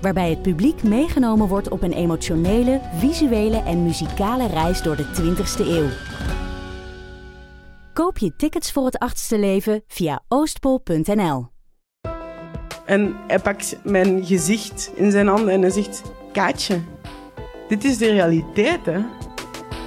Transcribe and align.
Waarbij 0.00 0.30
het 0.30 0.42
publiek 0.42 0.82
meegenomen 0.82 1.48
wordt 1.48 1.68
op 1.68 1.82
een 1.82 1.92
emotionele, 1.92 2.80
visuele 2.94 3.62
en 3.62 3.82
muzikale 3.82 4.46
reis 4.46 4.82
door 4.82 4.96
de 4.96 5.04
20ste 5.04 5.66
eeuw. 5.66 5.88
Koop 7.92 8.18
je 8.18 8.36
tickets 8.36 8.72
voor 8.72 8.84
het 8.84 8.98
achtste 8.98 9.38
leven 9.38 9.82
via 9.86 10.22
oostpol.nl. 10.28 11.48
En 12.86 13.16
hij 13.26 13.38
pakt 13.38 13.76
mijn 13.84 14.26
gezicht 14.26 14.90
in 14.94 15.10
zijn 15.10 15.26
handen 15.26 15.54
en 15.54 15.60
hij 15.60 15.70
zegt: 15.70 16.02
Kaatje, 16.32 16.80
dit 17.68 17.84
is 17.84 17.98
de 17.98 18.10
realiteit, 18.10 18.86
hè? 18.86 19.00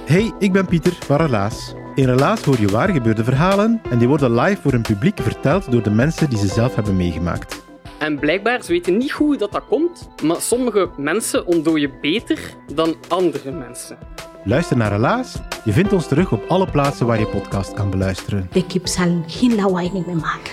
Hey, 0.06 0.32
ik 0.38 0.52
ben 0.52 0.66
Pieter 0.66 0.92
van 0.92 1.16
Relaas. 1.16 1.74
In 1.94 2.04
Relaas 2.04 2.42
hoor 2.42 2.60
je 2.60 2.68
waar 2.68 2.88
gebeurde 2.88 3.24
verhalen 3.24 3.80
en 3.90 3.98
die 3.98 4.08
worden 4.08 4.34
live 4.34 4.62
voor 4.62 4.72
een 4.72 4.82
publiek 4.82 5.20
verteld 5.20 5.72
door 5.72 5.82
de 5.82 5.90
mensen 5.90 6.30
die 6.30 6.38
ze 6.38 6.46
zelf 6.46 6.74
hebben 6.74 6.96
meegemaakt. 6.96 7.63
En 8.04 8.18
blijkbaar, 8.18 8.62
ze 8.62 8.72
weten 8.72 8.96
niet 8.96 9.10
hoe 9.10 9.36
dat, 9.36 9.52
dat 9.52 9.64
komt, 9.68 10.08
maar 10.22 10.40
sommige 10.40 10.90
mensen 10.96 11.46
ontdooien 11.46 11.90
beter 12.00 12.38
dan 12.74 12.96
andere 13.08 13.50
mensen. 13.50 13.98
Luister 14.44 14.76
naar 14.76 14.92
Relaas. 14.92 15.36
Je 15.64 15.72
vindt 15.72 15.92
ons 15.92 16.08
terug 16.08 16.32
op 16.32 16.44
alle 16.48 16.70
plaatsen 16.70 17.06
waar 17.06 17.18
je 17.18 17.26
podcast 17.26 17.72
kan 17.72 17.90
beluisteren. 17.90 18.48
De 18.52 18.66
kip 18.66 18.86
zal 18.86 19.22
geen 19.26 19.54
lawaai 19.54 19.90
meer 19.92 20.16
maken. 20.16 20.52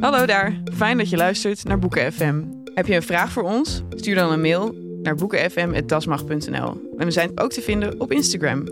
Hallo 0.00 0.26
daar, 0.26 0.62
fijn 0.74 0.98
dat 0.98 1.10
je 1.10 1.16
luistert 1.16 1.64
naar 1.64 1.78
Boeken 1.78 2.12
FM. 2.12 2.42
Heb 2.74 2.86
je 2.86 2.94
een 2.94 3.02
vraag 3.02 3.32
voor 3.32 3.42
ons? 3.42 3.82
Stuur 3.90 4.14
dan 4.14 4.32
een 4.32 4.40
mail 4.40 4.74
naar 5.02 5.14
boekenfm.dasmag.nl. 5.14 6.90
En 6.96 7.04
we 7.04 7.10
zijn 7.10 7.30
ook 7.34 7.52
te 7.52 7.60
vinden 7.60 8.00
op 8.00 8.12
Instagram, 8.12 8.64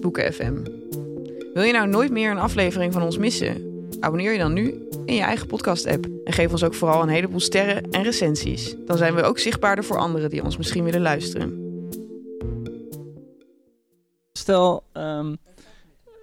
boekenfm. 0.00 0.81
Wil 1.52 1.62
je 1.62 1.72
nou 1.72 1.88
nooit 1.88 2.10
meer 2.10 2.30
een 2.30 2.38
aflevering 2.38 2.92
van 2.92 3.02
ons 3.02 3.18
missen? 3.18 3.70
Abonneer 4.00 4.32
je 4.32 4.38
dan 4.38 4.52
nu 4.52 4.88
in 5.04 5.14
je 5.14 5.20
eigen 5.22 5.46
podcast-app. 5.46 6.06
En 6.24 6.32
geef 6.32 6.50
ons 6.50 6.64
ook 6.64 6.74
vooral 6.74 7.02
een 7.02 7.08
heleboel 7.08 7.40
sterren 7.40 7.90
en 7.90 8.02
recensies. 8.02 8.76
Dan 8.86 8.96
zijn 8.96 9.14
we 9.14 9.22
ook 9.22 9.38
zichtbaarder 9.38 9.84
voor 9.84 9.98
anderen 9.98 10.30
die 10.30 10.42
ons 10.44 10.56
misschien 10.56 10.84
willen 10.84 11.00
luisteren. 11.00 11.60
Stel, 14.32 14.82
ehm, 14.92 15.34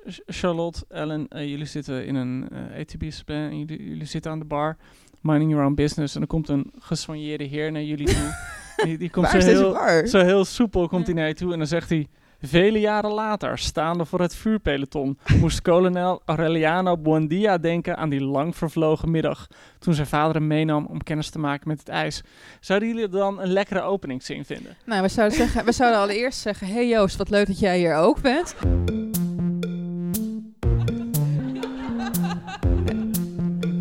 Ch- 0.06 0.20
Charlotte, 0.26 0.86
Ellen, 0.88 1.28
eh, 1.28 1.50
jullie 1.50 1.66
zitten 1.66 2.06
in 2.06 2.16
een 2.16 2.48
eh 2.50 2.80
ATB-discipline 2.80 3.50
en 3.50 3.60
jullie, 3.60 3.84
jullie 3.88 4.06
zitten 4.06 4.32
aan 4.32 4.40
de 4.40 4.46
bar, 4.46 4.78
minding 5.22 5.52
your 5.52 5.66
own 5.66 5.74
business. 5.76 6.16
En 6.16 6.22
er 6.22 6.28
komt 6.28 6.50
een 6.50 6.72
gesoigneerde 6.80 7.44
heer 7.44 7.72
naar 7.72 7.84
jullie 7.84 8.08
toe. 8.08 8.36
die, 8.86 8.98
die 8.98 9.10
komt 9.10 9.28
zo 9.30 9.38
is 9.38 9.46
deze 9.46 9.58
heel, 9.58 9.72
bar? 9.74 10.08
zo 10.08 10.20
heel 10.24 10.46
soepel 10.46 10.88
komt 10.88 11.06
hij 11.06 11.16
naar 11.16 11.28
je 11.28 11.34
toe 11.34 11.52
en 11.52 11.58
dan 11.58 11.68
zegt 11.68 11.90
hij... 11.90 12.08
Vele 12.42 12.80
jaren 12.80 13.12
later, 13.12 13.58
staande 13.58 14.06
voor 14.06 14.22
het 14.22 14.36
vuurpeloton, 14.36 15.18
moest 15.40 15.62
kolonel 15.62 16.22
Aureliano 16.26 16.98
Buendia 16.98 17.58
denken 17.58 17.98
aan 17.98 18.10
die 18.10 18.24
lang 18.24 18.56
vervlogen 18.56 19.12
middag, 19.12 19.48
toen 19.80 19.94
zijn 19.94 20.08
vader 20.08 20.36
hem 20.36 20.48
meenam 20.48 20.86
om 20.86 21.04
kennis 21.04 21.30
te 21.30 21.40
maken 21.40 21.68
met 21.68 21.80
het 21.80 21.90
ijs. 21.90 22.22
Zouden 22.60 22.88
jullie 22.88 23.10
dan 23.10 23.42
een 23.42 23.52
lekkere 23.52 23.82
openingszin 23.82 24.46
vinden? 24.46 24.78
Nou, 24.86 25.02
we 25.02 25.08
zouden, 25.08 25.38
zeggen, 25.38 25.66
we 25.66 25.72
zouden 25.72 26.00
allereerst 26.00 26.40
zeggen: 26.40 26.68
Hey 26.68 26.88
Joost, 26.88 27.18
wat 27.18 27.30
leuk 27.30 27.48
dat 27.48 27.60
jij 27.60 27.78
hier 27.78 27.96
ook 27.96 28.22
bent. 28.22 28.56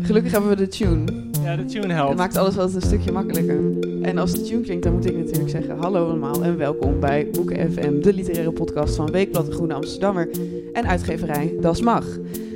Gelukkig 0.01 0.31
hebben 0.31 0.49
we 0.49 0.55
de 0.55 0.67
tune. 0.67 1.28
Ja, 1.43 1.55
de 1.55 1.65
tune 1.65 1.93
helpt. 1.93 2.17
maakt 2.17 2.37
alles 2.37 2.57
altijd 2.57 2.75
een 2.75 2.89
stukje 2.89 3.11
makkelijker. 3.11 3.59
En 4.01 4.17
als 4.17 4.31
de 4.31 4.41
tune 4.41 4.61
klinkt, 4.61 4.83
dan 4.83 4.93
moet 4.93 5.05
ik 5.05 5.17
natuurlijk 5.17 5.49
zeggen... 5.49 5.77
Hallo 5.77 6.07
allemaal 6.07 6.43
en 6.43 6.57
welkom 6.57 6.99
bij 6.99 7.27
Boeken 7.31 7.71
FM, 7.71 8.01
de 8.01 8.13
literaire 8.13 8.51
podcast 8.51 8.95
van 8.95 9.11
Weekblad 9.11 9.45
de 9.45 9.51
Groene 9.51 9.73
Amsterdammer 9.73 10.29
en 10.73 10.87
uitgeverij 10.87 11.55
Das 11.61 11.81
Mag. 11.81 12.05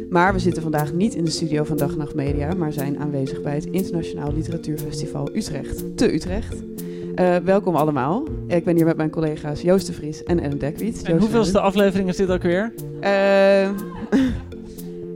Maar 0.10 0.34
we 0.34 0.40
zitten 0.40 0.62
vandaag 0.62 0.94
niet 0.94 1.16
in 1.16 1.26
de 1.26 1.32
studio 1.32 1.64
van 1.64 1.78
Dag 1.78 1.92
en 1.92 1.98
Nacht 1.98 2.16
Media, 2.16 2.54
maar 2.54 2.74
zijn 2.74 3.00
aanwezig 3.00 3.42
bij 3.42 3.56
het 3.56 3.66
Internationaal 3.66 4.34
Literatuurfestival 4.34 5.30
Utrecht, 5.34 5.98
te 5.98 6.14
Utrecht. 6.14 6.64
Eh, 7.16 7.36
welkom 7.36 7.76
allemaal. 7.76 8.24
Ik 8.48 8.64
ben 8.64 8.76
hier 8.76 8.86
met 8.86 8.98
mijn 8.98 9.10
collega's 9.10 9.62
Joost 9.62 9.88
de 9.88 9.94
Vries 9.94 10.24
en 10.24 10.40
Ellen 10.40 10.60
Dekwiet. 10.60 11.04
En 11.04 11.20
hoeveelste 11.20 11.60
aflevering 11.60 12.10
is 12.10 12.16
dit 12.16 12.30
ook 12.30 12.42
weer? 12.42 12.74
Eh, 13.00 13.70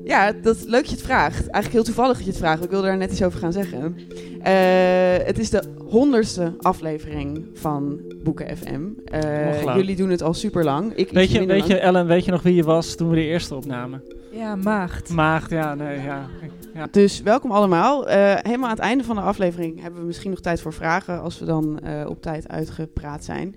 ja, 0.08 0.32
dat 0.42 0.56
is 0.56 0.64
leuk 0.64 0.82
dat 0.82 0.90
je 0.90 0.96
het 0.96 1.06
vraagt. 1.06 1.40
Eigenlijk 1.40 1.74
heel 1.74 1.84
toevallig 1.84 2.16
dat 2.16 2.26
je 2.26 2.32
het 2.32 2.40
vraagt. 2.40 2.64
Ik 2.64 2.70
wilde 2.70 2.88
daar 2.88 2.98
net 2.98 3.12
iets 3.12 3.24
over 3.24 3.40
gaan 3.40 3.54
zeggen. 3.54 3.98
Eh, 4.42 5.26
het 5.26 5.40
is 5.40 5.50
de 5.50 5.64
honderdste 5.90 6.54
aflevering 6.60 7.46
van 7.54 8.02
Boeken 8.24 8.58
FM. 8.58 8.82
Eh, 9.06 9.76
jullie 9.76 9.96
doen 9.96 10.10
het 10.10 10.22
al 10.22 10.34
super 10.34 10.64
lang. 10.64 10.94
Ik 10.94 11.12
Weet 11.12 11.32
je. 11.32 11.80
Ellen, 11.80 12.08
weet 12.08 12.26
je 12.26 12.32
nog 12.32 12.42
wie 12.42 12.56
je 12.56 12.64
was 12.64 12.96
toen 12.96 13.10
we 13.10 13.16
de 13.16 13.26
eerste 13.26 13.56
opnamen? 13.56 14.04
Ja, 14.38 14.56
maagd. 14.56 15.10
Maagd, 15.10 15.50
ja, 15.50 15.76
nee, 15.76 16.02
ja. 16.02 16.30
ja. 16.74 16.88
Dus 16.92 17.22
welkom 17.22 17.52
allemaal. 17.52 18.08
Eh, 18.08 18.36
helemaal 18.42 18.70
aan 18.70 18.76
het 18.76 18.84
einde 18.84 19.04
van 19.04 19.16
de 19.16 19.22
aflevering 19.22 19.82
hebben 19.82 20.00
we 20.00 20.06
misschien 20.06 20.30
nog 20.30 20.40
tijd 20.40 20.62
voor 20.62 20.74
vragen. 20.74 21.22
Als 21.22 21.40
we 21.40 21.46
dan 21.46 21.80
eh, 21.80 22.10
op 22.10 22.22
tijd 22.22 22.48
uitgepraat 22.48 23.24
zijn. 23.24 23.56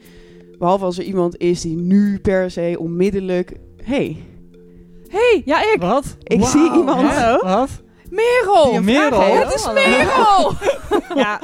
Behalve 0.59 0.85
als 0.85 0.99
er 0.99 1.05
iemand 1.05 1.37
is 1.37 1.61
die 1.61 1.77
nu 1.77 2.19
per 2.19 2.51
se 2.51 2.77
onmiddellijk... 2.79 3.53
Hey, 3.83 4.17
Hey, 5.11 5.43
ja, 5.45 5.61
ik. 5.73 5.77
Wat? 5.81 6.17
ik 6.23 6.45
zie 6.45 6.73
iemand... 6.73 7.11
Hè? 7.11 7.37
Wat? 7.37 7.69
Merel. 8.11 8.83
Merel? 8.83 9.21
Vraag? 9.23 9.45
Het 9.45 9.55
is 9.55 9.73
Merel. 9.73 10.53
Ja, 11.15 11.41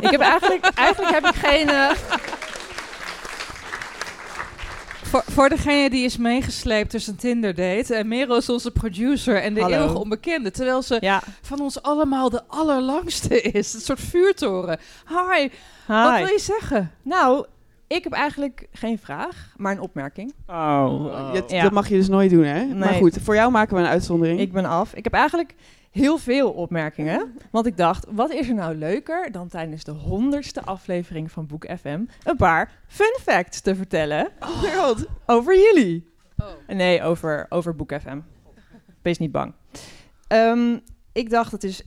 ik 0.00 0.10
heb 0.10 0.20
eigenlijk, 0.20 0.70
eigenlijk 0.74 1.14
heb 1.14 1.26
ik 1.26 1.34
geen. 1.34 1.68
eh, 1.68 1.90
voor, 5.02 5.22
voor 5.30 5.48
degene 5.48 5.90
die 5.90 6.04
is 6.04 6.16
meegesleept 6.16 6.90
tussen 6.90 7.16
Tinder 7.16 7.54
date. 7.54 7.94
En 7.94 8.08
Merel 8.08 8.36
is 8.36 8.48
onze 8.48 8.70
producer 8.70 9.42
en 9.42 9.54
de 9.54 9.60
Hallo. 9.60 9.76
eeuwige 9.76 9.98
onbekende. 9.98 10.50
Terwijl 10.50 10.82
ze 10.82 10.96
ja, 11.00 11.22
van 11.42 11.60
ons 11.60 11.82
allemaal 11.82 12.30
de 12.30 12.42
allerlangste 12.46 13.40
is. 13.40 13.74
Een 13.74 13.80
soort 13.80 14.00
vuurtoren. 14.00 14.78
Hi, 15.08 15.48
wat 15.86 16.14
hi. 16.14 16.18
wil 16.22 16.32
je 16.32 16.40
zeggen? 16.40 16.92
Nou, 17.02 17.44
ik 17.88 18.04
heb 18.04 18.12
eigenlijk 18.12 18.68
geen 18.72 18.98
vraag, 18.98 19.54
maar 19.56 19.72
een 19.72 19.80
opmerking. 19.80 20.32
Oh, 20.46 20.86
oh. 20.90 21.32
Dat, 21.32 21.50
Ja. 21.50 21.62
dat 21.62 21.72
mag 21.72 21.88
je 21.88 21.94
dus 21.94 22.08
nooit 22.08 22.30
doen, 22.30 22.44
hè? 22.44 22.64
Maar 22.64 22.92
goed, 22.92 23.18
voor 23.22 23.34
jou 23.34 23.50
maken 23.50 23.76
we 23.76 23.82
een 23.82 23.88
uitzondering. 23.88 24.40
Ik 24.40 24.52
ben 24.52 24.64
af. 24.64 24.94
Ik 24.94 25.04
heb 25.04 25.12
eigenlijk 25.12 25.54
heel 25.90 26.18
veel 26.18 26.50
opmerkingen. 26.50 27.34
Want 27.50 27.66
ik 27.66 27.76
dacht, 27.76 28.06
wat 28.10 28.30
is 28.32 28.48
er 28.48 28.54
nou 28.54 28.74
leuker 28.74 29.32
dan 29.32 29.48
tijdens 29.48 29.84
de 29.84 29.90
honderdste 29.92 30.62
aflevering 30.62 31.30
van 31.30 31.46
Boek 31.46 31.66
FM 31.78 32.00
een 32.24 32.36
paar 32.36 32.70
fun 32.86 33.18
facts 33.20 33.60
te 33.60 33.74
vertellen 33.74 34.28
Oh 34.40 34.98
over 35.26 35.56
jullie? 35.56 36.08
Nee, 36.66 37.02
over, 37.02 37.46
over 37.48 37.76
Boek 37.76 37.92
FM. 38.00 38.18
Wees 39.02 39.18
niet 39.18 39.32
bang. 39.32 39.52
Ehm, 40.26 40.78
ik 41.12 41.30
dacht, 41.30 41.52
het 41.52 41.64
is 41.64 41.82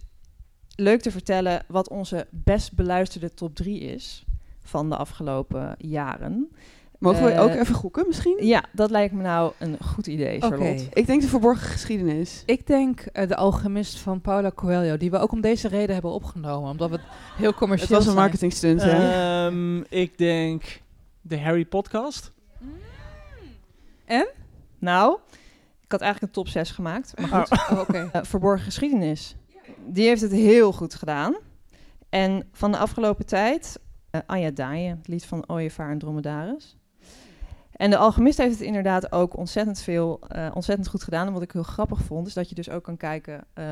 leuk 0.75 1.01
te 1.01 1.11
vertellen 1.11 1.65
wat 1.67 1.89
onze 1.89 2.27
best 2.29 2.75
beluisterde 2.75 3.33
top 3.33 3.55
3 3.55 3.79
is 3.79 4.25
van 4.63 4.89
de 4.89 4.95
afgelopen 4.95 5.75
jaren. 5.77 6.51
Mogen 6.99 7.23
we 7.23 7.31
Eh, 7.31 7.41
ook 7.43 7.49
even 7.53 7.75
gokken 7.75 8.07
misschien? 8.07 8.37
Ja, 8.39 8.63
dat 8.71 8.89
lijkt 8.89 9.13
me 9.13 9.21
nou 9.21 9.51
een 9.59 9.77
goed 9.83 10.07
idee, 10.07 10.39
Charlotte. 10.41 10.87
Ik 10.93 11.05
denk 11.05 11.21
de 11.21 11.27
verborgen 11.27 11.67
geschiedenis. 11.67 12.43
Ik 12.45 12.67
denk 12.67 12.99
eh, 12.99 13.27
De 13.27 13.35
Alchemist 13.35 13.99
van 13.99 14.21
Paula 14.21 14.51
Coelho. 14.55 14.97
Die 14.97 15.11
we 15.11 15.17
ook 15.17 15.31
om 15.31 15.41
deze 15.41 15.67
reden 15.67 15.93
hebben 15.93 16.11
opgenomen. 16.11 16.69
Omdat 16.69 16.89
we 16.89 16.95
het 16.95 17.05
heel 17.37 17.53
commercieel 17.53 17.89
Het 17.97 17.97
was 17.97 18.07
een 18.15 18.19
marketing 18.19 18.53
stunt, 18.53 18.81
hè? 18.83 19.45
Ehm, 19.45 19.77
ik 19.89 20.17
denk 20.17 20.81
de 21.21 21.39
Harry 21.39 21.65
podcast. 21.65 22.31
Nou, 24.79 25.17
ik 25.83 25.91
had 25.91 26.01
eigenlijk 26.01 26.21
een 26.35 26.43
top 26.43 26.51
6 26.51 26.71
gemaakt. 26.71 27.13
Maar 27.29 27.47
goed, 27.47 27.59
Oh, 27.71 27.79
Oké. 27.79 28.09
Eh, 28.11 28.21
Verborgen 28.23 28.65
Geschiedenis. 28.65 29.35
Die 29.85 30.07
heeft 30.07 30.21
het 30.21 30.31
heel 30.31 30.71
goed 30.71 30.93
gedaan. 30.95 31.35
En 32.09 32.47
van 32.51 32.71
de 32.71 32.77
afgelopen 32.77 33.25
tijd, 33.25 33.79
eh, 34.11 34.21
Anja 34.25 34.51
Daaien, 34.51 34.97
het 34.97 35.07
lied 35.07 35.25
van 35.25 35.49
Ooievaar 35.49 35.91
en 35.91 35.97
Dromedaris. 35.97 36.75
En 37.81 37.89
de 37.89 37.97
Alchemist 37.97 38.37
heeft 38.37 38.51
het 38.51 38.61
inderdaad 38.61 39.11
ook 39.11 39.37
ontzettend 39.37 39.81
veel, 39.81 40.19
eh, 40.27 40.47
ontzettend 40.53 40.87
goed 40.87 41.03
gedaan. 41.03 41.27
En 41.27 41.33
wat 41.33 41.41
ik 41.41 41.51
heel 41.51 41.63
grappig 41.63 42.01
vond, 42.01 42.27
is 42.27 42.33
dat 42.33 42.49
je 42.49 42.55
dus 42.55 42.69
ook 42.69 42.83
kan 42.83 42.97
kijken 42.97 43.43
eh, 43.53 43.65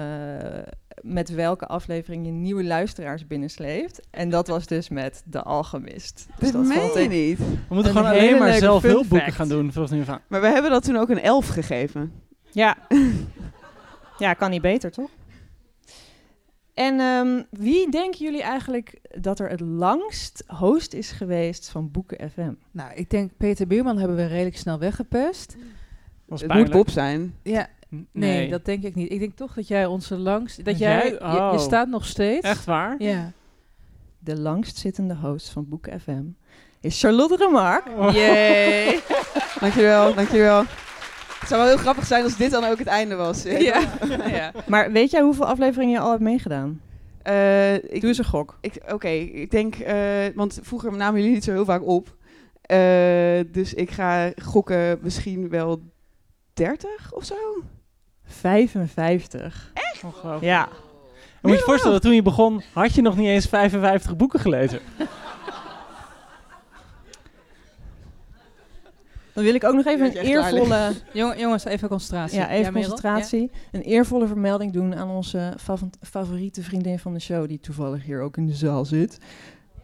met 1.02 1.30
welke 1.30 1.68
aflevering 1.68 2.26
je 2.26 2.32
nieuwe 2.32 2.64
luisteraars 2.64 3.28
binnensleept. 3.28 4.08
En 4.12 4.30
dat 4.30 4.48
was 4.48 4.66
dus 4.66 4.90
met 4.90 5.24
de 5.26 5.44
Alchemist. 5.44 6.28
Dus 6.28 6.52
Dit 6.52 6.54
dat 6.54 6.66
meen 6.66 7.02
je 7.02 7.10
niet. 7.10 7.38
We 7.38 7.76
moeten 7.76 7.92
gewoon 7.92 8.08
alleen 8.08 8.38
maar 8.38 8.54
zelf 8.54 8.82
hulpboeken 8.82 9.34
gaan 9.34 9.50
doen. 9.50 9.72
Volgens 9.72 10.06
van. 10.06 10.20
Maar 10.28 10.42
we 10.42 10.48
hebben 10.48 10.72
dat 10.72 10.84
toen 10.84 10.98
ook 10.98 11.10
een 11.10 11.22
elf 11.22 11.48
gegeven. 11.48 12.12
Ja. 12.52 12.78
ja, 14.18 14.34
kan 14.34 14.50
niet 14.50 14.62
beter, 14.62 14.92
toch? 14.92 15.10
En 16.80 17.00
ehm, 17.00 17.44
wie 17.50 17.92
denken 17.92 18.20
jullie 18.26 18.42
eigenlijk 18.44 19.00
dat 19.22 19.40
er 19.40 19.50
het 19.50 19.60
langst 19.60 20.44
host 20.48 20.94
is 20.94 21.12
geweest 21.12 21.70
van 21.70 21.92
Boeken 21.92 22.30
FM? 22.32 22.52
Nou, 22.72 22.94
ik 22.94 23.10
denk 23.10 23.32
Peter 23.38 23.68
Buurman 23.68 23.98
hebben 23.98 24.18
we 24.18 24.26
redelijk 24.26 24.58
snel 24.58 24.80
weggepest. 24.80 25.56
Was 26.26 26.40
Het 26.40 26.50
pijnlijk. 26.50 26.74
moet 26.74 26.84
Bob 26.86 26.94
zijn. 26.94 27.36
Ja, 27.44 27.68
nee, 28.12 28.50
dat 28.50 28.66
denk 28.66 28.84
ik 28.84 28.96
niet. 28.96 29.12
Ik 29.12 29.20
denk 29.20 29.36
toch 29.36 29.54
dat 29.54 29.68
jij 29.68 29.86
onze 29.86 30.18
langst... 30.18 30.66
Dat 30.66 30.78
Jij? 30.78 30.90
jij... 30.98 31.06
je- 31.06 31.12
je, 31.14 31.20
Oh. 31.40 31.58
staat 31.60 31.88
nog 31.88 32.06
steeds. 32.06 32.46
Echt 32.48 32.66
waar? 32.66 32.96
Ja. 33.04 33.32
De 34.20 34.40
langstzittende 34.40 35.16
host 35.16 35.50
van 35.50 35.70
Boeken 35.70 36.00
FM 36.00 36.24
is 36.80 37.00
Charlotte 37.02 37.36
Remarque. 37.36 37.92
Oh. 37.92 38.14
Yay! 38.14 39.00
dankjewel, 39.60 40.14
dankjewel. 40.14 40.64
Het 41.40 41.48
zou 41.48 41.62
wel 41.62 41.70
heel 41.70 41.80
grappig 41.80 42.06
zijn 42.06 42.24
als 42.24 42.38
dit 42.38 42.52
dan 42.52 42.64
ook 42.64 42.78
het 42.78 42.88
einde 42.88 43.16
was. 43.16 43.44
Ja. 43.44 43.80
ja. 44.38 44.52
Maar 44.68 44.92
weet 44.92 45.12
jij 45.12 45.22
hoeveel 45.22 45.46
afleveringen 45.46 45.94
je 45.94 46.00
al 46.00 46.10
hebt 46.10 46.22
meegedaan? 46.22 46.82
Eh, 47.22 47.74
ik, 47.74 48.00
Doe 48.00 48.10
eens 48.10 48.18
een 48.18 48.26
gok. 48.26 48.58
ik, 48.62 48.74
Oké, 48.92 49.08
ik 49.08 49.52
denk, 49.52 49.76
eh, 49.76 49.98
want 50.36 50.60
vroeger 50.62 50.98
namen 50.98 51.20
jullie 51.20 51.36
niet 51.36 51.44
zo 51.44 51.52
heel 51.52 51.66
vaak 51.66 51.88
op. 51.88 52.16
Eh, 52.62 53.40
dus 53.52 53.74
ik 53.74 53.92
ga 53.92 54.32
gokken 54.42 55.00
misschien 55.02 55.50
wel 55.50 55.82
30 56.54 57.14
of 57.14 57.26
zo. 57.26 57.36
55. 58.26 59.72
Ongelooflijk. 60.04 60.44
Ja. 60.44 60.66
Dan 60.66 60.72
moet 61.42 61.52
je 61.52 61.58
je 61.58 61.64
voorstellen, 61.64 61.94
dat 61.94 62.02
toen 62.02 62.16
je 62.16 62.22
begon, 62.22 62.64
had 62.74 62.94
je 62.96 63.02
nog 63.02 63.18
niet 63.18 63.28
eens 63.28 63.46
55 63.46 64.16
boeken 64.16 64.40
gelezen. 64.40 64.80
Dan 69.34 69.44
wil 69.44 69.54
ik 69.56 69.64
ook 69.64 69.74
nog 69.74 69.86
even 69.86 70.06
een 70.06 70.12
eervolle, 70.26 70.92
Jong- 71.14 71.40
jongens, 71.40 71.66
even 71.66 71.88
concentratie. 71.90 72.38
ja, 72.38 72.50
even 72.50 72.74
concentratie, 72.74 73.52
een 73.72 73.82
eervolle 73.82 74.28
vermelding 74.28 74.74
doen 74.74 74.96
aan 74.96 75.10
onze 75.10 75.54
fav- 75.60 75.82
favoriete 76.02 76.64
vriendin 76.64 77.00
van 77.00 77.14
de 77.14 77.20
show, 77.20 77.48
die 77.48 77.60
toevallig 77.60 78.04
hier 78.04 78.22
ook 78.22 78.38
in 78.38 78.46
de 78.46 78.54
zaal 78.54 78.86
zit. 78.86 79.18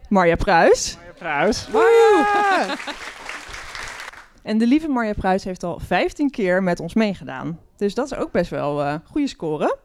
Marja 0.08 0.36
Pruis. 0.36 0.96
Marja 1.02 1.12
Pruis. 1.18 2.78
En 4.42 4.58
de 4.58 4.66
lieve 4.66 4.88
Marja 4.88 5.12
Pruis 5.12 5.44
heeft 5.44 5.62
al 5.62 5.78
15 5.86 6.30
keer 6.30 6.62
met 6.62 6.80
ons 6.80 6.94
meegedaan. 6.94 7.58
Dus 7.76 7.94
dat 7.94 8.06
is 8.12 8.18
ook 8.18 8.32
best 8.32 8.50
wel 8.50 8.84
een 8.84 9.00
goede 9.04 9.28
score. 9.28 9.78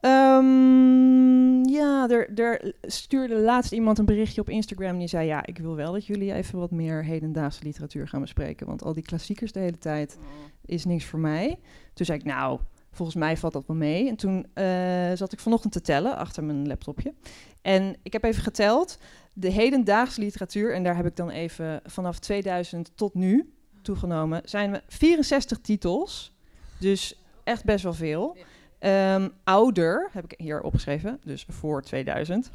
Ehm, 0.00 1.64
ja, 1.68 2.08
er, 2.08 2.38
er 2.40 2.74
stuurde 2.82 3.34
laatst 3.34 3.72
iemand 3.72 3.98
een 3.98 4.04
berichtje 4.04 4.40
op 4.40 4.48
Instagram. 4.48 4.98
Die 4.98 5.08
zei: 5.08 5.26
Ja, 5.26 5.46
ik 5.46 5.58
wil 5.58 5.74
wel 5.74 5.92
dat 5.92 6.06
jullie 6.06 6.32
even 6.32 6.58
wat 6.58 6.70
meer 6.70 7.04
hedendaagse 7.04 7.64
literatuur 7.64 8.08
gaan 8.08 8.20
bespreken. 8.20 8.66
Want 8.66 8.82
al 8.82 8.92
die 8.92 9.02
klassiekers 9.02 9.52
de 9.52 9.60
hele 9.60 9.78
tijd 9.78 10.18
is 10.64 10.84
niks 10.84 11.04
voor 11.04 11.18
mij. 11.18 11.58
Toen 11.94 12.06
zei 12.06 12.18
ik: 12.18 12.24
Nou, 12.24 12.60
volgens 12.90 13.18
mij 13.18 13.36
valt 13.36 13.52
dat 13.52 13.66
wel 13.66 13.76
mee. 13.76 14.08
En 14.08 14.16
toen 14.16 14.46
eh, 14.54 15.12
zat 15.14 15.32
ik 15.32 15.40
vanochtend 15.40 15.72
te 15.72 15.80
tellen 15.80 16.16
achter 16.16 16.44
mijn 16.44 16.66
laptopje. 16.66 17.14
En 17.62 17.96
ik 18.02 18.12
heb 18.12 18.24
even 18.24 18.42
geteld. 18.42 18.98
De 19.32 19.50
hedendaagse 19.50 20.20
literatuur, 20.20 20.74
en 20.74 20.82
daar 20.82 20.96
heb 20.96 21.06
ik 21.06 21.16
dan 21.16 21.30
even 21.30 21.80
vanaf 21.84 22.18
2000 22.18 22.90
tot 22.94 23.14
nu 23.14 23.52
toegenomen, 23.82 24.40
zijn 24.44 24.70
we 24.70 24.82
64 24.88 25.58
titels. 25.58 26.32
Dus 26.80 27.22
echt 27.44 27.64
best 27.64 27.82
wel 27.82 27.94
veel. 27.94 28.36
Ehm, 28.78 29.28
ouder, 29.44 30.08
heb 30.12 30.24
ik 30.24 30.34
hier 30.40 30.60
opgeschreven, 30.60 31.20
dus 31.24 31.46
voor 31.48 31.82
2000. 31.82 32.50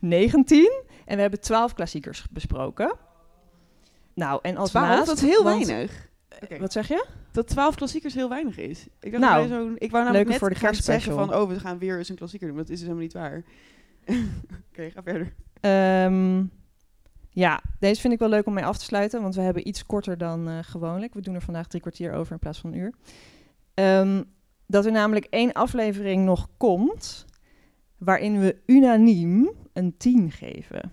19. 0.00 0.70
En 1.04 1.14
we 1.14 1.20
hebben 1.20 1.40
12 1.40 1.74
klassiekers 1.74 2.26
besproken. 2.30 2.96
Nou, 4.14 4.38
en 4.42 4.56
als 4.56 4.70
12, 4.70 4.88
laatst... 4.88 5.06
dat 5.06 5.16
is 5.16 5.22
heel 5.22 5.42
want- 5.44 5.66
weinig. 5.66 6.08
Oké. 6.42 6.58
Wat 6.58 6.72
zeg 6.72 6.88
je? 6.88 7.06
Dat 7.32 7.46
12 7.48 7.74
klassiekers 7.74 8.14
heel 8.14 8.28
weinig 8.28 8.58
is. 8.58 8.86
Ik, 9.00 9.10
dacht 9.10 9.24
Nou, 9.24 9.48
zo'n- 9.48 9.74
ik 9.78 9.90
wou 9.90 10.04
namelijk 10.04 10.12
leuke 10.14 10.28
net 10.28 10.38
voor 10.38 10.48
de 10.48 10.54
gaan 10.54 10.74
zeggen 10.74 11.12
van, 11.14 11.34
oh, 11.34 11.48
we 11.48 11.60
gaan 11.60 11.78
weer 11.78 11.98
eens 11.98 12.08
een 12.08 12.16
klassieker 12.16 12.46
doen. 12.46 12.56
Maar 12.56 12.64
dat 12.66 12.74
is 12.74 12.78
dus 12.80 12.88
helemaal 12.88 13.06
niet 13.08 13.12
waar. 13.12 13.42
Oké, 14.70 14.90
ga 14.90 15.02
verder. 15.02 15.34
Ehm, 15.60 16.44
ja, 17.30 17.60
deze 17.78 18.00
vind 18.00 18.12
ik 18.12 18.18
wel 18.18 18.28
leuk 18.28 18.46
om 18.46 18.54
mee 18.54 18.64
af 18.64 18.78
te 18.78 18.84
sluiten, 18.84 19.22
want 19.22 19.34
we 19.34 19.40
hebben 19.40 19.68
iets 19.68 19.86
korter 19.86 20.18
dan 20.18 20.48
eh, 20.48 20.58
gewoonlijk. 20.62 21.14
We 21.14 21.20
doen 21.20 21.34
er 21.34 21.42
vandaag 21.42 21.66
drie 21.66 21.80
kwartier 21.80 22.12
over 22.12 22.32
in 22.32 22.38
plaats 22.38 22.58
van 22.58 22.72
een 22.72 22.78
uur. 22.78 22.92
Ehm, 23.74 24.22
dat 24.68 24.86
er 24.86 24.92
namelijk 24.92 25.26
één 25.30 25.52
aflevering 25.52 26.24
nog 26.24 26.48
komt, 26.56 27.24
waarin 27.96 28.40
we 28.40 28.56
unaniem 28.66 29.50
een 29.72 29.94
10 29.96 30.30
geven. 30.30 30.90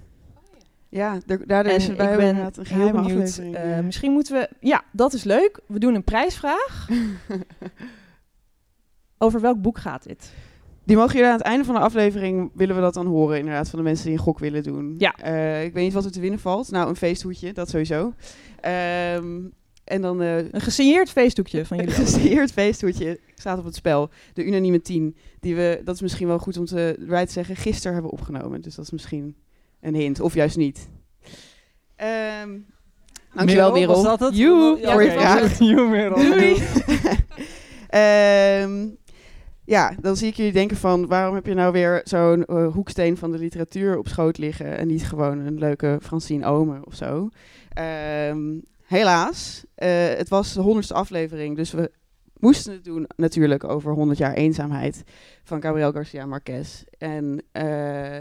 Ja, 0.90 1.18
daar, 1.46 1.66
is 1.66 1.88
er 1.88 1.96
bij 1.96 2.12
ik 2.12 2.18
ben 2.18 2.38
een 2.38 2.66
heel 2.66 2.92
benieuwd. 2.92 3.38
eh. 3.38 3.80
misschien 3.80 4.12
moeten 4.12 4.36
we... 4.36 4.50
Ja, 4.60 4.84
dat 4.92 5.14
is 5.14 5.24
leuk. 5.24 5.60
We 5.68 5.80
doen 5.80 5.96
een 5.96 6.04
prijsvraag. 6.04 6.88
Over 9.18 9.42
welk 9.42 9.62
boek 9.62 9.78
gaat 9.78 10.04
dit? 10.04 10.34
Die 10.84 10.96
mogen 10.96 11.14
jullie 11.14 11.30
aan 11.30 11.38
het 11.38 11.46
einde 11.46 11.66
van 11.66 11.76
de 11.76 11.82
aflevering, 11.82 12.52
willen 12.54 12.76
we 12.76 12.82
dat 12.82 12.94
dan 12.94 13.06
horen 13.06 13.38
inderdaad, 13.38 13.70
van 13.70 13.80
de 13.80 13.86
mensen 13.86 14.06
die 14.06 14.14
een 14.14 14.24
gok 14.24 14.40
willen 14.40 14.64
doen. 14.64 14.96
Ja. 14.98 15.16
Eh, 15.16 15.64
ik 15.64 15.74
weet 15.74 15.84
niet 15.84 15.94
wat 15.94 16.06
er 16.06 16.12
te 16.12 16.20
winnen 16.20 16.40
valt. 16.40 16.72
Nou, 16.72 16.90
een 16.90 16.96
feesthoedje, 16.96 17.54
dat 17.54 17.70
sowieso. 17.70 18.14
Ehm, 18.60 19.42
en 19.86 20.02
dan 20.02 20.22
eh, 20.22 20.38
Een 20.38 20.62
gesigneerd 20.62 21.10
feestdoekje 21.10 21.66
van 21.66 21.78
een 21.78 21.84
jullie. 21.86 22.00
gesigneerd 22.06 22.52
feesthoedje 22.52 23.20
staat 23.36 23.58
op 23.58 23.66
het 23.66 23.76
spel. 23.76 24.10
De 24.34 24.44
unanieme 24.44 24.82
10, 24.82 25.16
die 25.40 25.56
we, 25.56 25.82
dat 25.84 25.96
is 25.96 26.02
misschien 26.02 26.28
wel 26.28 26.40
goed 26.40 26.58
om 26.58 26.66
te, 26.66 26.96
erbij 27.00 27.26
te 27.26 27.32
zeggen, 27.32 27.56
gisteren 27.56 27.94
hebben 27.94 28.12
opgenomen. 28.12 28.62
Dus 28.62 28.76
dat 28.76 28.86
is 28.86 28.92
misschien 28.92 29.36
een 29.82 29.96
hint, 29.96 30.20
of 30.20 30.34
juist 30.34 30.58
niet. 30.58 30.90
Ehm 31.96 32.50
dankjewel, 33.36 33.72
Merel. 33.72 33.94
Was 33.94 34.04
dat 34.04 34.20
het? 34.20 34.38
Joe, 34.38 34.80
Ja, 34.80 34.92
voor 34.92 35.04
je 35.04 35.12
vraag. 35.12 35.60
Joe, 35.60 35.90
Merel. 35.90 36.16
Doei. 36.16 36.56
Ehm, 37.90 38.88
ja, 39.66 39.96
dan 40.02 40.16
zie 40.16 40.28
ik 40.28 40.36
jullie 40.36 40.52
denken 40.52 40.78
van... 40.78 41.08
waarom 41.08 41.36
heb 41.36 41.46
je 41.46 41.54
nou 41.54 41.72
weer 41.72 42.02
zo'n 42.04 42.46
eh, 42.46 42.74
hoeksteen 42.74 43.18
van 43.18 43.32
de 43.32 43.38
literatuur 43.38 43.98
op 43.98 44.08
schoot 44.08 44.38
liggen... 44.38 44.78
en 44.78 44.88
niet 44.88 45.08
gewoon 45.08 45.40
een 45.40 45.60
leuke 45.60 46.00
Francine 46.02 46.46
Omen 46.46 46.86
of 46.86 46.96
zo. 46.96 47.30
Ehm, 47.70 48.58
helaas, 48.86 49.64
eh, 49.76 50.08
het 50.08 50.30
was 50.30 50.54
de 50.54 50.62
honderdste 50.62 50.94
aflevering... 50.94 51.56
dus 51.56 51.72
we 51.72 51.92
moesten 52.40 52.74
het 52.74 52.84
doen 52.84 53.08
natuurlijk 53.16 53.64
over 53.64 53.94
100 53.94 54.18
jaar 54.18 54.34
eenzaamheid... 54.34 55.04
van 55.44 55.62
Gabriel 55.62 55.92
Garcia 55.92 56.26
Marquez. 56.26 56.84
En 56.98 57.44
eh, 57.52 58.18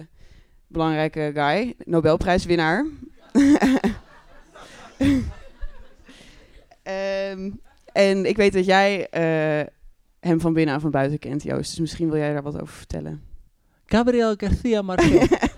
belangrijke 0.66 1.30
guy, 1.34 1.74
Nobelprijswinnaar... 1.84 2.86
Ehm, 6.82 7.50
en 7.92 8.26
ik 8.26 8.36
weet 8.36 8.52
dat 8.52 8.64
jij 8.64 9.08
eh, 9.08 9.66
hem 10.20 10.40
van 10.40 10.52
binnen 10.52 10.74
en 10.74 10.80
van 10.80 10.90
buiten 10.90 11.18
kent, 11.18 11.42
Joost. 11.42 11.70
Dus 11.70 11.80
misschien 11.80 12.10
wil 12.10 12.18
jij 12.18 12.32
daar 12.32 12.42
wat 12.42 12.60
over 12.60 12.74
vertellen. 12.74 13.22
Gabriel 13.86 14.34
Garcia 14.36 14.82
Marquez. 14.82 15.28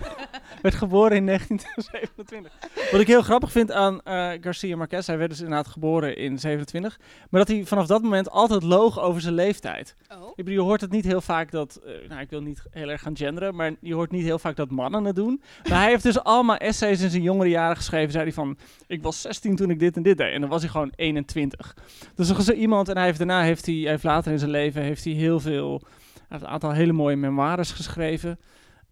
werd 0.67 0.79
geboren 0.79 1.17
in 1.17 1.27
1927. 1.27 2.53
Wat 2.91 3.01
ik 3.01 3.07
heel 3.07 3.23
grappig 3.23 3.53
vind 3.53 3.73
aan 3.73 4.03
eh, 4.03 4.31
Garcia 4.41 4.77
Marquez, 4.77 5.07
hij 5.07 5.19
werd 5.19 5.31
dus 5.31 5.41
inderdaad 5.41 5.67
geboren 5.67 6.17
in 6.17 6.39
27, 6.39 6.99
maar 7.31 7.41
dat 7.41 7.49
hij 7.49 7.65
vanaf 7.65 7.87
dat 7.87 8.03
moment 8.03 8.31
altijd 8.31 8.63
loog 8.63 9.01
over 9.01 9.21
zijn 9.21 9.35
leeftijd. 9.35 9.97
Oh. 10.13 10.29
Ik 10.29 10.45
bedoel, 10.45 10.53
je 10.53 10.61
hoort 10.61 10.81
het 10.81 10.91
niet 10.91 11.05
heel 11.05 11.21
vaak 11.21 11.51
dat, 11.51 11.81
eh, 11.85 12.09
nou 12.09 12.21
ik 12.21 12.31
wil 12.31 12.41
niet 12.41 12.63
heel 12.71 12.89
erg 12.89 13.03
gaan 13.03 13.17
genderen, 13.17 13.55
maar 13.55 13.73
je 13.81 13.95
hoort 13.95 14.11
niet 14.11 14.25
heel 14.25 14.39
vaak 14.39 14.57
dat 14.57 14.71
mannen 14.71 15.05
het 15.05 15.17
doen. 15.17 15.43
Maar 15.69 15.81
hij 15.81 15.91
heeft 15.91 16.03
dus 16.03 16.23
allemaal 16.23 16.57
essays 16.57 17.01
in 17.01 17.11
zijn 17.11 17.23
jongere 17.23 17.49
jaren 17.49 17.77
geschreven, 17.77 18.13
zei 18.13 18.25
hij 18.25 18.33
van, 18.33 18.57
ik 18.87 19.03
was 19.03 19.21
16 19.21 19.57
toen 19.57 19.71
ik 19.71 19.79
dit 19.79 19.97
en 19.97 20.03
dit 20.03 20.19
deed. 20.19 20.33
En 20.33 20.41
dan 20.41 20.51
was 20.51 20.61
hij 20.61 20.71
gewoon 20.71 20.93
21. 20.97 21.77
Dus 22.15 22.29
er 22.29 22.39
is 22.39 22.51
iemand, 22.51 22.89
en 22.89 22.97
hij 22.97 23.05
heeft 23.05 23.19
daarna, 23.19 23.43
heeft 23.43 23.67
hij, 23.67 23.75
hij 23.75 23.91
heeft 23.91 24.05
later 24.05 24.33
in 24.33 24.39
zijn 24.39 24.51
leven, 24.51 24.83
heeft 24.83 25.05
hij 25.05 25.13
heel 25.13 25.41
veel, 25.41 25.81
hij 26.15 26.25
heeft 26.29 26.43
een 26.43 26.49
aantal 26.49 26.73
hele 26.73 26.93
mooie 26.93 27.17
memoires 27.17 27.73
geschreven. 27.73 28.39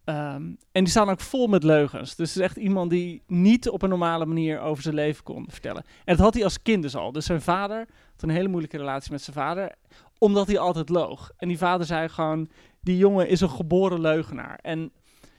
Ehm, 0.05 0.43
en 0.73 0.85
die 0.85 0.89
staan 0.89 1.09
ook 1.11 1.21
vol 1.21 1.47
met 1.47 1.63
leugens. 1.63 2.15
Dus 2.15 2.29
het 2.29 2.37
is 2.37 2.43
echt 2.43 2.57
iemand 2.57 2.91
die 2.91 3.23
niet 3.27 3.69
op 3.69 3.83
een 3.83 3.89
normale 3.89 4.27
manier 4.27 4.61
over 4.61 4.83
zijn 4.83 4.95
leven 4.95 5.25
kon 5.25 5.47
vertellen. 5.49 5.85
En 6.05 6.17
dat 6.17 6.25
had 6.25 6.35
hij 6.35 6.45
als 6.45 6.63
kind 6.63 6.83
dus 6.83 6.97
al. 6.97 7.13
Dus 7.13 7.27
zijn 7.27 7.41
vader 7.41 7.79
had 8.13 8.23
een 8.23 8.29
hele 8.29 8.49
moeilijke 8.49 8.77
relatie 8.77 9.13
met 9.13 9.23
zijn 9.23 9.37
vader, 9.37 9.75
omdat 10.19 10.47
hij 10.47 10.59
altijd 10.59 10.89
loog. 10.89 11.31
En 11.37 11.49
die 11.49 11.59
vader 11.59 11.87
zei 11.87 12.09
gewoon, 12.09 12.49
die 12.81 12.97
jongen 12.97 13.29
is 13.29 13.41
een 13.41 13.51
geboren 13.51 14.01
leugenaar. 14.01 14.59
En 14.63 14.93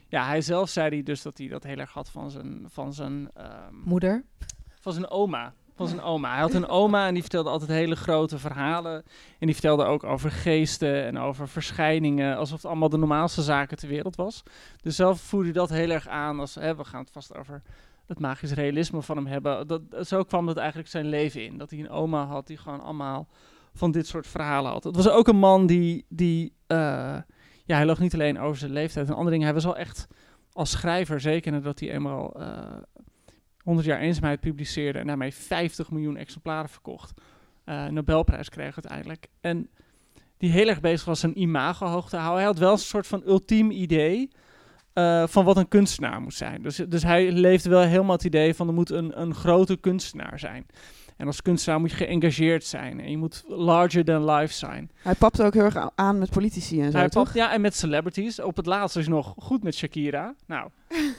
ja, 0.08 0.26
hij 0.26 0.42
zelf 0.42 0.70
zei 0.70 0.90
hij 0.90 1.04
dus 1.04 1.22
dat 1.22 1.38
hij 1.38 1.48
dat 1.48 1.64
heel 1.64 1.78
erg 1.78 1.92
had 1.92 2.10
van 2.10 2.32
zijn, 2.32 2.66
van 2.68 2.94
zijn, 2.94 3.30
ehm, 3.34 3.76
Moeder. 3.84 4.26
van 4.80 4.94
zijn 4.94 5.10
oma. 5.10 5.54
Van 5.76 5.88
zijn 5.88 6.02
oma. 6.02 6.32
Hij 6.32 6.42
had 6.42 6.54
een 6.54 6.68
oma 6.68 7.08
en 7.08 7.14
die 7.14 7.22
vertelde 7.22 7.50
altijd 7.50 7.70
hele 7.70 7.96
grote 7.96 8.40
verhalen. 8.40 9.04
En 9.40 9.46
die 9.46 9.54
vertelde 9.54 9.84
ook 9.84 10.04
over 10.04 10.32
geesten 10.32 11.06
en 11.06 11.18
over 11.18 11.48
verschijningen. 11.48 12.38
Alsof 12.38 12.58
het 12.58 12.66
allemaal 12.66 12.90
de 12.90 12.98
normaalste 12.98 13.42
zaken 13.42 13.78
ter 13.78 13.88
wereld 13.88 14.16
was. 14.16 14.44
Dus 14.82 14.96
zelf 14.96 15.22
voerde 15.22 15.46
hij 15.46 15.54
dat 15.54 15.70
heel 15.70 15.90
erg 15.90 16.08
aan 16.08 16.40
als... 16.40 16.56
Hè, 16.56 16.76
we 16.76 16.84
gaan 16.84 17.02
het 17.02 17.12
vast 17.12 17.36
over 17.36 17.62
het 18.06 18.20
magisch 18.20 18.52
realisme 18.52 19.02
van 19.02 19.16
hem 19.16 19.26
hebben. 19.26 19.68
Dat, 19.68 19.82
zo 20.02 20.24
kwam 20.24 20.46
dat 20.46 20.58
eigenlijk 20.58 20.90
zijn 20.90 21.06
leven 21.06 21.46
in. 21.46 21.58
Dat 21.58 21.70
hij 21.70 21.80
een 21.80 21.90
oma 21.90 22.26
had 22.26 22.48
die 22.48 22.58
gewoon 22.58 22.82
allemaal 22.82 23.28
van 23.74 23.92
dit 23.92 24.08
soort 24.08 24.28
verhalen 24.28 24.72
had. 24.72 24.84
Het 24.84 24.96
was 24.96 25.10
ook 25.10 25.28
een 25.28 25.38
man 25.38 25.66
die... 25.66 26.06
die 26.10 26.54
eh, 26.68 26.78
ja, 27.66 27.76
hij 27.76 27.86
loog 27.86 28.00
niet 28.00 28.14
alleen 28.14 28.40
over 28.40 28.58
zijn 28.58 28.72
leeftijd 28.72 29.08
en 29.08 29.14
andere 29.14 29.30
dingen. 29.30 29.46
Hij 29.46 29.56
was 29.56 29.64
wel 29.64 29.78
echt 29.78 30.08
als 30.52 30.72
schrijver, 30.72 31.20
zeker 31.20 31.52
nadat 31.52 31.80
hij 31.80 31.92
eenmaal... 31.92 32.40
eh, 32.40 32.78
100 33.66 33.88
jaar 33.88 34.00
eenzaamheid 34.00 34.40
publiceerde 34.40 35.00
en 35.00 35.08
daarmee 35.08 35.34
50 35.34 35.92
miljoen 35.92 36.18
exemplaren 36.18 36.70
verkocht. 36.70 37.22
Eh 37.64 37.86
Nobelprijs 37.86 38.50
kreeg 38.50 38.76
uiteindelijk. 38.76 39.28
En 39.42 39.70
die 40.38 40.52
heel 40.52 40.68
erg 40.68 40.80
bezig 40.80 41.06
was 41.06 41.20
zijn 41.20 41.42
imago 41.42 41.86
hoog 41.86 42.10
te 42.10 42.16
houden. 42.16 42.38
Hij 42.38 42.46
had 42.48 42.58
wel 42.58 42.72
een 42.72 42.78
soort 42.78 43.08
van 43.08 43.22
ultiem 43.26 43.72
idee 43.72 44.30
eh, 44.94 45.28
van 45.28 45.46
wat 45.46 45.58
een 45.58 45.68
kunstenaar 45.68 46.22
moet 46.22 46.34
zijn. 46.34 46.62
Dus, 46.62 46.76
dus 46.76 47.04
hij 47.04 47.32
leefde 47.32 47.70
wel 47.70 47.82
helemaal 47.82 48.16
het 48.16 48.24
idee 48.24 48.54
van 48.54 48.68
er 48.68 48.74
moet 48.74 48.90
een, 48.90 49.22
een 49.22 49.34
grote 49.36 49.76
kunstenaar 49.76 50.40
zijn. 50.40 50.66
En 51.18 51.28
als 51.28 51.42
kunstenaar 51.42 51.80
moet 51.80 51.92
je 51.92 51.96
geëngageerd 51.96 52.64
zijn 52.64 53.00
en 53.00 53.12
je 53.12 53.18
moet 53.18 53.44
larger 53.48 54.06
than 54.06 54.32
life 54.32 54.54
zijn. 54.54 54.92
Hij 55.02 55.16
papte 55.16 55.44
ook 55.44 55.54
heel 55.54 55.64
erg 55.64 55.90
aan 55.96 56.20
met 56.20 56.30
politici 56.30 56.82
en 56.82 56.92
zo, 56.92 56.98
Hij 56.98 57.10
toch? 57.10 57.34
ja, 57.34 57.54
en 57.54 57.62
met 57.62 57.76
celebrities. 57.76 58.42
Op 58.42 58.56
het 58.56 58.66
laatst 58.66 58.98
is 58.98 59.08
nog 59.08 59.34
goed 59.38 59.64
met 59.64 59.76
Shakira. 59.76 60.36
Nou, 60.48 60.70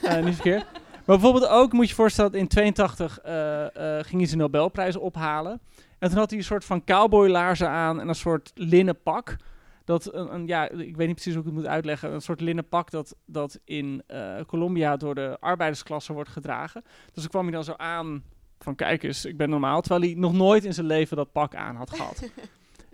eh, 0.03 0.25
niet 0.25 0.35
verkeerd. 0.35 0.67
Maar 1.07 1.17
bijvoorbeeld 1.19 1.49
ook, 1.49 1.73
moet 1.73 1.83
je 1.85 1.89
je 1.89 1.95
voorstellen, 1.95 2.33
dat 2.33 2.41
in 2.41 2.49
82 2.49 3.19
eh, 3.21 3.65
eh, 3.99 4.05
ging 4.05 4.17
hij 4.21 4.27
zijn 4.27 4.41
Nobelprijs 4.41 4.97
ophalen. 4.97 5.61
En 5.99 6.09
toen 6.09 6.19
had 6.19 6.31
hij 6.31 6.39
een 6.39 6.45
soort 6.45 6.65
van 6.65 6.85
cowboylaarzen 6.85 7.69
aan 7.69 8.01
en 8.01 8.09
een 8.09 8.15
soort 8.15 8.51
linnen 8.55 9.03
pak. 9.03 9.37
Dat 9.85 10.15
een, 10.15 10.35
een- 10.35 10.47
ja, 10.47 10.69
ik 10.69 10.97
weet 10.97 11.07
niet 11.07 11.15
precies 11.15 11.33
hoe 11.33 11.41
ik 11.43 11.49
het 11.49 11.55
moet 11.59 11.67
uitleggen. 11.67 12.13
Een 12.13 12.21
soort 12.21 12.41
linnen 12.41 12.69
pak 12.69 12.91
dat, 12.91 13.17
dat 13.25 13.59
in 13.65 14.03
eh, 14.07 14.35
Colombia 14.47 14.97
door 14.97 15.15
de 15.15 15.37
arbeidersklasse 15.41 16.13
wordt 16.13 16.31
gedragen. 16.31 16.83
Dus 17.13 17.23
dan 17.23 17.29
kwam 17.31 17.43
hij 17.43 17.53
dan 17.53 17.65
zo 17.65 17.75
aan 17.77 18.23
van 18.59 18.75
kijk 18.75 19.03
eens, 19.03 19.25
ik 19.25 19.37
ben 19.37 19.51
normaal. 19.51 19.81
Terwijl 19.81 20.03
hij 20.03 20.15
nog 20.21 20.33
nooit 20.33 20.65
in 20.65 20.75
zijn 20.75 20.87
leven 20.87 21.17
dat 21.17 21.33
pak 21.33 21.55
aan 21.55 21.77
had 21.77 21.91
gehad. 21.91 22.23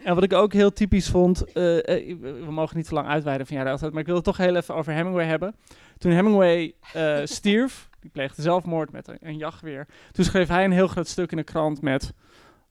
En 0.05 0.15
wat 0.15 0.25
ik 0.25 0.33
ook 0.33 0.53
heel 0.53 0.73
typisch 0.73 1.09
vond, 1.09 1.53
eh, 1.53 1.79
eh, 1.79 2.17
we 2.21 2.51
mogen 2.51 2.77
niet 2.77 2.87
te 2.89 2.95
lang 2.95 3.09
uitweiden 3.09 3.47
van 3.47 3.67
altijd, 3.67 3.91
maar 3.93 4.01
ik 4.01 4.07
wil 4.07 4.15
het 4.15 4.25
toch 4.25 4.37
heel 4.37 4.57
even 4.57 4.75
over 4.75 4.93
Hemingway 4.93 5.27
hebben. 5.27 5.55
Toen 5.99 6.13
Hemingway 6.13 6.75
eh, 6.93 7.21
stierf, 7.25 7.89
die 8.03 8.11
pleegde 8.11 8.43
zelfmoord 8.43 8.93
met 8.93 9.09
een, 9.09 9.19
een 9.21 9.37
jachtgeweer, 9.37 9.87
toen 10.13 10.25
schreef 10.25 10.49
hij 10.49 10.65
een 10.65 10.73
heel 10.73 10.89
groot 10.89 11.09
stuk 11.09 11.31
in 11.31 11.37
de 11.37 11.43
krant 11.43 11.83
met 11.83 12.13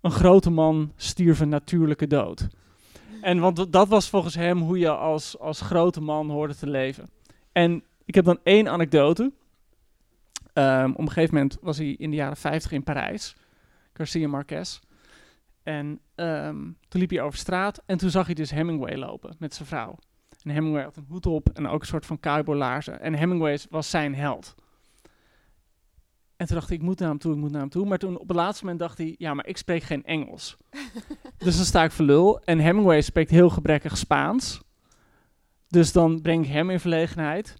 een 0.01 0.11
grote 0.11 0.49
man 0.49 0.91
stierf 0.95 1.39
een 1.39 1.49
natuurlijke 1.49 2.07
dood. 2.07 2.47
En 3.21 3.39
want 3.39 3.71
dat 3.71 3.87
was 3.87 4.09
volgens 4.09 4.35
hem 4.35 4.57
hoe 4.57 4.79
je 4.79 4.89
als, 4.89 5.39
als 5.39 5.61
grote 5.61 6.01
man 6.01 6.29
hoorde 6.29 6.55
te 6.55 6.67
leven. 6.67 7.09
En 7.51 7.83
ik 8.05 8.15
heb 8.15 8.25
dan 8.25 8.39
één 8.43 8.67
anekdote. 8.67 9.31
Ehm, 10.53 10.91
op 10.91 10.99
een 10.99 11.07
gegeven 11.07 11.33
moment 11.33 11.57
was 11.61 11.77
hij 11.77 11.87
in 11.87 12.09
de 12.09 12.15
jaren 12.15 12.37
50 12.37 12.71
in 12.71 12.83
Parijs, 12.83 13.35
Garcia 13.93 14.27
Marquez. 14.27 14.79
En 15.63 15.99
ehm, 16.15 16.59
toen 16.87 16.99
liep 17.01 17.09
hij 17.09 17.21
over 17.21 17.39
straat 17.39 17.81
en 17.85 17.97
toen 17.97 18.09
zag 18.09 18.25
hij 18.25 18.35
dus 18.35 18.51
Hemingway 18.51 18.95
lopen 18.95 19.35
met 19.39 19.53
zijn 19.53 19.67
vrouw. 19.67 19.97
En 20.43 20.49
Hemingway 20.51 20.83
had 20.83 20.97
een 20.97 21.05
hoed 21.09 21.25
op 21.25 21.49
en 21.49 21.67
ook 21.67 21.81
een 21.81 21.87
soort 21.87 22.05
van 22.05 22.19
cowboylaarzen. 22.19 23.01
En 23.01 23.13
Hemingway 23.13 23.59
was 23.69 23.89
zijn 23.89 24.15
held. 24.15 24.55
En 26.41 26.47
toen 26.47 26.55
dacht 26.55 26.69
hij, 26.69 26.77
ik 26.77 26.83
moet 26.83 26.99
naar 26.99 27.09
hem 27.09 27.17
toe, 27.17 27.33
ik 27.33 27.39
moet 27.39 27.51
naar 27.51 27.61
hem 27.61 27.69
toe. 27.69 27.85
Maar 27.85 27.97
toen 27.97 28.19
op 28.19 28.27
het 28.27 28.37
laatste 28.37 28.63
moment 28.63 28.81
dacht 28.81 28.97
hij, 28.97 29.15
ja, 29.17 29.33
maar 29.33 29.47
ik 29.47 29.57
spreek 29.57 29.83
geen 29.83 30.05
Engels. 30.05 30.57
dus 31.37 31.55
dan 31.55 31.65
sta 31.65 31.83
ik 31.83 31.91
voor 31.91 32.05
lul. 32.05 32.39
En 32.43 32.59
Hemingway 32.59 33.01
spreekt 33.01 33.29
heel 33.29 33.49
gebrekkig 33.49 33.97
Spaans. 33.97 34.61
Dus 35.67 35.91
dan 35.91 36.21
breng 36.21 36.45
ik 36.45 36.51
hem 36.51 36.69
in 36.69 36.79
verlegenheid. 36.79 37.55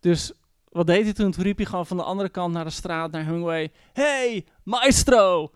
Dus 0.00 0.32
wat 0.68 0.86
deed 0.86 1.04
hij 1.04 1.12
toen? 1.12 1.30
Toen 1.30 1.42
riep 1.42 1.56
hij 1.56 1.66
gewoon 1.66 1.86
van 1.86 1.96
de 1.96 2.02
andere 2.02 2.28
kant 2.28 2.54
naar 2.54 2.64
de 2.64 2.70
straat 2.70 3.10
naar 3.10 3.24
Hemingway. 3.24 3.72
Hey, 3.92 4.46
maestro! 4.62 5.50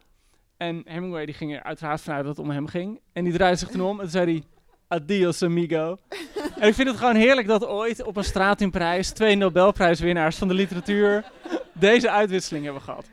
En 0.56 0.82
Hemingway 0.84 1.26
die 1.26 1.34
ging 1.34 1.54
er 1.54 1.62
uiteraard 1.62 2.00
vanuit 2.00 2.24
dat 2.24 2.36
het 2.36 2.46
om 2.46 2.50
hem 2.50 2.66
ging. 2.66 3.00
En 3.12 3.24
die 3.24 3.32
draaide 3.32 3.58
zich 3.58 3.68
toen 3.68 3.82
om 3.82 4.00
en 4.00 4.10
zei 4.10 4.32
hij... 4.32 4.42
Adios, 4.88 5.42
amigo. 5.42 5.96
en 6.58 6.68
ik 6.68 6.74
vind 6.74 6.88
het 6.88 6.96
gewoon 6.96 7.14
heerlijk 7.14 7.46
dat 7.46 7.66
ooit 7.66 8.02
op 8.02 8.16
een 8.16 8.24
straat 8.24 8.60
in 8.60 8.70
Parijs... 8.70 9.10
twee 9.10 9.36
Nobelprijswinnaars 9.36 10.36
van 10.36 10.48
de 10.48 10.54
literatuur... 10.54 11.24
deze 11.72 12.10
uitwisseling 12.10 12.64
hebben 12.64 12.82
gehad. 12.82 13.06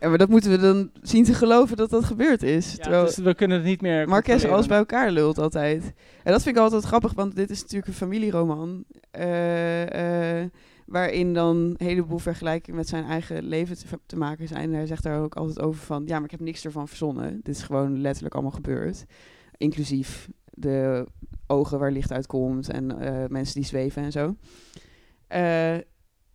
Ja, 0.00 0.08
maar 0.08 0.18
dat 0.18 0.28
moeten 0.28 0.50
we 0.50 0.58
dan 0.58 0.90
zien 1.02 1.24
te 1.24 1.34
geloven 1.34 1.76
dat 1.76 1.90
dat 1.90 2.04
gebeurd 2.04 2.42
is. 2.42 2.74
Ja, 2.76 3.02
dus 3.02 3.16
we 3.16 3.34
kunnen 3.34 3.56
het 3.56 3.66
niet 3.66 3.80
meer 3.80 4.08
Marquez 4.08 4.26
controleren. 4.26 4.52
alles 4.54 4.66
bij 4.66 4.78
elkaar 4.78 5.10
lult 5.10 5.38
altijd. 5.38 5.92
En 6.22 6.32
dat 6.32 6.42
vind 6.42 6.56
ik 6.56 6.62
altijd 6.62 6.84
grappig, 6.84 7.12
want 7.12 7.36
dit 7.36 7.50
is 7.50 7.60
natuurlijk 7.60 7.86
een 7.86 7.94
familieroman. 7.94 8.84
eh, 9.10 10.40
eh, 10.42 10.50
waarin 10.86 11.34
dan 11.34 11.56
een 11.56 11.86
heleboel 11.86 12.18
vergelijkingen 12.18 12.78
met 12.78 12.88
zijn 12.88 13.04
eigen 13.04 13.44
leven 13.44 13.78
te, 13.78 13.84
te 14.06 14.16
maken 14.16 14.48
zijn. 14.48 14.62
En 14.62 14.76
hij 14.76 14.86
zegt 14.86 15.02
daar 15.02 15.20
ook 15.22 15.34
altijd 15.34 15.60
over 15.60 15.80
van... 15.80 16.02
Ja, 16.06 16.14
maar 16.14 16.24
ik 16.24 16.30
heb 16.30 16.40
niks 16.40 16.64
ervan 16.64 16.88
verzonnen. 16.88 17.40
Dit 17.42 17.56
is 17.56 17.62
gewoon 17.62 18.00
letterlijk 18.00 18.34
allemaal 18.34 18.52
gebeurd. 18.52 19.04
Inclusief 19.56 20.28
de 20.54 21.06
ogen 21.46 21.78
waar 21.78 21.92
licht 21.92 22.12
uitkomt 22.12 22.70
en 22.70 22.98
eh, 23.00 23.28
mensen 23.28 23.54
die 23.54 23.64
zweven 23.64 24.02
en 24.02 24.12
zo. 24.12 24.36
Eh, 25.26 25.76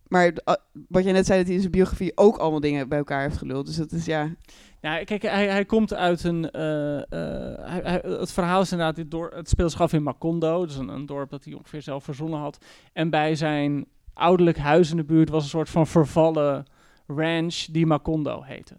maar 0.08 0.34
ah, 0.44 0.56
wat 0.88 1.04
jij 1.04 1.14
net 1.14 1.26
zei, 1.26 1.38
dat 1.38 1.46
hij 1.46 1.56
in 1.56 1.62
zijn 1.62 1.72
biografie 1.72 2.18
ook 2.18 2.38
allemaal 2.38 2.60
dingen 2.60 2.90
bij 2.90 2.98
elkaar 2.98 3.22
heeft 3.22 3.38
geluld. 3.38 3.66
Dus 3.66 3.76
dat 3.76 3.92
is 3.92 4.06
ja... 4.06 4.36
Ja, 4.82 5.04
kijk, 5.04 5.22
hij, 5.22 5.48
hij 5.48 5.66
komt 5.66 5.94
uit 5.94 6.24
een. 6.24 6.52
eh, 6.52 7.96
eh, 7.96 8.20
het 8.20 8.32
verhaal 8.32 8.62
is 8.62 8.72
inderdaad. 8.72 9.12
Door, 9.12 9.32
het 9.36 9.76
af 9.80 9.94
in 9.94 10.04
Macondo. 10.04 10.66
Dus 10.66 10.76
een, 10.76 10.88
een 10.88 11.06
dorp 11.06 11.30
dat 11.30 11.44
hij 11.44 11.54
ongeveer 11.54 11.82
zelf 11.82 12.04
verzonnen 12.04 12.40
had. 12.40 12.66
En 12.94 13.10
bij 13.10 13.36
zijn 13.36 13.86
ouderlijk 14.14 14.58
huis 14.58 14.92
in 14.92 14.98
de 14.98 15.04
buurt 15.04 15.30
was 15.30 15.44
een 15.44 15.50
soort 15.50 15.70
van 15.70 15.88
vervallen 15.88 16.66
ranch 17.08 17.56
die 17.56 17.86
Macondo 17.86 18.42
heette. 18.42 18.76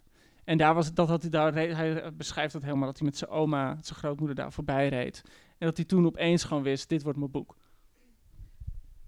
En 0.50 0.58
daar 0.58 0.74
was, 0.74 0.92
dat 0.94 1.08
had 1.08 1.20
hij 1.20 1.30
daar. 1.30 1.52
reed- 1.52 1.74
Hij 1.76 2.12
beschrijft 2.16 2.52
dat 2.52 2.62
helemaal 2.62 2.86
dat 2.86 2.98
hij 2.98 3.06
met 3.06 3.16
zijn 3.16 3.30
oma, 3.30 3.78
zijn 3.80 3.98
grootmoeder 3.98 4.36
daar 4.36 4.52
voorbij 4.52 4.88
reed. 4.88 5.22
En 5.58 5.66
dat 5.66 5.76
hij 5.76 5.86
toen 5.86 6.06
opeens 6.06 6.44
gewoon 6.44 6.62
wist: 6.62 6.88
dit 6.88 7.02
wordt 7.02 7.18
mijn 7.18 7.30
boek. 7.30 7.56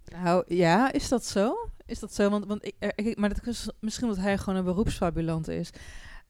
Nou 0.04 0.44
ja, 0.46 0.92
is 0.92 1.08
dat 1.08 1.25
zo? 1.25 1.54
Is 1.87 1.99
dat 1.99 2.14
zo? 2.14 2.30
Want, 2.30 2.46
want 2.46 2.64
ik, 2.66 2.75
ik- 2.94 3.18
maar 3.18 3.28
dat 3.28 3.46
is 3.46 3.68
misschien 3.80 4.08
omdat 4.08 4.22
hij 4.25 4.38
gewoon 4.38 4.58
een 4.58 4.64
beroepsfabulant 4.64 5.49
is. 5.49 5.70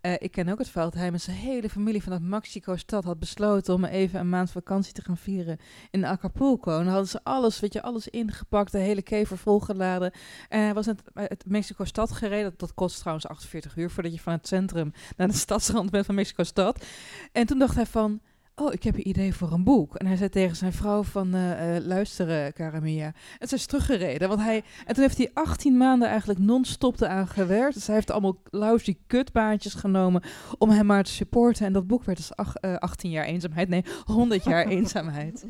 Eh, 0.02 0.12
ik 0.18 0.30
ken 0.30 0.49
ook 0.49 0.59
het 0.59 0.68
verhaal 0.68 0.90
dat 0.90 0.99
hij 0.99 1.11
met 1.11 1.23
zijn 1.23 1.37
hele 1.37 1.68
familie 1.68 2.02
vanuit 2.02 2.23
Mexico-stad 2.23 3.04
had 3.04 3.18
besloten 3.18 3.75
om 3.75 3.85
even 3.85 4.21
een 4.21 4.28
maand 4.28 4.50
vakantie 4.50 4.92
te 4.92 5.02
gaan 5.02 5.16
vieren 5.16 5.59
in 5.90 6.04
Acapulco. 6.04 6.71
En 6.71 6.85
dan 6.85 6.87
hadden 6.87 7.09
ze 7.09 7.21
alles, 7.23 7.61
weet 7.61 7.73
je, 7.73 7.82
alles 7.82 8.09
ingepakt, 8.09 8.73
de 8.73 8.78
hele 8.78 9.02
kever 9.02 9.38
volgeladen. 9.38 10.12
En 10.49 10.61
hij 10.61 10.75
was 10.75 10.87
uit, 11.14 11.44
Mexico-stad 11.47 12.12
gereden. 12.12 12.50
Dat, 12.50 12.59
dat 12.59 12.75
kost 12.75 12.99
trouwens 12.99 13.26
48 13.26 13.76
uur 13.76 13.90
voordat 13.90 14.12
je 14.12 14.21
van 14.21 14.32
het 14.32 14.47
centrum 14.47 14.92
naar 15.16 15.28
de 15.28 15.35
stadsrand 15.47 15.90
bent 15.90 16.06
van 16.06 16.14
Mexico-stad. 16.14 16.85
En 17.32 17.47
toen 17.47 17.59
dacht 17.59 17.75
hij 17.75 17.87
van, 17.87 18.21
oh, 18.66 18.73
ik 18.73 18.83
heb 18.83 18.95
een 18.95 19.09
idee 19.09 19.35
voor 19.35 19.52
een 19.52 19.64
boek. 19.64 19.95
En 19.95 20.07
hij 20.07 20.16
zei 20.16 20.28
tegen 20.28 20.57
zijn 20.57 20.73
vrouw 20.73 21.02
van, 21.02 21.35
eh 21.35 21.76
eh, 21.76 21.85
luister 21.85 22.45
eh, 22.45 22.52
Caramia. 22.52 23.12
En 23.38 23.49
ze 23.49 23.54
is 23.54 23.66
teruggereden. 23.66 24.28
Want 24.28 24.40
hij, 24.40 24.62
en 24.87 24.95
toen 24.95 25.02
heeft 25.02 25.19
hij 25.19 25.31
18 25.35 25.76
maanden 25.76 26.09
eigenlijk 26.09 26.38
non-stop 26.38 27.00
eraan 27.00 27.28
gewerkt. 27.28 27.75
Dus 27.75 27.87
hij 27.87 27.95
heeft 27.95 28.11
allemaal 28.11 28.37
lousy 28.50 28.97
kutbaantjes 29.07 29.75
genomen 29.75 30.23
om 30.59 30.71
hem 30.71 30.87
maar 30.87 31.04
te 31.04 31.11
supporten. 31.11 31.66
En 31.66 31.73
dat 31.73 31.87
boek 31.87 32.04
werd 32.04 32.19
dus 32.19 32.37
ach- 32.37 32.54
eh, 32.57 32.75
18 32.76 33.11
jaar 33.11 33.25
eenzaamheid. 33.25 33.69
Nee, 33.69 33.85
100 34.04 34.45
jaar 34.45 34.66
eenzaamheid. 34.76 35.45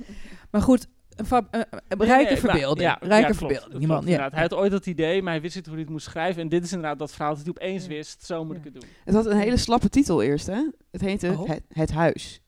Maar 0.50 0.62
goed, 0.62 0.86
een 1.16 1.26
rijke 1.28 2.14
Nee, 2.14 2.24
maar- 2.26 2.36
verbeelding. 2.36 2.88
ja, 2.88 2.96
rijke 3.00 3.28
ja, 3.32 3.38
klopt, 3.38 3.52
verbeelding. 3.62 4.08
ja. 4.08 4.28
Hij 4.32 4.40
had 4.42 4.54
ooit 4.54 4.70
dat 4.70 4.86
idee, 4.86 5.22
maar 5.22 5.32
hij 5.32 5.42
wist 5.42 5.54
niet 5.54 5.64
hoe 5.66 5.74
hij 5.74 5.82
het 5.82 5.92
moest 5.92 6.04
schrijven. 6.06 6.42
En 6.42 6.48
dit 6.48 6.64
is 6.64 6.72
inderdaad 6.72 6.98
dat 6.98 7.12
verhaal 7.12 7.34
dat 7.34 7.42
hij 7.44 7.50
opeens 7.50 7.82
Ja. 7.82 7.88
wist: 7.88 8.24
zo 8.26 8.44
moet 8.44 8.52
Ja. 8.52 8.58
ik 8.58 8.64
het 8.64 8.74
doen. 8.74 8.90
Het 9.04 9.14
had 9.14 9.26
een 9.26 9.36
hele 9.36 9.56
slappe 9.56 9.88
titel 9.88 10.22
eerst, 10.22 10.46
hè? 10.46 10.60
Het 10.90 11.00
heette 11.00 11.28
Oh. 11.38 11.48
het, 11.48 11.62
het 11.68 11.90
Huis. 11.92 12.40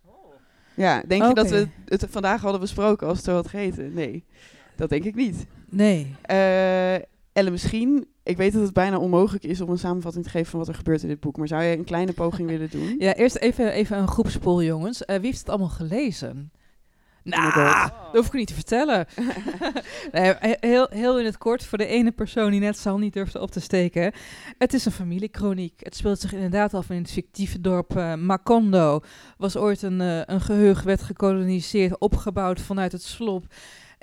Ja, 0.76 1.02
denk 1.06 1.24
je 1.24 1.34
dat 1.34 1.50
we 1.50 1.68
het 1.84 2.06
vandaag 2.10 2.40
hadden 2.40 2.60
besproken 2.60 3.06
als 3.06 3.16
het 3.16 3.26
zo 3.26 3.34
had 3.34 3.48
geheten? 3.48 3.94
Nee, 3.94 4.24
dat 4.76 4.88
denk 4.88 5.04
ik 5.04 5.14
niet. 5.14 5.46
Nee. 5.68 6.14
Eh 6.22 6.96
Elle, 7.34 7.50
misschien, 7.50 8.06
ik 8.22 8.36
weet 8.36 8.52
dat 8.52 8.62
het 8.62 8.72
bijna 8.72 8.98
onmogelijk 8.98 9.44
is 9.44 9.60
om 9.60 9.70
een 9.70 9.78
samenvatting 9.78 10.24
te 10.24 10.30
geven 10.30 10.50
van 10.50 10.58
wat 10.58 10.68
er 10.68 10.74
gebeurt 10.74 11.02
in 11.02 11.08
dit 11.08 11.20
boek, 11.20 11.36
maar 11.36 11.48
zou 11.48 11.62
je 11.62 11.76
een 11.76 11.84
kleine 11.84 12.12
poging 12.12 12.48
willen 12.54 12.70
doen? 12.70 12.94
Ja, 12.98 13.14
eerst 13.14 13.36
even, 13.36 13.72
even 13.72 13.98
een 13.98 14.08
groepspool, 14.08 14.62
jongens. 14.62 15.04
Eh, 15.04 15.16
wie 15.16 15.24
heeft 15.26 15.38
het 15.38 15.48
allemaal 15.48 15.68
gelezen? 15.68 16.52
Nou, 17.24 17.46
Oh 17.48 17.54
dat 17.54 17.92
hoef 18.12 18.26
ik 18.26 18.32
niet 18.32 18.46
te 18.48 18.54
vertellen. 18.54 19.06
nee, 20.12 20.34
he- 20.38 20.56
heel, 20.60 20.86
heel 20.90 21.18
in 21.18 21.24
het 21.24 21.38
kort, 21.38 21.64
voor 21.64 21.78
de 21.78 21.86
ene 21.86 22.12
persoon 22.12 22.50
die 22.50 22.60
net 22.60 22.78
zal 22.78 22.98
niet 22.98 23.12
durfde 23.12 23.40
op 23.40 23.50
te 23.50 23.60
steken. 23.60 24.12
Het 24.58 24.74
is 24.74 24.84
een 24.84 24.92
familiekroniek. 24.92 25.80
Het 25.82 25.96
speelt 25.96 26.20
zich 26.20 26.32
inderdaad 26.32 26.74
af 26.74 26.90
in 26.90 26.96
het 26.96 27.10
fictieve 27.10 27.60
dorp 27.60 27.96
eh, 27.96 28.14
Macondo. 28.14 29.00
Was 29.36 29.56
ooit 29.56 29.82
een, 29.82 30.00
eh, 30.00 30.20
een 30.24 30.40
geheug, 30.40 30.82
werd 30.82 31.02
gekoloniseerd, 31.02 31.98
opgebouwd 31.98 32.60
vanuit 32.60 32.92
het 32.92 33.02
slop. 33.02 33.44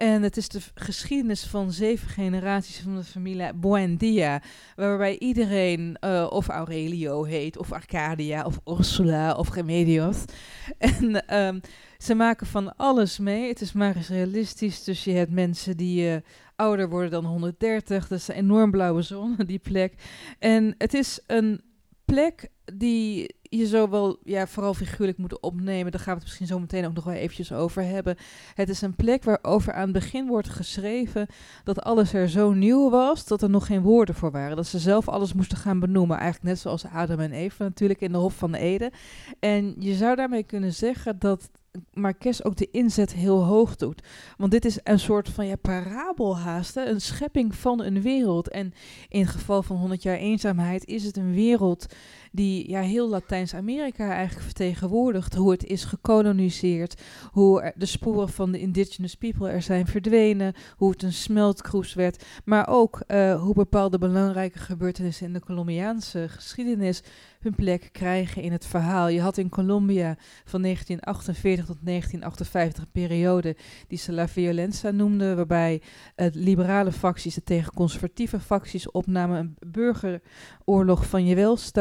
En 0.01 0.22
het 0.22 0.38
is 0.38 0.50
de 0.50 0.60
geschiedenis 0.74 1.43
van 1.43 1.72
zeven 1.72 2.08
generaties 2.08 2.79
van 2.79 2.96
de 2.96 3.03
familie 3.03 3.53
Buendia. 3.53 4.41
Waarbij 4.75 5.20
iedereen 5.20 5.98
eh, 6.00 6.27
of 6.29 6.48
Aurelio 6.48 7.24
heet, 7.24 7.58
of 7.58 7.72
Arcadia, 7.72 8.46
of 8.46 8.60
Ursula, 8.65 9.34
of 9.36 9.53
Remedios. 9.53 10.17
En 10.77 11.27
ehm, 11.27 11.60
ze 11.98 12.15
maken 12.15 12.48
van 12.48 12.75
alles 12.75 13.20
mee. 13.20 13.48
Het 13.48 13.62
is 13.62 13.74
maar 13.74 13.96
eens 13.96 14.10
realistisch. 14.10 14.84
Dus 14.84 15.03
je 15.03 15.12
hebt 15.12 15.31
mensen 15.31 15.77
die 15.77 16.10
eh, 16.10 16.22
ouder 16.55 16.89
worden 16.89 17.12
dan 17.12 17.25
130. 17.25 18.08
Dat 18.08 18.20
is 18.20 18.27
een 18.27 18.36
enorm 18.36 18.72
blauwe 18.72 19.01
zon, 19.01 19.36
die 19.46 19.60
plek. 19.60 19.93
En 20.39 20.75
het 20.77 20.93
is 20.93 21.20
een 21.27 21.62
plek 22.05 22.50
die 22.74 23.36
je 23.58 23.67
zo 23.67 23.89
wel, 23.89 24.17
ja, 24.24 24.48
vooral 24.48 24.74
figuurlijk 24.74 25.17
moet 25.17 25.39
opnemen. 25.39 25.91
Daar 25.91 26.01
gaan 26.01 26.13
we 26.13 26.20
het 26.20 26.24
misschien 26.24 26.48
zo 26.48 26.60
meteen 26.60 26.86
ook 26.86 26.93
nog 26.93 27.03
wel 27.03 27.13
eventjes 27.13 27.51
over 27.51 27.84
hebben. 27.84 28.17
Het 28.55 28.70
is 28.70 28.81
een 28.81 28.96
plek 28.96 29.24
waarover 29.24 29.74
aan 29.74 29.81
het 29.81 29.91
begin 29.91 30.27
wordt 30.27 30.50
geschreven 30.50 31.27
dat 31.63 31.81
alles 31.81 32.13
er 32.13 32.29
zo 32.29 32.53
nieuw 32.53 32.89
was 32.89 33.25
dat 33.25 33.41
er 33.41 33.50
nog 33.50 33.65
geen 33.65 33.81
woorden 33.81 34.15
voor 34.15 34.31
waren. 34.31 34.55
Dat 34.55 34.67
ze 34.67 34.79
zelf 34.79 35.08
alles 35.08 35.34
moesten 35.34 35.58
gaan 35.58 35.79
benoemen. 35.79 36.17
Eigenlijk 36.17 36.46
net 36.46 36.60
zoals 36.60 36.86
Adam 36.86 37.20
en 37.20 37.31
Eva 37.31 37.63
natuurlijk 37.63 38.01
in 38.01 38.12
de 38.12 38.17
Hof 38.17 38.34
van 38.34 38.53
Eden. 38.53 38.91
En 39.39 39.75
je 39.79 39.93
zou 39.93 40.15
daarmee 40.15 40.43
kunnen 40.43 40.74
zeggen 40.74 41.20
dat 41.20 41.50
Marquez 41.93 42.41
ook 42.41 42.55
de 42.55 42.70
inzet 42.72 43.13
heel 43.13 43.43
hoog 43.43 43.75
doet. 43.75 44.03
Want 44.38 44.51
dit 44.51 44.65
is 44.65 44.79
een 44.84 45.00
soort 45.00 45.29
van 45.29 45.48
ja, 45.48 45.55
parabelhaast, 45.55 46.75
hè? 46.75 46.86
een 46.86 47.01
schepping 47.01 47.55
van 47.55 47.84
een 47.84 48.01
wereld. 48.01 48.50
En 48.50 48.74
in 49.10 49.22
het 49.22 49.29
geval 49.29 49.63
van 49.63 49.75
100 49.75 50.03
jaar 50.03 50.17
eenzaamheid 50.17 50.86
is 50.86 51.03
het 51.03 51.17
een 51.17 51.34
wereld 51.34 51.86
die 52.32 52.70
ja, 52.70 52.82
heel 52.82 53.10
Latijns-Amerika 53.10 54.12
eigenlijk 54.12 54.46
vertegenwoordigt. 54.46 55.36
Hoe 55.36 55.52
het 55.52 55.66
is 55.66 55.84
gekoloniseerd, 55.84 57.02
hoe 57.32 57.74
de 57.76 57.86
sporen 57.86 58.30
van 58.30 58.52
de 58.52 58.60
indigenous 58.60 59.16
people 59.16 59.50
er 59.50 59.62
zijn 59.62 59.88
verdwenen, 59.88 60.54
hoe 60.78 60.92
het 60.92 61.04
een 61.04 61.14
smeltkroes 61.14 61.94
werd. 61.94 62.26
Maar 62.46 62.68
ook 62.68 63.04
uh, 63.08 63.42
hoe 63.42 63.54
bepaalde 63.54 63.98
belangrijke 63.98 64.60
gebeurtenissen 64.60 65.26
in 65.26 65.34
de 65.34 65.40
Colombiaanse 65.40 66.26
geschiedenis 66.30 67.04
hun 67.40 67.56
plek 67.56 67.90
krijgen 67.92 68.42
in 68.42 68.52
het 68.52 68.66
verhaal. 68.66 69.08
Je 69.08 69.22
had 69.22 69.38
in 69.38 69.50
Colombia 69.50 70.18
van 70.46 70.62
1948 70.62 71.66
tot 71.66 71.78
1958 71.84 72.84
een 72.84 72.92
periode 72.92 73.56
die 73.88 73.98
ze 73.98 74.12
La 74.12 74.28
Violenza 74.28 74.92
noemde, 74.92 75.36
waarbij 75.36 75.82
uh, 76.16 76.28
liberale 76.32 76.92
facties 76.92 77.36
het 77.36 77.46
tegen 77.46 77.74
conservatieve 77.74 78.40
facties 78.40 78.92
opnamen. 78.92 79.56
Een 79.60 79.72
burgeroorlog 79.72 81.06
van 81.06 81.26
je 81.26 81.36
welst. 81.36 81.76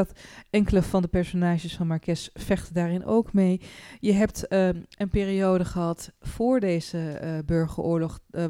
Enkele 0.50 0.82
van 0.82 1.02
de 1.02 1.09
personages 1.09 1.76
van 1.76 1.87
Marquez 1.87 2.28
vechten 2.35 2.75
daarin 2.75 3.04
ook 3.04 3.32
mee. 3.32 3.61
Je 3.99 4.12
hebt 4.12 4.44
uh, 4.49 4.68
een 4.68 5.09
periode 5.11 5.64
gehad 5.64 6.12
voor 6.20 6.61
deze 6.61 7.20
uh, 7.23 7.38
burgeroorlog, 7.47 8.18
uh, 8.30 8.44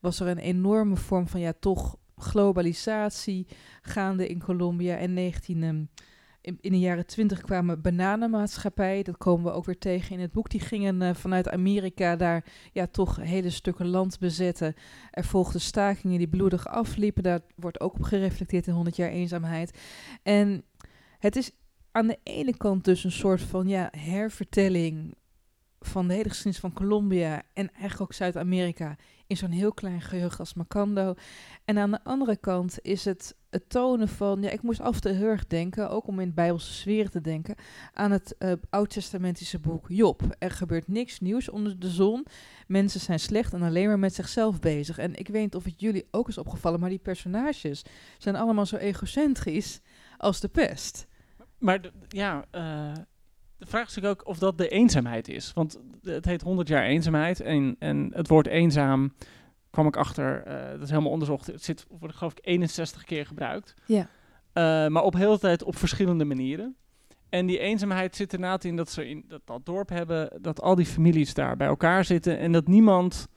was 0.00 0.20
er 0.20 0.26
een 0.26 0.38
enorme 0.38 0.96
vorm 0.96 1.28
van 1.28 1.40
ja, 1.40 1.52
toch 1.60 1.96
globalisatie 2.16 3.46
gaande 3.82 4.28
in 4.28 4.42
Colombia. 4.42 4.96
En 4.96 5.12
19, 5.12 5.62
um, 5.62 5.88
in, 6.46 6.72
de 6.72 6.78
jaren 6.78 7.06
20 7.06 7.40
kwamen 7.40 7.80
bananenmaatschappijen, 7.80 9.04
dat 9.04 9.16
komen 9.16 9.44
we 9.44 9.52
ook 9.52 9.64
weer 9.64 9.78
tegen 9.78 10.14
in 10.14 10.20
het 10.20 10.32
boek. 10.32 10.50
Die 10.50 10.60
gingen 10.60 11.02
uh, 11.02 11.14
vanuit 11.14 11.48
Amerika 11.48 12.16
daar 12.16 12.44
ja, 12.72 12.86
toch 12.86 13.16
hele 13.16 13.50
stukken 13.50 13.86
land 13.86 14.18
bezetten. 14.18 14.74
Er 15.10 15.24
volgden 15.24 15.60
stakingen 15.60 16.18
die 16.18 16.28
bloedig 16.28 16.68
afliepen. 16.68 17.22
Daar 17.22 17.40
wordt 17.56 17.80
ook 17.80 17.94
op 17.94 18.02
gereflecteerd 18.02 18.66
in 18.66 18.74
100 18.74 18.96
jaar 18.96 19.10
eenzaamheid. 19.10 19.78
En 20.22 20.64
het 21.18 21.36
is 21.36 21.50
aan 21.92 22.06
de 22.06 22.18
ene 22.22 22.56
kant 22.56 22.84
dus 22.84 23.04
een 23.04 23.12
soort 23.12 23.40
van 23.40 23.68
ja, 23.68 23.88
hervertelling 23.98 25.14
van 25.80 26.08
de 26.08 26.14
hele 26.14 26.28
geschiedenis 26.28 26.60
van 26.60 26.72
Colombia 26.72 27.42
en 27.52 27.70
eigenlijk 27.70 28.00
ook 28.00 28.12
Zuid-Amerika 28.12 28.96
in 29.26 29.36
zo'n 29.36 29.50
heel 29.50 29.72
klein 29.72 30.00
geheugen 30.00 30.38
als 30.38 30.54
Macondo. 30.54 31.14
En 31.64 31.78
aan 31.78 31.90
de 31.90 32.04
andere 32.04 32.36
kant 32.36 32.78
is 32.82 33.04
het 33.04 33.36
het 33.50 33.70
tonen 33.70 34.08
van, 34.08 34.42
ja, 34.42 34.50
ik 34.50 34.62
moest 34.62 34.80
af 34.80 34.94
en 34.94 35.00
toe 35.00 35.12
heel 35.12 35.26
erg 35.26 35.46
denken, 35.46 35.90
ook 35.90 36.06
om 36.06 36.20
in 36.20 36.34
bijbelse 36.34 36.72
sferen 36.72 37.10
te 37.10 37.20
denken, 37.20 37.54
aan 37.92 38.10
het 38.10 38.34
uh, 38.38 38.52
oud-testamentische 38.70 39.58
boek 39.58 39.84
Job. 39.88 40.22
Er 40.38 40.50
gebeurt 40.50 40.88
niks 40.88 41.20
nieuws 41.20 41.48
onder 41.48 41.78
de 41.78 41.90
zon. 41.90 42.26
Mensen 42.66 43.00
zijn 43.00 43.20
slecht 43.20 43.52
en 43.52 43.62
alleen 43.62 43.86
maar 43.86 43.98
met 43.98 44.14
zichzelf 44.14 44.60
bezig. 44.60 44.98
En 44.98 45.14
ik 45.14 45.28
weet 45.28 45.42
niet 45.42 45.54
of 45.54 45.64
het 45.64 45.80
jullie 45.80 46.06
ook 46.10 46.28
is 46.28 46.38
opgevallen, 46.38 46.80
maar 46.80 46.88
die 46.88 46.98
personages 46.98 47.84
zijn 48.18 48.36
allemaal 48.36 48.66
zo 48.66 48.76
egocentrisch 48.76 49.80
als 50.16 50.40
de 50.40 50.48
pest. 50.48 51.06
Maar 51.58 51.80
ja, 52.08 52.44
uh, 52.52 52.92
de 53.56 53.66
vraag 53.66 53.88
is 53.88 53.94
natuurlijk 53.94 54.20
ook 54.20 54.28
of 54.28 54.38
dat 54.38 54.58
de 54.58 54.68
eenzaamheid 54.68 55.28
is. 55.28 55.52
Want 55.52 55.80
het 56.02 56.24
heet 56.24 56.42
100 56.42 56.68
jaar 56.68 56.82
eenzaamheid. 56.82 57.40
En, 57.40 57.76
en 57.78 58.10
het 58.14 58.28
woord 58.28 58.46
eenzaam 58.46 59.12
kwam 59.70 59.86
ik 59.86 59.96
achter, 59.96 60.46
uh, 60.46 60.70
dat 60.70 60.82
is 60.82 60.90
helemaal 60.90 61.10
onderzocht. 61.10 61.46
Het 61.46 61.64
zit, 61.64 61.86
wordt 61.98 62.14
geloof 62.14 62.32
ik 62.32 62.46
61 62.46 63.04
keer 63.04 63.26
gebruikt. 63.26 63.74
Ja. 63.86 64.00
Uh, 64.00 64.90
maar 64.92 65.02
op 65.02 65.14
heel 65.14 65.38
tijd 65.38 65.62
op 65.62 65.76
verschillende 65.76 66.24
manieren. 66.24 66.76
En 67.28 67.46
die 67.46 67.58
eenzaamheid 67.58 68.16
zit 68.16 68.32
ernaast 68.32 68.64
in 68.64 68.76
dat 68.76 68.90
ze 68.90 69.08
in 69.08 69.24
dat, 69.28 69.40
dat 69.44 69.66
dorp 69.66 69.88
hebben, 69.88 70.38
dat 70.40 70.60
al 70.60 70.74
die 70.74 70.86
families 70.86 71.34
daar 71.34 71.56
bij 71.56 71.66
elkaar 71.66 72.04
zitten 72.04 72.38
en 72.38 72.52
dat 72.52 72.66
niemand 72.68 73.28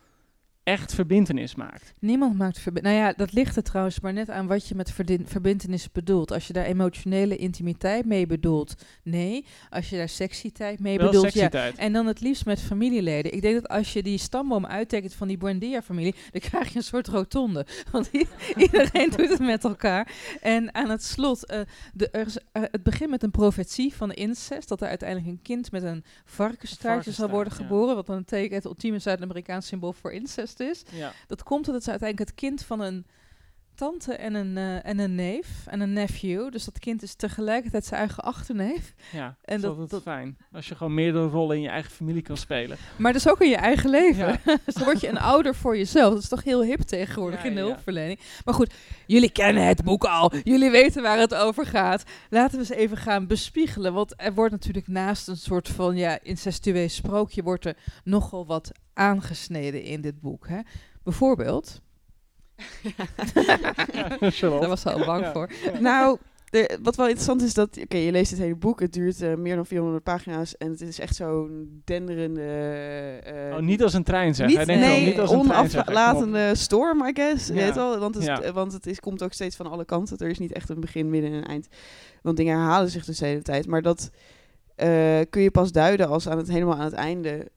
echt 0.64 0.94
verbindenis 0.94 1.56
maakt. 1.56 1.94
Niemand 2.00 2.38
maakt 2.38 2.60
verbindenis. 2.60 3.00
Nou 3.00 3.10
ja, 3.10 3.18
dat 3.18 3.34
ligt 3.34 3.56
er 3.56 3.64
trouwens 3.64 4.00
maar 4.00 4.14
net 4.14 4.30
aan 4.30 4.48
wat 4.48 4.68
je 4.68 4.76
met 4.76 4.92
verbindenis 5.26 5.92
bedoelt. 5.92 6.32
Als 6.32 6.48
je 6.48 6.54
daar 6.54 6.66
emotionele 6.66 7.36
intimiteit 7.36 8.06
mee 8.06 8.26
bedoelt, 8.26 8.76
nee. 9.04 9.46
Als 9.70 9.90
je 9.90 9.98
daar 9.98 10.10
seksiteit 10.10 10.80
mee 10.80 10.98
Wel 10.98 11.06
bedoelt, 11.06 11.34
ja. 11.34 11.72
En 11.76 11.94
dan 11.94 12.06
het 12.06 12.20
liefst 12.22 12.46
met 12.46 12.62
familieleden. 12.62 13.34
Ik 13.34 13.42
denk 13.42 13.56
dat 13.56 13.68
als 13.68 13.94
je 13.94 14.04
die 14.04 14.18
stamboom 14.18 14.66
uittekent 14.66 15.14
van 15.14 15.28
die 15.28 15.38
Buendia-familie, 15.38 16.16
dan 16.32 16.42
krijg 16.42 16.70
je 16.70 16.78
een 16.78 16.84
soort 16.84 17.08
rotonde. 17.08 17.66
Want 17.92 18.10
iedereen 18.56 19.10
doet 19.10 19.30
het 19.30 19.40
met 19.40 19.64
elkaar. 19.64 20.12
En 20.42 20.74
aan 20.74 20.90
het 20.90 21.04
slot, 21.04 21.52
uh, 21.52 21.60
de, 21.94 22.10
er, 22.10 22.28
uh, 22.28 22.64
het 22.72 22.84
begint 22.84 23.10
met 23.10 23.24
een 23.24 23.32
profetie 23.32 23.96
van 23.96 24.12
incest, 24.12 24.68
dat 24.68 24.82
er 24.82 24.88
uiteindelijk 24.88 25.30
een 25.30 25.42
kind 25.42 25.72
met 25.72 25.84
een 25.84 26.04
varkensstaartje 26.26 27.12
zal 27.12 27.30
worden 27.30 27.54
geboren, 27.54 27.90
ja. 27.90 27.96
wat 27.96 28.06
dan 28.06 28.26
teken 28.26 28.56
het 28.56 28.66
ultieme 28.66 29.00
Zuid-Amerikaans 29.00 29.68
symbool 29.68 29.94
voor 29.94 30.12
incest 30.12 30.49
is. 30.58 30.84
Ja. 30.92 31.14
Dat 31.28 31.44
komt 31.44 31.68
omdat 31.68 31.84
ze 31.84 31.90
uiteindelijk 31.90 32.30
het 32.30 32.40
kind 32.40 32.64
van 32.64 32.80
een 32.80 33.06
tante 33.80 34.14
en 34.14 34.34
een, 34.34 34.58
uh, 34.58 34.86
en 34.86 35.00
een 35.00 35.16
neef 35.16 35.48
en 35.66 35.80
een 35.80 35.94
nephew. 35.94 36.52
Dus 36.52 36.66
dat 36.66 36.80
kind 36.80 37.04
is 37.04 37.16
tegelijkertijd 37.16 37.86
zijn 37.86 38.00
eigen 38.00 38.24
achterneef. 38.24 38.94
Ja, 39.12 39.36
en 39.42 39.62
dat, 39.62 39.90
dat 39.90 40.02
fijn. 40.02 40.38
Als 40.52 40.68
je 40.68 40.76
gewoon 40.76 40.94
meerdere 40.94 41.28
rollen 41.28 41.56
in 41.56 41.62
je 41.62 41.70
eigen 41.70 41.92
familie 41.92 42.22
kan 42.22 42.38
spelen. 42.38 42.78
Maar 42.98 43.14
dus 43.14 43.30
ook 43.30 43.42
in 43.42 43.50
je 43.50 43.56
eigen 43.56 43.90
leven. 43.90 44.28
Ja. 44.28 44.58
dus 44.66 44.74
dan 44.74 44.84
word 44.84 45.02
je 45.02 45.08
een 45.08 45.20
ouder 45.20 45.56
voor 45.56 45.78
jezelf. 45.78 46.14
Dat 46.14 46.24
is 46.24 46.30
toch 46.30 46.44
heel 46.44 46.64
hip 46.64 46.80
tegenwoordig 46.80 47.44
Ja, 47.44 47.50
in 47.50 47.56
de 47.56 47.62
ja. 47.62 47.66
hulpverlening. 47.66 48.20
Maar 48.46 48.54
goed, 48.54 48.74
jullie 49.08 49.32
kennen 49.32 49.68
het 49.68 49.84
boek 49.84 50.04
al. 50.04 50.34
Jullie 50.44 50.72
weten 50.72 51.02
waar 51.02 51.20
het 51.20 51.36
over 51.36 51.66
gaat. 51.66 52.04
Laten 52.30 52.52
we 52.52 52.58
eens 52.58 52.70
even 52.70 52.98
gaan 52.98 53.28
bespiegelen. 53.28 53.94
Want 53.94 54.14
er 54.18 54.34
wordt 54.34 54.52
natuurlijk 54.52 54.88
naast 54.88 55.28
een 55.28 55.38
soort 55.38 55.70
van 55.70 55.96
ja, 55.96 56.20
incestueus 56.22 56.96
sprookje... 56.96 57.44
wordt 57.44 57.66
er 57.66 57.78
nogal 58.04 58.46
wat 58.46 58.72
aangesneden 58.94 59.84
in 59.84 60.02
dit 60.02 60.22
boek. 60.22 60.48
Hè? 60.48 60.60
Bijvoorbeeld... 61.04 61.82
Daar 64.42 64.68
was 64.68 64.82
ze 64.82 64.92
al 64.92 65.06
bang 65.06 65.22
Ja. 65.24 65.32
voor. 65.32 65.50
Nou, 65.80 66.18
de, 66.50 66.80
wat 66.82 66.96
wel 66.96 67.06
interessant 67.06 67.42
is 67.42 67.54
dat... 67.54 67.78
Oké, 67.84 67.98
je 67.98 68.12
leest 68.12 68.32
het 68.32 68.40
hele 68.40 68.56
boek. 68.56 68.80
Het 68.80 68.94
duurt 68.94 69.22
eh, 69.22 69.34
meer 69.36 69.56
dan 69.56 69.66
400 69.66 70.04
pagina's. 70.04 70.58
En 70.58 70.70
het 70.72 70.82
is 70.82 71.00
echt 71.00 71.16
zo'n 71.16 71.82
denderende... 71.86 72.42
eh, 73.24 73.56
Oh, 73.56 73.60
niet 73.62 73.84
als 73.84 73.94
een 73.94 74.04
trein 74.04 74.36
zeg. 74.36 74.48
niet, 74.48 74.56
Hij 74.56 74.66
denkt 74.66 74.82
wel, 74.86 74.92
nee, 74.96 75.06
niet 75.06 75.20
als 75.20 75.32
een 75.32 75.38
onaflatende 75.40 76.56
storm, 76.56 77.06
I 77.08 77.12
guess. 77.14 77.48
Ja. 77.48 77.54
Weet? 77.54 77.76
Want, 77.76 78.16
het, 78.16 78.24
Ja. 78.24 78.52
want 78.52 78.74
het 78.74 78.86
is, 78.88 79.00
komt 79.00 79.24
ook 79.24 79.34
steeds 79.34 79.56
van 79.56 79.68
alle 79.72 79.86
kanten. 79.86 80.18
Er 80.18 80.30
is 80.30 80.40
niet 80.40 80.54
echt 80.54 80.70
een 80.70 80.80
begin, 80.80 81.10
midden 81.10 81.32
en 81.32 81.38
een 81.38 81.46
eind. 81.46 81.68
Want 82.22 82.38
dingen 82.38 82.58
herhalen 82.58 82.90
zich 82.90 83.06
dus 83.06 83.18
de 83.18 83.26
hele 83.26 83.42
tijd. 83.42 83.68
Maar 83.68 83.82
dat 83.82 84.10
eh, 84.76 85.20
kun 85.30 85.42
je 85.42 85.52
pas 85.52 85.72
duiden 85.72 86.08
als 86.08 86.28
aan 86.28 86.38
het, 86.38 86.48
helemaal 86.48 86.76
aan 86.76 86.84
het 86.86 86.94
einde... 86.94 87.48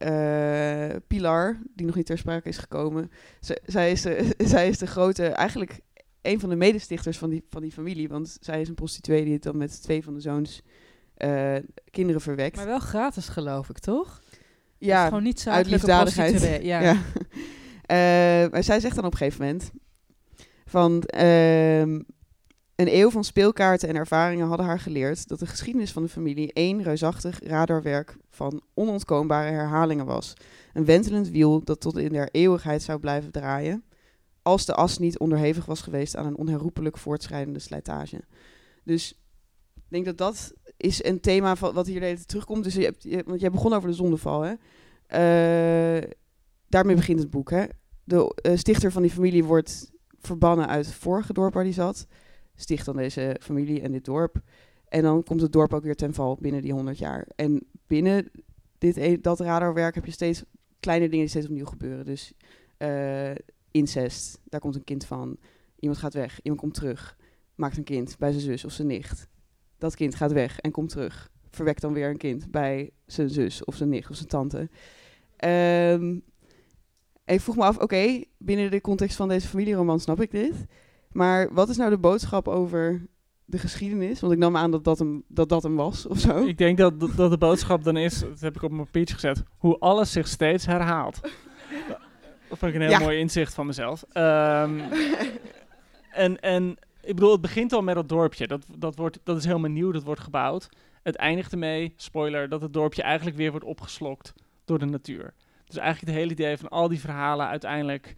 eh, 0.00 0.96
Pilar, 1.06 1.58
die 1.74 1.86
nog 1.86 1.94
niet 1.94 2.06
ter 2.06 2.18
sprake 2.18 2.48
is 2.48 2.58
gekomen. 2.58 3.10
Z- 3.40 3.50
zij, 3.66 3.90
is 3.90 4.02
de, 4.02 4.34
zij 4.54 4.68
is 4.68 4.78
de 4.78 4.86
grote, 4.86 5.26
eigenlijk 5.26 5.80
een 6.22 6.40
van 6.40 6.48
de 6.48 6.56
medestichters 6.56 7.18
van 7.18 7.30
die, 7.30 7.44
van 7.48 7.62
die 7.62 7.72
familie. 7.72 8.08
Want 8.08 8.36
zij 8.40 8.60
is 8.60 8.68
een 8.68 8.74
prostituee 8.74 9.24
die 9.24 9.32
het 9.32 9.42
dan 9.42 9.56
met 9.56 9.82
twee 9.82 10.02
van 10.04 10.14
de 10.14 10.20
zoons 10.20 10.62
eh, 11.16 11.54
kinderen 11.90 12.20
verwekt. 12.20 12.56
Maar 12.56 12.66
wel 12.66 12.78
gratis, 12.78 13.28
geloof 13.28 13.68
ik, 13.68 13.78
toch? 13.78 14.20
ja, 14.78 15.04
Gewoon 15.04 15.22
niet 15.22 15.34
uit 15.34 15.42
zakelijke 15.66 15.70
liefdadigheid. 15.70 16.62
Ja. 16.72 16.96
Eh, 17.86 18.50
maar 18.50 18.62
zij 18.64 18.80
zegt 18.80 18.94
dan 18.94 19.04
op 19.04 19.12
een 19.12 19.18
gegeven 19.18 19.44
moment 19.44 19.70
van 20.66 21.02
ehm, 21.02 22.00
een 22.80 22.94
eeuw 22.94 23.10
van 23.10 23.24
speelkaarten 23.24 23.88
en 23.88 23.94
ervaringen 23.94 24.46
hadden 24.46 24.66
haar 24.66 24.80
geleerd 24.80 25.28
dat 25.28 25.38
de 25.38 25.46
geschiedenis 25.46 25.92
van 25.92 26.02
de 26.02 26.08
familie 26.08 26.52
één 26.52 26.82
reusachtig 26.82 27.40
radarwerk 27.42 28.16
van 28.30 28.62
onontkoombare 28.74 29.50
herhalingen 29.50 30.06
was. 30.06 30.34
Een 30.72 30.84
wentelend 30.84 31.28
wiel 31.28 31.64
dat 31.64 31.80
tot 31.80 31.98
in 31.98 32.12
der 32.12 32.28
eeuwigheid 32.30 32.82
zou 32.82 32.98
blijven 32.98 33.32
draaien, 33.32 33.84
als 34.42 34.64
de 34.64 34.74
as 34.74 34.98
niet 34.98 35.18
onderhevig 35.18 35.66
was 35.66 35.80
geweest 35.80 36.16
aan 36.16 36.26
een 36.26 36.36
onherroepelijk 36.36 36.98
voortschrijdende 36.98 37.58
slijtage. 37.58 38.20
Dus 38.84 39.12
ik 39.74 39.82
denk 39.88 40.04
dat 40.04 40.18
dat 40.18 40.52
is 40.76 41.04
een 41.04 41.20
thema 41.20 41.54
wat 41.54 41.86
hier 41.86 42.26
terugkomt. 42.26 42.64
Dus 42.64 42.74
je 42.74 42.84
hebt, 42.84 43.26
want 43.26 43.40
jij 43.40 43.50
begon 43.50 43.72
over 43.72 43.88
de 43.88 43.94
zondeval, 43.94 44.42
hè? 44.42 44.54
Eh, 45.06 46.10
daarmee 46.68 46.96
begint 46.96 47.18
het 47.18 47.30
boek, 47.30 47.50
hè? 47.50 47.64
De 48.04 48.34
eh, 48.34 48.56
stichter 48.56 48.92
van 48.92 49.02
die 49.02 49.10
familie 49.10 49.44
wordt 49.44 49.90
verbannen 50.18 50.68
uit 50.68 50.86
het 50.86 50.94
vorige 50.94 51.32
dorp 51.32 51.54
waar 51.54 51.64
hij 51.64 51.72
zat. 51.72 52.06
Sticht 52.60 52.84
dan 52.84 52.96
deze 52.96 53.36
familie 53.40 53.80
en 53.80 53.92
dit 53.92 54.04
dorp. 54.04 54.40
En 54.88 55.02
dan 55.02 55.22
komt 55.22 55.40
het 55.40 55.52
dorp 55.52 55.74
ook 55.74 55.82
weer 55.82 55.96
ten 55.96 56.14
val 56.14 56.38
binnen 56.40 56.62
die 56.62 56.72
100 56.72 56.98
jaar. 56.98 57.26
En 57.36 57.66
binnen 57.86 58.30
dit, 58.78 58.96
e- 58.96 59.20
dat 59.20 59.40
radarwerk 59.40 59.94
heb 59.94 60.04
je 60.04 60.10
steeds 60.10 60.44
kleine 60.80 61.04
dingen 61.04 61.20
die 61.20 61.28
steeds 61.28 61.46
opnieuw 61.46 61.66
gebeuren. 61.66 62.04
Dus 62.04 62.32
eh, 62.76 63.30
incest, 63.70 64.38
daar 64.44 64.60
komt 64.60 64.74
een 64.74 64.84
kind 64.84 65.04
van. 65.04 65.36
Iemand 65.78 66.00
gaat 66.00 66.14
weg, 66.14 66.40
iemand 66.42 66.60
komt 66.60 66.74
terug. 66.74 67.16
Maakt 67.54 67.76
een 67.76 67.84
kind 67.84 68.18
bij 68.18 68.30
zijn 68.30 68.42
zus 68.42 68.64
of 68.64 68.72
zijn 68.72 68.88
nicht. 68.88 69.28
Dat 69.78 69.94
kind 69.94 70.14
gaat 70.14 70.32
weg 70.32 70.58
en 70.58 70.70
komt 70.70 70.88
terug. 70.88 71.30
Verwekt 71.50 71.80
dan 71.80 71.92
weer 71.92 72.08
een 72.08 72.16
kind 72.16 72.50
bij 72.50 72.90
zijn 73.06 73.30
zus 73.30 73.64
of 73.64 73.74
zijn 73.74 73.88
nicht 73.88 74.10
of 74.10 74.16
zijn 74.16 74.28
tante. 74.28 74.68
En 75.36 76.22
ik 77.24 77.40
vroeg 77.40 77.56
me 77.56 77.62
af, 77.62 77.78
oké, 77.78 78.22
binnen 78.38 78.70
de 78.70 78.80
context 78.80 79.16
van 79.16 79.28
deze 79.28 79.48
familieroman 79.48 80.00
snap 80.00 80.20
ik 80.20 80.30
dit. 80.30 80.54
Maar 81.12 81.52
wat 81.54 81.68
is 81.68 81.76
nou 81.76 81.90
de 81.90 81.98
boodschap 81.98 82.48
over 82.48 83.06
de 83.44 83.58
geschiedenis? 83.58 84.20
Want 84.20 84.32
ik 84.32 84.38
nam 84.38 84.56
aan 84.56 84.70
dat 84.70 84.84
dat 84.84 84.98
hem, 84.98 85.22
dat 85.28 85.48
dat 85.48 85.62
hem 85.62 85.76
was, 85.76 86.06
of 86.06 86.18
zo. 86.18 86.44
Ik 86.46 86.58
denk 86.58 86.78
dat, 86.78 87.00
dat 87.16 87.30
de 87.30 87.38
boodschap 87.38 87.84
dan 87.84 87.96
is, 87.96 88.18
dat 88.20 88.40
heb 88.40 88.56
ik 88.56 88.62
op 88.62 88.70
mijn 88.70 88.90
pitch 88.90 89.12
gezet, 89.12 89.42
hoe 89.58 89.78
alles 89.78 90.12
zich 90.12 90.28
steeds 90.28 90.66
herhaalt. 90.66 91.20
Dat 92.48 92.58
vond 92.58 92.72
ik 92.72 92.74
een 92.74 92.80
heel 92.86 92.90
Ja. 92.90 92.98
mooi 92.98 93.18
inzicht 93.18 93.54
van 93.54 93.66
mezelf. 93.66 94.04
Ehm, 94.12 94.80
en, 96.10 96.40
en 96.40 96.76
ik 97.02 97.14
bedoel, 97.14 97.32
het 97.32 97.40
begint 97.40 97.72
al 97.72 97.82
met 97.82 97.94
dat 97.94 98.08
dorpje. 98.08 98.46
Dat, 98.46 98.66
dat, 98.78 98.96
wordt, 98.96 99.18
dat 99.24 99.36
is 99.36 99.44
helemaal 99.44 99.70
nieuw, 99.70 99.90
dat 99.92 100.02
wordt 100.02 100.20
gebouwd. 100.20 100.68
Het 101.02 101.16
eindigt 101.16 101.52
ermee, 101.52 101.92
spoiler, 101.96 102.48
dat 102.48 102.60
het 102.62 102.72
dorpje 102.72 103.02
eigenlijk 103.02 103.36
weer 103.36 103.50
wordt 103.50 103.66
opgeslokt 103.66 104.32
door 104.64 104.78
de 104.78 104.84
natuur. 104.84 105.34
Dus 105.64 105.76
eigenlijk 105.78 106.08
het 106.12 106.20
hele 106.20 106.32
idee 106.32 106.56
van 106.56 106.68
al 106.68 106.88
die 106.88 107.00
verhalen 107.00 107.46
uiteindelijk 107.46 108.14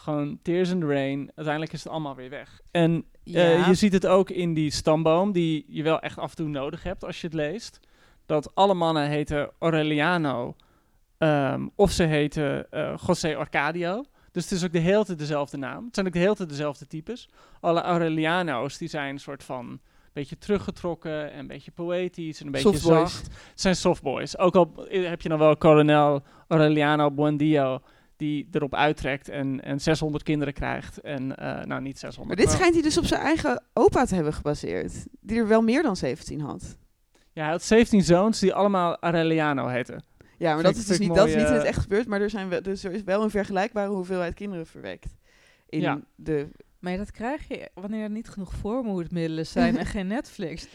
gewoon 0.00 0.38
tears 0.42 0.70
in 0.70 0.80
the 0.80 0.86
rain. 0.86 1.30
Uiteindelijk 1.34 1.72
is 1.72 1.84
het 1.84 1.92
allemaal 1.92 2.14
weer 2.14 2.30
weg. 2.30 2.60
En 2.70 3.04
eh, 3.24 3.66
je 3.66 3.74
ziet 3.74 3.92
het 3.92 4.06
ook 4.06 4.30
in 4.30 4.54
die 4.54 4.70
stamboom, 4.70 5.32
die 5.32 5.64
je 5.68 5.82
wel 5.82 6.00
echt 6.00 6.18
af 6.18 6.30
en 6.30 6.36
toe 6.36 6.48
nodig 6.48 6.82
hebt 6.82 7.04
als 7.04 7.20
je 7.20 7.26
het 7.26 7.36
leest. 7.36 7.80
Dat 8.26 8.54
alle 8.54 8.74
mannen 8.74 9.08
heten 9.08 9.50
Aureliano 9.58 10.56
ehm, 11.18 11.66
of 11.74 11.90
ze 11.90 12.02
heten 12.02 12.70
eh 12.70 12.94
José 13.06 13.36
Arcadio. 13.36 14.04
Dus 14.32 14.42
het 14.42 14.52
is 14.52 14.64
ook 14.64 14.72
de 14.72 14.78
hele 14.78 15.04
tijd 15.04 15.18
dezelfde 15.18 15.56
naam. 15.56 15.84
Het 15.84 15.94
zijn 15.94 16.06
ook 16.06 16.12
de 16.12 16.18
hele 16.18 16.34
tijd 16.34 16.48
dezelfde 16.48 16.86
types. 16.86 17.28
Alle 17.60 17.80
Aureliano's 17.80 18.78
die 18.78 18.88
zijn 18.88 19.12
een 19.12 19.18
soort 19.20 19.44
van 19.44 19.66
een 19.66 19.80
beetje 20.12 20.38
teruggetrokken 20.38 21.32
en 21.32 21.38
een 21.38 21.46
beetje 21.46 21.70
poëtisch 21.70 22.40
en 22.40 22.46
een 22.46 22.52
beetje 22.52 22.68
Softboys. 22.68 23.12
zacht. 23.12 23.24
Het 23.26 23.60
zijn 23.60 23.76
softboys. 23.76 24.38
Ook 24.38 24.54
al 24.54 24.72
heb 24.88 25.22
je 25.22 25.28
dan 25.28 25.38
wel 25.38 25.56
kolonel 25.56 26.22
Aureliano 26.48 27.10
Buendio 27.10 27.80
die 28.20 28.48
erop 28.52 28.74
uittrekt 28.74 29.28
en, 29.28 29.60
en 29.64 29.80
600 29.80 30.22
kinderen 30.24 30.54
krijgt. 30.54 31.00
En 31.00 31.36
eh, 31.36 31.64
nou, 31.64 31.80
niet 31.82 31.98
600. 31.98 32.26
Maar 32.26 32.36
dit 32.36 32.46
maar- 32.46 32.54
schijnt 32.54 32.74
hij 32.74 32.82
dus 32.82 32.98
op 32.98 33.04
zijn 33.04 33.20
eigen 33.20 33.62
opa 33.72 34.04
te 34.04 34.14
hebben 34.14 34.32
gebaseerd. 34.32 34.92
Die 35.20 35.38
er 35.38 35.48
wel 35.48 35.62
meer 35.62 35.82
dan 35.82 35.96
17 35.96 36.40
had. 36.40 36.76
Ja, 37.32 37.42
hij 37.42 37.50
had 37.50 37.62
17 37.62 38.02
zoons 38.02 38.38
die 38.38 38.54
allemaal 38.54 38.96
Aureliano 39.00 39.66
heten. 39.66 40.02
Ja, 40.38 40.54
maar 40.54 40.62
Vind 40.62 40.74
dat 40.74 40.76
is 40.82 40.86
dus 40.86 40.98
niet, 40.98 41.14
dat 41.14 41.28
is 41.28 41.34
niet 41.34 41.46
in 41.46 41.52
het 41.52 41.62
eh, 41.62 41.68
echt 41.68 41.78
gebeurd. 41.82 42.06
Maar 42.06 42.20
er, 42.20 42.30
zijn 42.30 42.48
wel, 42.48 42.62
dus 42.62 42.84
er 42.84 42.92
is 42.92 43.02
wel 43.02 43.22
een 43.22 43.30
vergelijkbare 43.30 43.90
hoeveelheid 43.90 44.34
kinderen 44.34 44.66
verwekt. 44.66 45.14
In 45.68 45.80
Ja. 45.80 46.00
de... 46.14 46.48
Maar 46.78 46.96
dat 46.96 47.10
krijg 47.10 47.48
je 47.48 47.68
wanneer 47.74 48.02
er 48.02 48.10
niet 48.10 48.28
genoeg 48.28 48.52
voormoedermiddelen 48.54 49.46
zijn 49.46 49.78
en 49.78 49.86
geen 49.86 50.06
Netflix. 50.16 50.66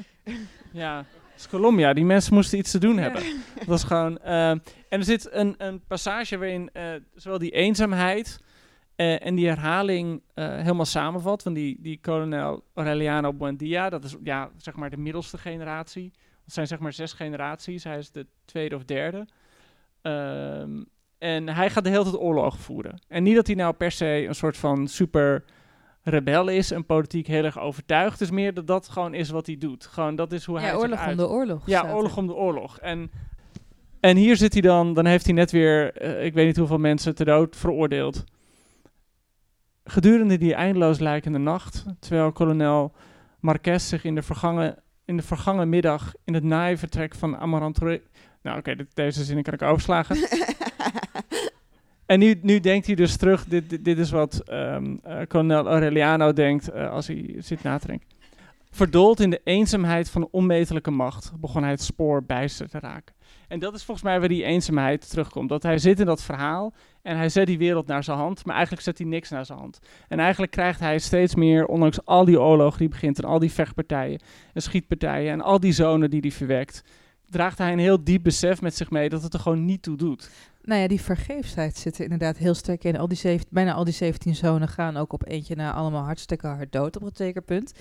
Ja, 0.71 1.05
is 1.35 1.47
Colombia. 1.47 1.93
Die 1.93 2.05
mensen 2.05 2.33
moesten 2.33 2.57
iets 2.57 2.71
te 2.71 2.79
doen 2.79 2.97
hebben. 2.97 3.23
Dat 3.55 3.65
was 3.65 3.83
gewoon... 3.83 4.17
eh, 4.17 4.49
en 4.49 4.61
er 4.89 5.03
zit 5.03 5.27
een, 5.31 5.55
een 5.57 5.81
passage 5.87 6.37
waarin 6.37 6.69
eh, 6.73 6.93
zowel 7.13 7.39
die 7.39 7.51
eenzaamheid 7.51 8.39
eh, 8.95 9.25
en 9.25 9.35
die 9.35 9.47
herhaling 9.47 10.21
helemaal 10.33 10.85
samenvat. 10.85 11.41
Van 11.41 11.53
die, 11.53 11.77
die 11.81 11.99
kolonel 12.01 12.63
Aureliano 12.73 13.33
Buendia. 13.33 13.89
Dat 13.89 14.03
is 14.03 14.15
ja, 14.23 14.49
zeg 14.57 14.75
maar 14.75 14.89
de 14.89 14.97
middelste 14.97 15.37
generatie. 15.37 16.11
Het 16.43 16.53
zijn 16.53 16.67
zeg 16.67 16.79
maar 16.79 16.93
zes 16.93 17.13
generaties. 17.13 17.83
Hij 17.83 17.97
is 17.97 18.11
de 18.11 18.27
tweede 18.45 18.75
of 18.75 18.85
derde. 18.85 19.27
Ehm, 20.01 20.83
en 21.17 21.49
hij 21.49 21.69
gaat 21.69 21.83
de 21.83 21.89
hele 21.89 22.03
tijd 22.03 22.17
oorlog 22.17 22.57
voeren. 22.59 23.01
En 23.07 23.23
niet 23.23 23.35
dat 23.35 23.47
hij 23.47 23.55
nou 23.55 23.73
per 23.73 23.91
se 23.91 24.25
een 24.27 24.35
soort 24.35 24.57
van 24.57 24.87
super 24.87 25.43
rebel 26.07 26.47
is 26.47 26.71
en 26.71 26.85
politiek 26.85 27.27
heel 27.27 27.43
erg 27.43 27.59
overtuigd. 27.59 28.21
Is 28.21 28.31
meer 28.31 28.53
dat 28.53 28.67
dat 28.67 28.89
gewoon 28.89 29.13
is 29.13 29.29
wat 29.29 29.45
hij 29.45 29.57
doet. 29.57 29.85
Gewoon 29.85 30.15
dat 30.15 30.31
is 30.31 30.45
hoe 30.45 30.55
hij 30.59 30.65
Ja, 30.65 30.71
zich 30.71 30.81
oorlog 30.81 30.99
om 30.99 31.05
uit. 31.05 31.17
de 31.17 31.27
oorlog. 31.29 31.61
Ja, 31.65 31.77
staat 31.77 31.89
er. 31.89 31.95
oorlog 31.95 32.17
om 32.17 32.27
de 32.27 32.33
oorlog. 32.35 32.79
En, 32.79 33.11
en 33.99 34.17
hier 34.17 34.35
zit 34.37 34.53
hij 34.53 34.61
dan, 34.61 34.93
dan 34.93 35.05
heeft 35.05 35.25
hij 35.25 35.33
net 35.33 35.51
weer, 35.51 35.93
eh, 35.93 36.25
ik 36.25 36.33
weet 36.33 36.45
niet 36.45 36.57
hoeveel 36.57 36.77
mensen 36.77 37.15
ter 37.15 37.25
dood 37.25 37.55
veroordeeld. 37.55 38.23
Gedurende 39.83 40.37
die 40.37 40.53
eindeloos 40.53 40.99
lijkende 40.99 41.37
nacht, 41.37 41.85
terwijl 41.99 42.31
kolonel 42.31 42.93
Marquez 43.39 43.87
zich 43.87 44.03
in 44.03 44.15
de 44.15 44.21
vergangen, 44.21 44.75
in 45.05 45.17
de 45.17 45.23
vergangen 45.23 45.69
middag 45.69 46.13
in 46.23 46.33
het 46.33 46.43
naaivertrek 46.43 47.15
van 47.15 47.37
Amarantore... 47.37 48.01
Nou 48.41 48.57
oké, 48.57 48.75
deze 48.93 49.23
zin 49.23 49.43
kan 49.43 49.53
ik 49.53 49.61
overslagen. 49.61 50.17
En 52.05 52.19
nu, 52.19 52.39
nu 52.41 52.59
denkt 52.59 52.85
hij 52.85 52.95
dus 52.95 53.17
terug, 53.17 53.45
dit, 53.45 53.85
dit, 53.85 53.97
is 53.97 54.11
wat 54.11 54.43
kolonel 55.27 55.67
Aureliano 55.67 56.33
denkt 56.33 56.69
eh, 56.69 56.91
als 56.91 57.07
hij 57.07 57.35
zit 57.37 57.63
na 57.63 57.77
te 57.77 57.87
denken. 57.87 58.07
Verdoold 58.71 59.19
in 59.19 59.29
de 59.29 59.41
eenzaamheid 59.43 60.09
van 60.09 60.27
onmetelijke 60.31 60.91
macht 60.91 61.31
begon 61.39 61.61
hij 61.61 61.71
het 61.71 61.81
spoor 61.81 62.23
bijster 62.23 62.69
te 62.69 62.79
raken. 62.79 63.15
En 63.47 63.59
dat 63.59 63.73
is 63.73 63.83
volgens 63.83 64.05
mij 64.05 64.19
waar 64.19 64.27
die 64.27 64.43
eenzaamheid 64.43 65.09
terugkomt. 65.09 65.49
Dat 65.49 65.63
hij 65.63 65.77
zit 65.77 65.99
in 65.99 66.05
dat 66.05 66.23
verhaal 66.23 66.73
en 67.01 67.17
hij 67.17 67.29
zet 67.29 67.47
die 67.47 67.57
wereld 67.57 67.87
naar 67.87 68.03
zijn 68.03 68.17
hand, 68.17 68.45
maar 68.45 68.55
eigenlijk 68.55 68.85
zet 68.85 68.97
hij 68.97 69.07
niks 69.07 69.29
naar 69.29 69.45
zijn 69.45 69.59
hand. 69.59 69.79
En 70.07 70.19
eigenlijk 70.19 70.51
krijgt 70.51 70.79
hij 70.79 70.99
steeds 70.99 71.35
meer, 71.35 71.65
ondanks 71.65 72.05
al 72.05 72.25
die 72.25 72.41
oorlog 72.41 72.77
die 72.77 72.87
begint 72.87 73.17
en 73.17 73.29
al 73.29 73.39
die 73.39 73.51
vechtpartijen 73.51 74.19
en 74.53 74.61
schietpartijen 74.61 75.31
en 75.31 75.41
al 75.41 75.59
die 75.59 75.71
zonen 75.71 76.09
die 76.09 76.21
hij 76.21 76.31
verwekt, 76.31 76.83
draagt 77.29 77.57
hij 77.57 77.71
een 77.71 77.79
heel 77.79 78.03
diep 78.03 78.23
besef 78.23 78.61
met 78.61 78.75
zich 78.75 78.89
mee 78.89 79.09
dat 79.09 79.23
het 79.23 79.33
er 79.33 79.39
gewoon 79.39 79.65
niet 79.65 79.81
toe 79.81 79.97
doet. 79.97 80.29
Nou 80.65 80.81
ja, 80.81 80.87
die 80.87 81.01
vergeefsheid 81.01 81.77
zit 81.77 81.97
er 81.97 82.03
inderdaad 82.03 82.37
heel 82.37 82.53
sterk 82.53 82.83
in. 82.83 82.97
Al 82.97 83.07
die 83.07 83.17
zeven, 83.17 83.45
bijna 83.49 83.73
al 83.73 83.83
die 83.83 83.93
17 83.93 84.35
zonen 84.35 84.67
gaan 84.67 84.97
ook 84.97 85.13
op 85.13 85.27
eentje 85.27 85.55
na 85.55 85.73
allemaal 85.73 86.03
hartstikke 86.03 86.47
hard 86.47 86.71
dood 86.71 86.95
op 86.95 87.01
een 87.01 87.11
zeker 87.13 87.41
punt. 87.41 87.73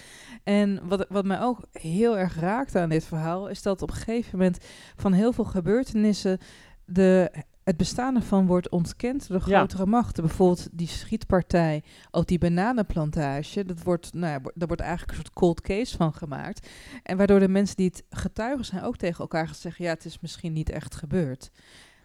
En 0.43 0.81
wat, 0.89 1.07
wat 1.09 1.25
mij 1.25 1.41
ook 1.41 1.59
heel 1.73 2.19
erg 2.19 2.41
raakte 2.41 2.79
aan 2.79 2.89
dit 2.89 3.05
verhaal, 3.05 3.49
is 3.49 3.63
dat 3.63 3.83
op 3.83 3.91
een 3.91 3.97
gegeven 3.97 4.39
moment 4.39 4.59
van 4.97 5.13
heel 5.13 5.33
veel 5.33 5.45
gebeurtenissen 5.45 6.39
de, 6.85 7.33
het 7.65 7.77
bestaan 7.77 8.15
ervan 8.17 8.47
wordt 8.47 8.69
ontkend 8.69 9.29
door 9.29 9.43
Ja. 9.47 9.57
grotere 9.59 9.87
machten. 9.87 10.25
Bijvoorbeeld 10.25 10.69
die 10.73 10.89
schietpartij, 10.89 11.83
ook 12.11 12.27
die 12.27 12.39
bananenplantage, 12.39 13.65
dat 13.65 13.83
wordt, 13.83 14.13
nou 14.15 14.33
ja, 14.33 14.51
daar 14.55 14.67
wordt 14.69 14.83
eigenlijk 14.83 15.11
een 15.11 15.17
soort 15.25 15.33
cold 15.35 15.61
case 15.61 15.97
van 15.97 16.15
gemaakt. 16.15 16.69
En 17.03 17.17
waardoor 17.17 17.41
de 17.41 17.49
mensen 17.49 17.77
die 17.77 17.87
het 17.87 18.05
getuigen 18.11 18.65
zijn 18.65 18.83
ook 18.83 18.97
tegen 18.97 19.19
elkaar 19.21 19.47
gaan 19.47 19.55
zeggen, 19.55 19.85
ja, 19.85 19.91
het 19.91 20.05
is 20.05 20.21
misschien 20.21 20.53
niet 20.53 20.71
echt 20.71 20.95
gebeurd 20.95 21.51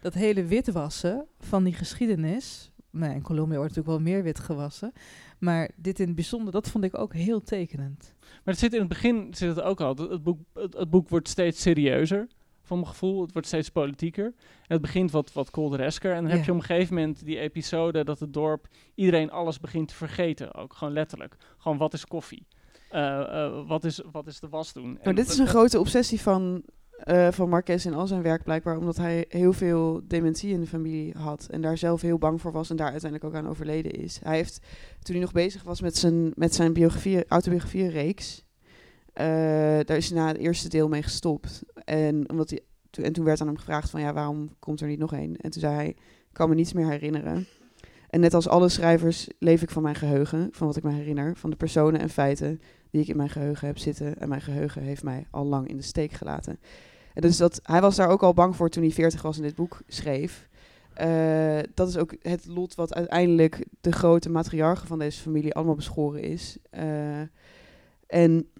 dat 0.00 0.14
hele 0.14 0.44
witwassen 0.44 1.26
van 1.38 1.64
die 1.64 1.74
geschiedenis. 1.74 2.70
Nou, 2.90 3.14
in 3.14 3.22
Colombia 3.22 3.56
wordt 3.56 3.74
natuurlijk 3.76 4.04
wel 4.04 4.12
meer 4.14 4.22
wit 4.22 4.38
gewassen. 4.40 4.92
Maar 5.38 5.70
dit 5.76 6.00
in 6.00 6.06
het 6.06 6.14
bijzonder, 6.14 6.52
dat 6.52 6.68
vond 6.68 6.84
ik 6.84 6.98
ook 6.98 7.12
heel 7.14 7.40
tekenend. 7.42 8.14
Maar 8.20 8.40
het 8.54 8.58
zit 8.58 8.72
in 8.72 8.78
het 8.78 8.88
begin 8.88 9.26
zit 9.30 9.48
het 9.48 9.60
ook 9.64 9.80
al. 9.80 9.88
Het, 9.88 9.98
het 10.10 10.22
boek, 10.22 10.40
het, 10.54 10.74
het 10.74 10.90
boek 10.90 11.08
wordt 11.08 11.28
steeds 11.28 11.60
serieuzer, 11.62 12.28
van 12.70 12.78
mijn 12.78 12.90
gevoel. 12.90 13.22
Het 13.22 13.32
wordt 13.32 13.48
steeds 13.48 13.68
politieker. 13.68 14.24
En 14.24 14.34
het 14.66 14.80
begint 14.80 15.10
wat, 15.10 15.32
wat 15.32 15.50
colderesker. 15.50 16.14
En 16.14 16.22
dan 16.22 16.32
heb 16.32 16.44
je 16.44 16.50
op 16.50 16.56
een 16.56 16.64
gegeven 16.64 16.94
moment 16.94 17.24
die 17.24 17.38
episode 17.38 18.04
dat 18.04 18.20
het 18.20 18.32
dorp 18.32 18.68
iedereen 18.94 19.30
alles 19.30 19.60
begint 19.60 19.88
te 19.88 19.94
vergeten. 19.94 20.54
Ook 20.54 20.74
gewoon 20.74 20.92
letterlijk. 20.92 21.36
Gewoon 21.58 21.78
wat 21.78 21.92
is 21.92 22.06
koffie? 22.06 22.46
Eh, 22.90 23.44
eh, 23.44 23.66
wat, 23.66 23.84
is, 23.84 24.00
wat 24.12 24.26
is 24.26 24.40
de 24.40 24.48
was 24.48 24.72
doen? 24.72 24.98
Maar 25.04 25.14
dit 25.14 25.28
is 25.28 25.38
een 25.38 25.46
grote 25.46 25.78
obsessie 25.78 26.20
van, 26.20 26.62
eh, 26.90 27.28
van 27.30 27.48
Marquez 27.48 27.84
in 27.84 27.94
al 27.94 28.06
zijn 28.06 28.22
werk 28.22 28.42
blijkbaar. 28.42 28.78
Omdat 28.78 28.96
hij 28.96 29.24
heel 29.28 29.52
veel 29.52 30.00
dementie 30.04 30.52
in 30.52 30.60
de 30.60 30.66
familie 30.66 31.14
had. 31.18 31.46
En 31.50 31.60
daar 31.60 31.78
zelf 31.78 32.00
heel 32.00 32.18
bang 32.18 32.40
voor 32.40 32.52
was. 32.52 32.70
En 32.70 32.76
daar 32.76 32.90
uiteindelijk 32.90 33.34
ook 33.34 33.40
aan 33.40 33.48
overleden 33.48 33.92
is. 33.92 34.20
Hij 34.22 34.36
heeft, 34.36 34.60
toen 35.02 35.14
hij 35.14 35.24
nog 35.24 35.32
bezig 35.32 35.62
was 35.62 35.80
met 35.80 35.96
zijn, 35.96 36.32
met 36.34 36.54
zijn 36.54 36.72
biografie, 36.72 37.26
autobiografie-reeks. 37.28 38.44
Eh, 39.12 39.26
daar 39.84 39.96
is 39.96 40.10
hij 40.10 40.18
na 40.18 40.26
het 40.26 40.36
eerste 40.36 40.68
deel 40.68 40.88
mee 40.88 41.02
gestopt. 41.02 41.62
En, 41.84 42.30
omdat 42.30 42.50
hij, 42.50 42.60
en 43.04 43.12
toen 43.12 43.24
werd 43.24 43.40
aan 43.40 43.46
hem 43.46 43.56
gevraagd 43.56 43.90
van 43.90 44.00
ja, 44.00 44.12
waarom 44.12 44.48
komt 44.58 44.80
er 44.80 44.88
niet 44.88 44.98
nog 44.98 45.12
één? 45.12 45.36
En 45.36 45.50
toen 45.50 45.60
zei 45.60 45.74
hij, 45.74 45.88
ik 45.88 45.96
kan 46.32 46.48
me 46.48 46.54
niets 46.54 46.72
meer 46.72 46.90
herinneren. 46.90 47.46
En 48.10 48.20
net 48.20 48.34
als 48.34 48.48
alle 48.48 48.68
schrijvers 48.68 49.28
leef 49.38 49.62
ik 49.62 49.70
van 49.70 49.82
mijn 49.82 49.94
geheugen, 49.94 50.48
van 50.52 50.66
wat 50.66 50.76
ik 50.76 50.82
me 50.82 50.92
herinner, 50.92 51.36
van 51.36 51.50
de 51.50 51.56
personen 51.56 52.00
en 52.00 52.08
feiten 52.08 52.60
die 52.90 53.00
ik 53.00 53.08
in 53.08 53.16
mijn 53.16 53.30
geheugen 53.30 53.66
heb 53.66 53.78
zitten. 53.78 54.18
En 54.18 54.28
mijn 54.28 54.40
geheugen 54.40 54.82
heeft 54.82 55.02
mij 55.02 55.26
al 55.30 55.44
lang 55.44 55.68
in 55.68 55.76
de 55.76 55.82
steek 55.82 56.12
gelaten. 56.12 56.58
En 57.14 57.22
dus 57.22 57.36
dat, 57.36 57.60
hij 57.62 57.80
was 57.80 57.96
daar 57.96 58.08
ook 58.08 58.22
al 58.22 58.34
bang 58.34 58.56
voor 58.56 58.68
toen 58.68 58.82
hij 58.82 58.92
40 58.92 59.22
was 59.22 59.36
en 59.36 59.42
dit 59.42 59.54
boek 59.54 59.80
schreef. 59.86 60.48
Eh, 60.94 61.58
dat 61.74 61.88
is 61.88 61.96
ook 61.96 62.14
het 62.22 62.46
lot 62.46 62.74
wat 62.74 62.94
uiteindelijk 62.94 63.66
de 63.80 63.92
grote 63.92 64.30
matriarchen 64.30 64.86
van 64.88 64.98
deze 64.98 65.20
familie 65.20 65.54
allemaal 65.54 65.74
beschoren 65.74 66.22
is. 66.22 66.58
Eh, 66.70 67.20
en 68.06 68.50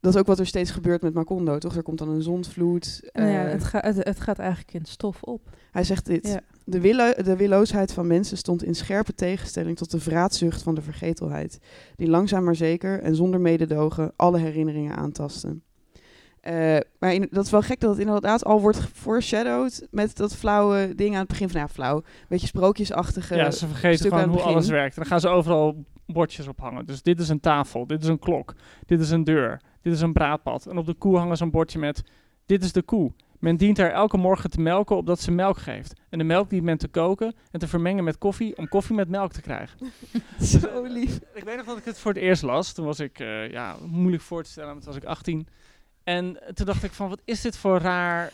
dat 0.00 0.14
is 0.14 0.20
ook 0.20 0.26
wat 0.26 0.38
er 0.38 0.46
steeds 0.46 0.70
gebeurt 0.70 1.02
met 1.02 1.14
Macondo, 1.14 1.58
toch? 1.58 1.76
Er 1.76 1.82
komt 1.82 1.98
dan 1.98 2.08
een 2.08 2.22
zondvloed. 2.22 3.08
Nou 3.12 3.28
ja, 3.30 3.44
eh, 3.44 3.52
het, 3.52 3.64
ga, 3.64 3.80
het, 3.80 3.96
het 4.04 4.20
gaat 4.20 4.38
eigenlijk 4.38 4.72
in 4.74 4.84
stof 4.84 5.22
op. 5.22 5.48
hij 5.70 5.84
zegt 5.84 6.06
dit. 6.06 6.26
Ja. 6.28 6.40
De, 6.64 7.14
de 7.24 7.36
willoosheid 7.36 7.92
van 7.92 8.06
mensen 8.06 8.36
stond 8.36 8.62
in 8.64 8.74
scherpe 8.74 9.14
tegenstelling 9.14 9.76
tot 9.76 9.90
de 9.90 10.00
vraatzucht 10.00 10.62
van 10.62 10.74
de 10.74 10.82
vergetelheid, 10.82 11.58
die 11.96 12.08
langzaam 12.08 12.44
maar 12.44 12.56
zeker 12.56 13.00
en 13.00 13.14
zonder 13.16 13.40
mededogen 13.40 14.12
alle 14.16 14.38
herinneringen 14.38 14.96
aantasten. 14.96 15.62
Eh, 16.40 16.76
maar 16.98 17.14
in- 17.14 17.28
dat 17.30 17.44
is 17.44 17.50
wel 17.50 17.62
gek 17.62 17.80
dat 17.80 17.90
het 17.90 17.98
inderdaad 18.06 18.44
al 18.44 18.60
wordt 18.60 18.80
foreshadowed 18.92 19.86
met 19.90 20.16
dat 20.16 20.36
flauwe 20.36 20.92
ding 20.94 21.12
aan 21.14 21.18
het 21.20 21.28
begin 21.28 21.48
van, 21.48 21.60
ja, 21.60 21.68
flauw, 21.68 21.96
een 21.96 22.02
beetje 22.28 22.46
sprookjesachtige 22.46 23.34
ja, 23.34 23.50
ze 23.50 23.66
vergeten 23.66 24.10
gewoon 24.10 24.28
hoe 24.28 24.40
alles 24.40 24.68
werkt. 24.68 24.94
En 24.96 25.02
dan 25.02 25.10
gaan 25.10 25.20
ze 25.20 25.28
overal 25.28 25.84
bordjes 26.06 26.48
ophangen. 26.48 26.86
Dus 26.86 27.02
dit 27.02 27.20
is 27.20 27.28
een 27.28 27.40
tafel, 27.40 27.86
dit 27.86 28.02
is 28.02 28.08
een 28.08 28.18
klok, 28.18 28.54
dit 28.86 29.00
is 29.00 29.10
een 29.10 29.24
deur, 29.24 29.60
dit 29.82 29.92
is 29.92 30.00
een 30.00 30.12
braadpad. 30.12 30.66
En 30.66 30.78
op 30.78 30.86
de 30.86 30.94
koe 30.94 31.16
hangen 31.16 31.36
ze 31.36 31.42
een 31.42 31.50
bordje 31.50 31.78
met, 31.78 32.02
dit 32.46 32.64
is 32.64 32.72
de 32.72 32.82
koe. 32.82 33.12
Men 33.38 33.56
dient 33.56 33.78
haar 33.78 33.90
elke 33.90 34.16
morgen 34.16 34.50
te 34.50 34.60
melken 34.60 34.96
opdat 34.96 35.20
ze 35.20 35.30
melk 35.30 35.58
geeft. 35.58 36.00
En 36.08 36.18
de 36.18 36.24
melk 36.24 36.50
dient 36.50 36.64
men 36.64 36.78
te 36.78 36.88
koken 36.88 37.34
en 37.50 37.60
te 37.60 37.68
vermengen 37.68 38.04
met 38.04 38.18
koffie 38.18 38.56
om 38.56 38.68
koffie 38.68 38.96
met 38.96 39.08
melk 39.08 39.32
te 39.32 39.40
krijgen. 39.40 39.78
Zo 40.60 40.82
lief. 40.82 41.20
Ik 41.34 41.44
weet 41.44 41.56
nog 41.56 41.66
dat 41.66 41.78
ik 41.78 41.84
het 41.84 41.98
voor 41.98 42.12
het 42.12 42.22
eerst 42.22 42.42
las. 42.42 42.72
Toen 42.72 42.84
was 42.84 43.00
ik, 43.00 43.18
eh, 43.18 43.50
ja, 43.50 43.76
moeilijk 43.86 44.22
voor 44.22 44.42
te 44.42 44.50
stellen, 44.50 44.70
want 44.70 44.82
toen 44.82 44.92
was 44.92 45.02
ik 45.02 45.08
18. 45.08 45.48
En 46.04 46.38
toen 46.54 46.66
dacht 46.66 46.82
ik 46.82 46.92
van, 46.92 47.08
wat 47.08 47.22
is 47.24 47.40
dit 47.40 47.56
voor 47.56 47.78
raar 47.78 48.32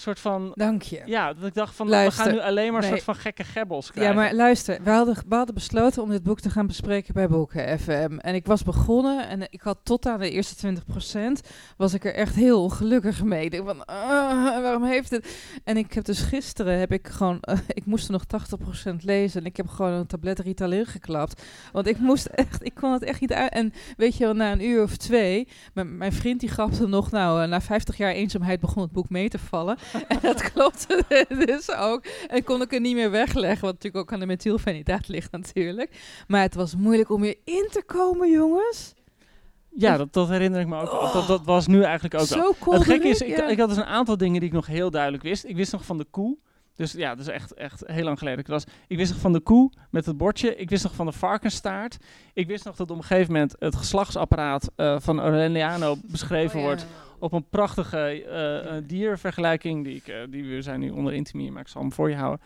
soort 0.00 0.20
van... 0.20 0.52
Dank 0.54 0.82
je. 0.82 1.02
Ja, 1.06 1.32
dat 1.32 1.46
ik 1.46 1.54
dacht 1.54 1.74
van, 1.76 1.88
Luister. 1.88 2.24
we 2.24 2.30
gaan 2.30 2.38
nu 2.38 2.44
alleen 2.44 2.72
maar 2.72 2.82
een 2.82 2.88
Nee. 2.88 2.98
soort 3.00 3.16
van 3.16 3.22
gekke 3.22 3.44
gebbels 3.44 3.86
Ja, 3.86 3.92
krijgen. 3.92 4.14
maar 4.16 4.34
luister, 4.34 4.78
we 4.84 4.90
hadden, 4.90 5.14
we 5.28 5.34
hadden 5.34 5.54
besloten 5.54 6.02
om 6.02 6.10
dit 6.10 6.22
boek 6.22 6.40
te 6.40 6.50
gaan 6.50 6.66
bespreken 6.66 7.14
bij 7.14 7.28
Boeken 7.28 7.78
FM. 7.80 8.18
En 8.18 8.34
ik 8.34 8.46
was 8.46 8.62
begonnen 8.62 9.28
en 9.28 9.46
ik 9.50 9.60
had 9.60 9.78
tot 9.82 10.06
aan 10.06 10.18
de 10.18 10.30
eerste 10.30 10.54
20% 10.56 11.40
was 11.76 11.94
ik 11.94 12.04
er 12.04 12.14
echt 12.14 12.34
heel 12.34 12.62
ongelukkig 12.62 13.22
mee. 13.24 13.48
Ik 13.48 13.62
van, 13.64 13.84
ah, 13.84 14.62
waarom 14.62 14.84
heeft 14.84 15.10
het... 15.10 15.36
En 15.64 15.76
ik 15.76 15.92
heb 15.92 16.04
dus 16.04 16.20
gisteren, 16.20 16.78
heb 16.78 16.92
ik 16.92 17.08
gewoon, 17.08 17.38
eh, 17.42 17.58
ik 17.68 17.86
moest 17.86 18.06
er 18.06 18.12
nog 18.12 18.24
80% 18.92 18.94
lezen. 19.04 19.40
En 19.40 19.46
ik 19.46 19.56
heb 19.56 19.68
gewoon 19.68 19.92
een 19.92 20.06
tablet 20.06 20.38
Ritalin 20.38 20.86
geklapt. 20.86 21.42
Want 21.72 21.86
ik 21.86 21.98
moest 21.98 22.26
echt, 22.44 22.64
ik 22.64 22.74
kon 22.74 22.92
het 22.92 23.02
echt 23.02 23.20
niet 23.20 23.32
uit. 23.32 23.52
En 23.52 23.72
weet 23.96 24.16
je 24.16 24.24
wel, 24.24 24.34
na 24.34 24.52
een 24.52 24.64
uur 24.64 24.82
of 24.82 24.96
twee, 24.96 25.48
mijn, 25.74 25.96
mijn 25.96 26.12
vriend 26.12 26.40
die 26.40 26.48
grapte 26.48 26.86
nog, 26.86 27.10
nou, 27.10 27.42
eh, 27.42 27.48
na 27.48 27.60
50 27.60 27.96
jaar 27.96 28.12
eenzaamheid 28.12 28.60
begon 28.60 28.82
het 28.82 28.92
boek 28.92 29.08
mee 29.08 29.28
te 29.28 29.38
vallen. 29.38 29.76
En 30.08 30.18
dat 30.22 30.52
klopte 30.52 31.04
dus 31.46 31.70
ook. 31.70 32.04
En 32.28 32.44
kon 32.44 32.62
ik 32.62 32.70
het 32.70 32.82
niet 32.82 32.94
meer 32.94 33.10
wegleggen, 33.10 33.60
wat 33.60 33.72
natuurlijk 33.72 34.04
ook 34.04 34.12
aan 34.12 34.20
de 34.20 34.26
methylfenidaat 34.26 35.08
ligt 35.08 35.32
natuurlijk. 35.32 35.90
Maar 36.28 36.42
het 36.42 36.54
was 36.54 36.76
moeilijk 36.76 37.10
om 37.10 37.20
weer 37.20 37.36
in 37.44 37.68
te 37.70 37.82
komen, 37.86 38.30
jongens. 38.30 38.94
Ja, 39.74 39.96
dat, 39.96 40.12
dat 40.12 40.28
herinner 40.28 40.60
ik 40.60 40.66
me 40.66 40.80
ook. 40.80 41.12
Dat, 41.12 41.26
dat 41.26 41.44
was 41.44 41.66
nu 41.66 41.82
eigenlijk 41.82 42.14
ook. 42.14 42.26
Zo 42.26 42.54
cool. 42.60 42.76
Het 42.76 42.84
gekke 42.84 43.08
is, 43.08 43.20
ik, 43.20 43.38
ik 43.38 43.58
had 43.58 43.68
dus 43.68 43.78
een 43.78 43.84
aantal 43.84 44.16
dingen 44.16 44.40
die 44.40 44.48
ik 44.48 44.54
nog 44.54 44.66
heel 44.66 44.90
duidelijk 44.90 45.22
wist. 45.22 45.44
Ik 45.44 45.56
wist 45.56 45.72
nog 45.72 45.84
van 45.84 45.98
de 45.98 46.06
koe. 46.10 46.36
Dus 46.80 46.92
ja, 46.92 47.14
dat 47.14 47.26
is 47.26 47.32
echt, 47.32 47.54
echt 47.54 47.82
heel 47.86 48.04
lang 48.04 48.18
geleden. 48.18 48.38
Ik, 48.38 48.46
was, 48.46 48.64
ik 48.86 48.96
wist 48.96 49.12
nog 49.12 49.20
van 49.20 49.32
de 49.32 49.40
koe 49.40 49.72
met 49.90 50.06
het 50.06 50.16
bordje. 50.16 50.56
Ik 50.56 50.70
wist 50.70 50.82
nog 50.82 50.94
van 50.94 51.06
de 51.06 51.12
varkensstaart. 51.12 51.96
Ik 52.32 52.46
wist 52.46 52.64
nog 52.64 52.76
dat 52.76 52.90
op 52.90 52.96
een 52.96 53.04
gegeven 53.04 53.32
moment 53.32 53.54
het 53.58 53.76
geslachtsapparaat 53.76 54.70
eh, 54.76 55.00
van 55.00 55.20
Aureliano 55.20 55.96
beschreven 56.02 56.58
Oh, 56.58 56.64
wordt 56.64 56.86
op 57.18 57.32
een 57.32 57.48
prachtige 57.48 57.98
eh, 57.98 58.76
eh, 58.76 58.84
diervergelijking. 58.86 59.84
Die, 59.84 59.94
ik, 59.94 60.14
die 60.30 60.44
we 60.44 60.62
zijn 60.62 60.80
nu 60.80 60.90
onder 60.90 61.12
intimie, 61.12 61.52
maar 61.52 61.62
ik 61.62 61.68
zal 61.68 61.80
hem 61.80 61.92
voor 61.92 62.10
je 62.10 62.16
houden. 62.16 62.40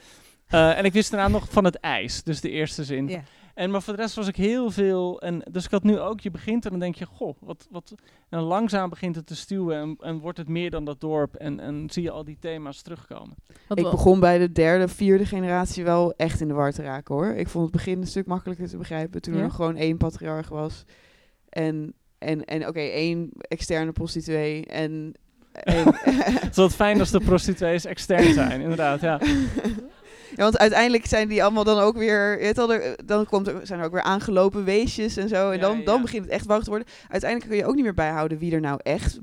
En 0.48 0.84
ik 0.84 0.92
wist 0.92 1.10
daarna 1.10 1.28
nog 1.28 1.46
van 1.50 1.64
het 1.64 1.76
ijs, 1.76 2.22
dus 2.22 2.40
de 2.40 2.50
eerste 2.50 2.84
zin. 2.84 3.22
En 3.54 3.70
maar 3.70 3.82
voor 3.82 3.96
de 3.96 4.00
rest 4.02 4.14
was 4.14 4.28
ik 4.28 4.36
heel 4.36 4.70
veel. 4.70 5.20
En 5.20 5.42
dus 5.50 5.64
ik 5.64 5.70
had 5.70 5.82
nu 5.82 5.98
ook, 5.98 6.20
je 6.20 6.30
begint 6.30 6.64
en 6.64 6.70
dan 6.70 6.80
denk 6.80 6.94
je, 6.94 7.06
goh, 7.06 7.36
wat. 7.40 7.66
wat 7.70 7.94
en 8.28 8.40
langzaam 8.40 8.88
begint 8.90 9.16
het 9.16 9.26
te 9.26 9.36
stuwen 9.36 9.76
en, 9.78 9.96
en 10.00 10.18
wordt 10.18 10.38
het 10.38 10.48
meer 10.48 10.70
dan 10.70 10.84
dat 10.84 11.00
dorp. 11.00 11.34
En, 11.34 11.60
en 11.60 11.86
zie 11.90 12.02
je 12.02 12.10
al 12.10 12.24
die 12.24 12.36
thema's 12.40 12.82
terugkomen. 12.82 13.36
Wat 13.68 13.78
Ik 13.78 13.84
wel- 13.84 13.92
begon 13.92 14.20
bij 14.20 14.38
de 14.38 14.52
derde, 14.52 14.88
vierde 14.88 15.26
generatie 15.26 15.84
wel 15.84 16.12
echt 16.16 16.40
in 16.40 16.48
de 16.48 16.54
war 16.54 16.72
te 16.72 16.82
raken 16.82 17.14
hoor. 17.14 17.26
Ik 17.26 17.48
vond 17.48 17.64
het 17.64 17.72
begin 17.72 18.00
een 18.00 18.06
stuk 18.06 18.26
makkelijker 18.26 18.68
te 18.68 18.76
begrijpen 18.76 19.22
toen 19.22 19.32
Ja? 19.34 19.38
er 19.40 19.44
nog 19.46 19.54
gewoon 19.54 19.76
één 19.76 19.96
patriarch 19.96 20.48
was. 20.48 20.84
En, 21.48 21.94
en, 22.18 22.44
en 22.44 22.68
oké, 22.68 22.80
één 22.80 23.30
externe 23.32 23.92
prostituee 23.92 24.66
en... 24.66 25.14
en 25.52 25.84
Het 26.40 26.50
is 26.50 26.56
wat 26.56 26.74
fijn 26.74 27.00
als 27.00 27.10
de 27.10 27.20
prostituees 27.20 27.84
extern 27.84 28.32
zijn, 28.32 28.60
inderdaad. 28.60 29.00
Ja. 29.00 29.20
Ja, 30.36 30.42
want 30.42 30.58
uiteindelijk 30.58 31.06
zijn 31.06 31.28
die 31.28 31.42
allemaal 31.42 31.64
dan 31.64 31.78
ook 31.78 31.96
weer. 31.96 32.30
je 32.38 32.44
weet 32.44 32.56
wel, 32.56 32.72
er- 32.72 32.96
Dan 33.06 33.26
komt 33.26 33.46
er, 33.46 33.60
zijn 33.62 33.80
er 33.80 33.86
ook 33.86 33.92
weer 33.92 34.02
aangelopen 34.02 34.64
weesjes 34.64 35.16
en 35.16 35.28
zo. 35.28 35.50
En 35.50 35.56
Ja, 35.56 35.60
dan, 35.62 35.84
dan 35.84 35.96
ja. 35.96 36.02
begint 36.02 36.24
het 36.24 36.32
echt 36.32 36.46
warrig 36.46 36.64
te 36.64 36.70
worden. 36.70 36.88
Uiteindelijk 37.08 37.50
kun 37.50 37.60
je 37.60 37.66
ook 37.66 37.74
niet 37.74 37.84
meer 37.84 37.94
bijhouden 37.94 38.38
wie 38.38 38.52
er 38.54 38.60
nou 38.60 38.80
echt 38.82 39.18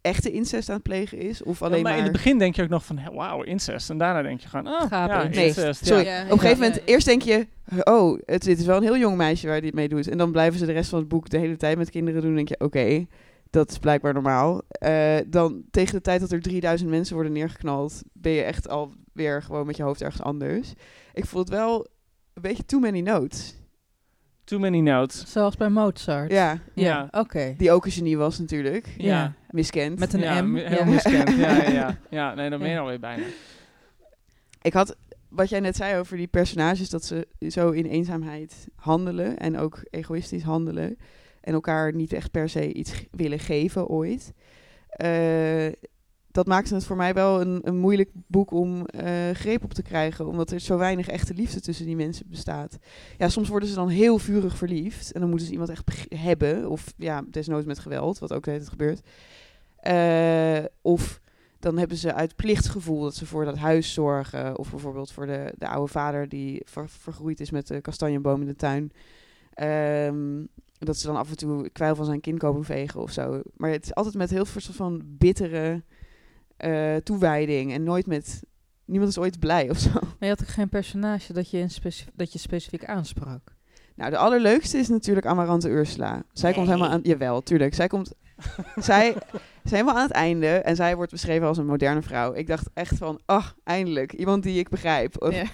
echte 0.00 0.30
incest 0.30 0.68
aan 0.68 0.74
het 0.74 0.82
plegen 0.84 1.18
is. 1.18 1.42
Of 1.42 1.62
alleen 1.62 1.82
maar, 1.82 1.90
maar. 1.90 1.98
in 1.98 2.02
het 2.04 2.12
begin 2.12 2.38
denk 2.38 2.56
je 2.56 2.62
ook 2.62 2.68
nog 2.68 2.84
van, 2.84 3.00
wauw, 3.12 3.42
incest. 3.42 3.90
En 3.90 3.98
daarna 3.98 4.22
denk 4.22 4.40
je 4.40 4.48
gewoon, 4.48 4.66
ah, 4.66 4.80
Gapen 4.88 5.14
ja, 5.14 5.22
incest. 5.22 5.36
Nee, 5.36 5.46
incest. 5.66 5.86
sorry. 5.86 6.04
Ja. 6.04 6.16
Ja, 6.16 6.24
Op 6.24 6.30
een 6.30 6.38
gegeven 6.38 6.62
ja, 6.64 6.68
moment, 6.68 6.88
eerst 6.88 7.06
denk 7.06 7.22
je, 7.22 7.46
oh, 7.84 8.18
het, 8.26 8.42
dit 8.42 8.58
is 8.58 8.66
wel 8.66 8.76
een 8.76 8.82
heel 8.82 8.96
jong 8.96 9.16
meisje 9.16 9.46
waar 9.46 9.60
dit 9.60 9.74
mee 9.74 9.88
doet. 9.88 10.08
En 10.08 10.18
dan 10.18 10.32
blijven 10.32 10.58
ze 10.58 10.66
de 10.66 10.72
rest 10.72 10.90
van 10.90 10.98
het 10.98 11.08
boek 11.08 11.28
de 11.30 11.38
hele 11.38 11.56
tijd 11.56 11.78
met 11.78 11.90
kinderen 11.90 12.20
doen. 12.20 12.30
En 12.30 12.36
denk 12.36 12.48
je, 12.48 12.60
oké, 12.60 13.06
dat 13.52 13.70
is 13.70 13.78
blijkbaar 13.78 14.12
normaal. 14.12 14.62
Eh, 14.68 15.16
dan 15.26 15.62
tegen 15.70 15.94
de 15.94 16.00
tijd 16.00 16.20
dat 16.20 16.32
er 16.32 16.40
3000 16.42 16.90
mensen 16.90 17.14
worden 17.14 17.32
neergeknald, 17.32 18.02
ben 18.12 18.32
je 18.32 18.42
echt 18.42 18.68
alweer 18.68 19.42
gewoon 19.42 19.66
met 19.66 19.76
je 19.76 19.82
hoofd 19.82 20.02
ergens 20.02 20.22
anders. 20.22 20.72
Ik 21.12 21.24
voel 21.26 21.40
het 21.40 21.50
wel 21.50 21.86
een 22.34 22.42
beetje 22.42 22.64
too 22.64 22.80
many 22.80 23.00
notes. 23.00 23.54
Too 24.44 24.58
many 24.58 24.78
notes. 24.80 25.24
Zoals 25.32 25.56
bij 25.56 25.68
Mozart. 25.68 26.30
Ja, 26.30 26.50
Ja, 26.52 26.60
Ja. 26.74 27.08
oké. 27.20 27.54
die 27.56 27.72
ook 27.72 27.84
een 27.84 27.90
genie 27.92 28.18
was 28.18 28.38
natuurlijk. 28.38 28.86
Ja. 28.96 29.06
Ja. 29.06 29.32
Miskend. 29.50 29.98
Met 29.98 30.12
een 30.12 30.20
ja, 30.20 30.42
M. 30.42 30.54
Heel 30.56 30.78
ja. 30.78 30.84
miskend. 30.84 31.28
Ja, 31.28 31.52
ja, 31.62 31.70
ja. 31.70 31.98
ja, 32.10 32.34
nee, 32.34 32.50
dan 32.50 32.58
ben 32.58 32.68
je 32.70 32.78
alweer 32.78 33.00
bijna. 33.00 33.22
Ik 34.62 34.72
had, 34.72 34.96
wat 35.28 35.48
jij 35.48 35.60
net 35.60 35.76
zei 35.76 35.98
over 35.98 36.16
die 36.16 36.26
personages, 36.26 36.90
dat 36.90 37.04
ze 37.04 37.26
zo 37.48 37.70
in 37.70 37.86
eenzaamheid 37.86 38.68
handelen 38.74 39.38
en 39.38 39.58
ook 39.58 39.80
egoïstisch 39.90 40.42
handelen. 40.42 40.98
En 41.42 41.52
elkaar 41.52 41.94
niet 41.94 42.12
echt 42.12 42.30
per 42.30 42.48
se 42.48 42.72
iets 42.72 43.04
willen 43.10 43.38
geven 43.38 43.86
ooit. 43.86 44.32
Eh, 44.88 45.72
dat 46.30 46.46
maakte 46.46 46.74
het 46.74 46.84
voor 46.84 46.96
mij 46.96 47.14
wel 47.14 47.40
een, 47.40 47.60
een 47.64 47.78
moeilijk 47.78 48.10
boek 48.26 48.50
om 48.50 48.86
eh, 48.86 49.30
greep 49.32 49.64
op 49.64 49.74
te 49.74 49.82
krijgen. 49.82 50.26
Omdat 50.26 50.50
er 50.50 50.60
zo 50.60 50.78
weinig 50.78 51.08
echte 51.08 51.34
liefde 51.34 51.60
tussen 51.60 51.86
die 51.86 51.96
mensen 51.96 52.26
bestaat. 52.28 52.78
Ja, 53.18 53.28
soms 53.28 53.48
worden 53.48 53.68
ze 53.68 53.74
dan 53.74 53.88
heel 53.88 54.18
vurig 54.18 54.56
verliefd. 54.56 55.12
En 55.12 55.20
dan 55.20 55.28
moeten 55.28 55.46
ze 55.46 55.52
iemand 55.52 55.70
echt 55.70 56.06
hebben. 56.08 56.68
Of 56.70 56.92
ja, 56.96 57.24
desnoods 57.30 57.66
met 57.66 57.78
geweld, 57.78 58.18
wat 58.18 58.32
ook 58.32 58.44
de 58.44 58.50
hele 58.50 58.62
tijd 58.62 58.78
gebeurt. 58.78 59.00
Eh, 59.76 60.64
of 60.82 61.20
dan 61.58 61.78
hebben 61.78 61.96
ze 61.96 62.14
uit 62.14 62.36
plichtsgevoel 62.36 63.02
dat 63.02 63.14
ze 63.14 63.26
voor 63.26 63.44
dat 63.44 63.56
huis 63.56 63.92
zorgen. 63.92 64.58
Of 64.58 64.70
bijvoorbeeld 64.70 65.12
voor 65.12 65.26
de, 65.26 65.54
de 65.58 65.68
oude 65.68 65.92
vader 65.92 66.28
die 66.28 66.62
ver- 66.64 66.88
vergroeid 66.88 67.40
is 67.40 67.50
met 67.50 67.66
de 67.66 67.80
kastanjeboom 67.80 68.40
in 68.40 68.46
de 68.46 68.56
tuin. 68.56 68.92
Ehm, 69.54 70.44
dat 70.84 70.96
ze 70.96 71.06
dan 71.06 71.16
af 71.16 71.30
en 71.30 71.36
toe 71.36 71.70
kwijl 71.70 71.94
van 71.94 72.04
zijn 72.04 72.20
kin 72.20 72.38
komen 72.38 72.64
vegen 72.64 73.00
of 73.00 73.10
zo. 73.10 73.40
Maar 73.56 73.70
het 73.70 73.84
is 73.84 73.94
altijd 73.94 74.14
met 74.14 74.30
heel 74.30 74.44
veel 74.44 74.60
soort 74.60 74.76
van 74.76 75.02
bittere 75.04 75.82
eh, 76.56 76.96
toewijding. 76.96 77.72
En 77.72 77.82
nooit 77.82 78.06
met... 78.06 78.42
Niemand 78.84 79.10
is 79.10 79.18
ooit 79.18 79.38
blij 79.38 79.70
of 79.70 79.78
zo. 79.78 79.90
Maar 80.18 80.28
je 80.28 80.28
had 80.28 80.40
ook 80.42 80.48
geen 80.48 80.68
personage 80.68 81.32
dat 81.32 81.50
je, 81.50 81.68
speci- 81.68 82.04
dat 82.14 82.32
je 82.32 82.38
specifiek 82.38 82.84
aansprak. 82.84 83.54
Nou, 83.94 84.10
de 84.10 84.16
allerleukste 84.16 84.78
is 84.78 84.88
natuurlijk 84.88 85.26
Amarante 85.26 85.68
Ursula. 85.68 86.22
Zij 86.32 86.52
komt 86.52 86.66
helemaal 86.66 86.88
aan... 86.88 87.00
Jawel, 87.02 87.42
tuurlijk. 87.42 87.74
Zij 87.74 87.86
komt... 87.86 88.12
zij 88.76 89.14
is 89.64 89.70
helemaal 89.70 89.94
aan 89.96 90.02
het 90.02 90.10
einde. 90.10 90.46
En 90.46 90.76
zij 90.76 90.96
wordt 90.96 91.10
beschreven 91.12 91.46
als 91.46 91.58
een 91.58 91.66
moderne 91.66 92.02
vrouw. 92.02 92.34
Ik 92.34 92.46
dacht 92.46 92.68
echt 92.74 92.96
van... 92.98 93.20
Ach, 93.26 93.56
eindelijk. 93.64 94.12
Iemand 94.12 94.42
die 94.42 94.58
ik 94.58 94.68
begrijp. 94.68 95.22
Of- 95.22 95.34
Ja. 95.34 95.44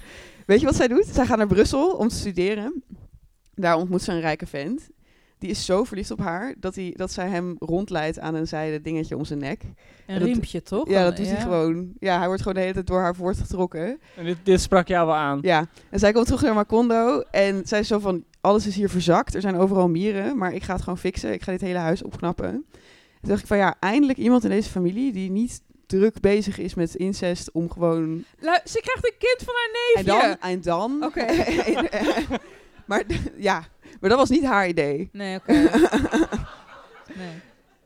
Weet 0.45 0.59
je 0.59 0.65
wat 0.65 0.75
zij 0.75 0.87
doet? 0.87 1.05
Zij 1.05 1.25
gaat 1.25 1.37
naar 1.37 1.47
Brussel 1.47 1.91
om 1.91 2.07
te 2.07 2.15
studeren. 2.15 2.83
Daar 3.53 3.75
ontmoet 3.77 4.01
ze 4.01 4.11
een 4.11 4.19
rijke 4.19 4.47
vent. 4.47 4.89
Die 5.39 5.49
is 5.49 5.65
zo 5.65 5.83
verliefd 5.83 6.11
op 6.11 6.19
haar... 6.19 6.53
dat, 6.57 6.75
hij, 6.75 6.93
dat 6.95 7.11
zij 7.11 7.27
hem 7.29 7.55
rondleidt 7.59 8.19
aan 8.19 8.35
een 8.35 8.47
zijde 8.47 8.81
dingetje 8.81 9.17
om 9.17 9.25
zijn 9.25 9.39
nek. 9.39 9.61
Een 10.07 10.19
dat- 10.19 10.27
riempje, 10.27 10.61
toch? 10.61 10.89
Ja, 10.89 11.03
dat 11.03 11.17
doet 11.17 11.27
hij 11.29 11.41
gewoon. 11.41 11.91
Ja, 11.99 12.17
hij 12.17 12.25
wordt 12.27 12.41
gewoon 12.41 12.53
de 12.53 12.59
hele 12.61 12.73
tijd 12.73 12.87
door 12.87 12.99
haar 12.99 13.15
voortgetrokken. 13.15 13.99
En 14.15 14.25
dit, 14.25 14.37
dit 14.43 14.61
sprak 14.61 14.87
jou 14.87 15.05
wel 15.05 15.15
aan. 15.15 15.39
Ja, 15.41 15.67
en 15.89 15.99
zij 15.99 16.11
komt 16.11 16.25
terug 16.25 16.41
naar 16.41 16.53
Macondo 16.53 17.19
en 17.31 17.61
zij 17.65 17.79
is 17.79 17.87
zo 17.87 17.99
van, 17.99 18.23
alles 18.41 18.67
is 18.67 18.75
hier 18.75 18.89
verzakt, 18.89 19.35
er 19.35 19.41
zijn 19.41 19.55
overal 19.57 19.89
mieren, 19.89 20.37
maar 20.37 20.53
ik 20.53 20.63
ga 20.63 20.73
het 20.73 20.81
gewoon 20.83 20.97
fixen, 20.97 21.33
ik 21.33 21.41
ga 21.43 21.51
dit 21.51 21.61
hele 21.61 21.77
huis 21.77 22.03
opknappen. 22.03 22.51
Toen 23.21 23.29
dacht 23.29 23.41
ik 23.41 23.47
van, 23.47 23.57
ja, 23.57 23.75
eindelijk 23.79 24.17
iemand 24.19 24.43
in 24.43 24.49
deze 24.49 24.69
familie 24.69 25.11
die 25.11 25.29
niet 25.31 25.61
druk 25.85 26.19
bezig 26.19 26.57
is 26.57 26.73
met 26.73 26.95
incest 26.95 27.51
om 27.51 27.71
gewoon... 27.71 28.09
Lu- 28.39 28.59
ze 28.65 28.79
krijgt 28.81 29.05
een 29.05 29.17
kind 29.17 29.37
van 29.45 29.53
haar 29.55 29.69
En 29.95 30.05
neefje. 30.05 30.37
dan, 30.41 30.49
en 30.51 30.61
dan... 30.61 31.03
Oké. 31.03 31.25
maar 32.87 33.03
ja, 33.37 33.63
maar 33.99 34.09
dat 34.09 34.19
was 34.19 34.29
niet 34.29 34.45
haar 34.45 34.67
idee. 34.67 35.09
Nee, 35.11 35.35
oké. 35.35 35.51
nee. 37.15 37.41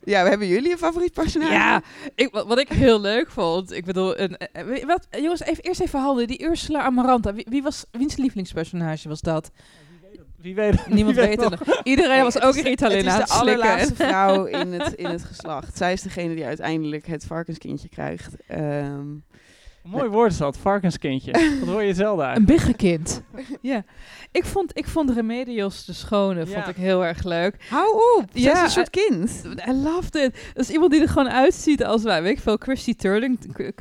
Ja, 0.05 0.25
hebben 0.27 0.47
jullie 0.47 0.71
een 0.71 0.77
favoriet 0.77 1.13
personage? 1.13 1.51
Ja, 1.53 1.81
ik, 2.15 2.29
wat, 2.31 2.47
wat 2.47 2.59
ik 2.59 2.69
heel 2.69 3.01
leuk 3.01 3.31
vond, 3.31 3.71
ik 3.71 3.85
bedoel, 3.85 4.19
een, 4.19 4.37
eh, 4.37 4.77
je 4.77 4.85
wat, 4.85 5.07
jongens, 5.11 5.41
even, 5.41 5.63
eerst 5.63 5.81
even 5.81 5.99
handen. 5.99 6.27
Die 6.27 6.43
Ursula 6.43 6.81
Amaranta, 6.81 7.33
wie, 7.33 7.45
wie 7.49 7.63
was, 7.63 7.85
wiens 7.91 8.15
lievelingspersonage 8.15 9.07
was 9.07 9.21
dat? 9.21 9.51
Wie 10.37 10.55
weet 10.55 10.87
Niemand 10.87 11.15
wie 11.15 11.25
weet 11.25 11.43
het. 11.43 11.79
Iedereen 11.83 12.11
Nee, 12.11 12.21
was 12.23 12.33
het 12.33 12.43
ook 12.43 12.55
is- 12.55 12.63
Ritalin 12.63 13.09
aan 13.09 13.19
Het 13.19 13.27
is 13.29 13.33
de 13.33 13.39
allerlaatste 13.39 13.95
vrouw 14.07 14.45
in 14.45 14.71
het, 14.73 14.93
in 14.93 15.05
het 15.05 15.23
geslacht. 15.23 15.77
Zij 15.77 15.93
is 15.93 16.01
degene 16.01 16.35
die 16.35 16.45
uiteindelijk 16.45 17.07
het 17.07 17.25
varkenskindje 17.25 17.89
krijgt. 17.89 18.35
Ehm, 18.47 19.05
Mooi 19.83 20.09
woord 20.09 20.31
is 20.31 20.37
dat, 20.37 20.57
varkenskindje. 20.57 21.31
Dat 21.31 21.67
hoor 21.69 21.83
je 21.83 21.93
zelden 21.93 22.25
uit. 22.25 22.37
Een 22.37 22.45
biggenkind. 22.45 23.21
ja. 23.61 23.83
Ik 24.31 24.45
vond, 24.45 24.77
ik 24.77 24.87
vond 24.87 25.09
Remedios 25.09 25.85
de 25.85 25.93
Schone 25.93 26.39
Ja. 26.39 26.45
vond 26.45 26.67
ik 26.67 26.75
heel 26.75 27.05
erg 27.05 27.23
leuk. 27.23 27.55
Hou 27.69 27.93
op, 28.17 28.25
Ja, 28.31 28.51
ja, 28.51 28.63
een 28.63 28.69
soort 28.69 28.89
kind. 28.89 29.43
I 29.67 29.71
loved 29.73 30.15
it. 30.15 30.35
Dat 30.53 30.63
is 30.63 30.69
iemand 30.69 30.91
die 30.91 31.01
er 31.01 31.09
gewoon 31.09 31.29
uitziet 31.29 31.83
als 31.83 32.03
wij, 32.03 32.21
weet 32.21 32.31
ik 32.37 32.39
veel, 32.39 32.57
Christy 32.57 32.95
Turling, 32.95 33.39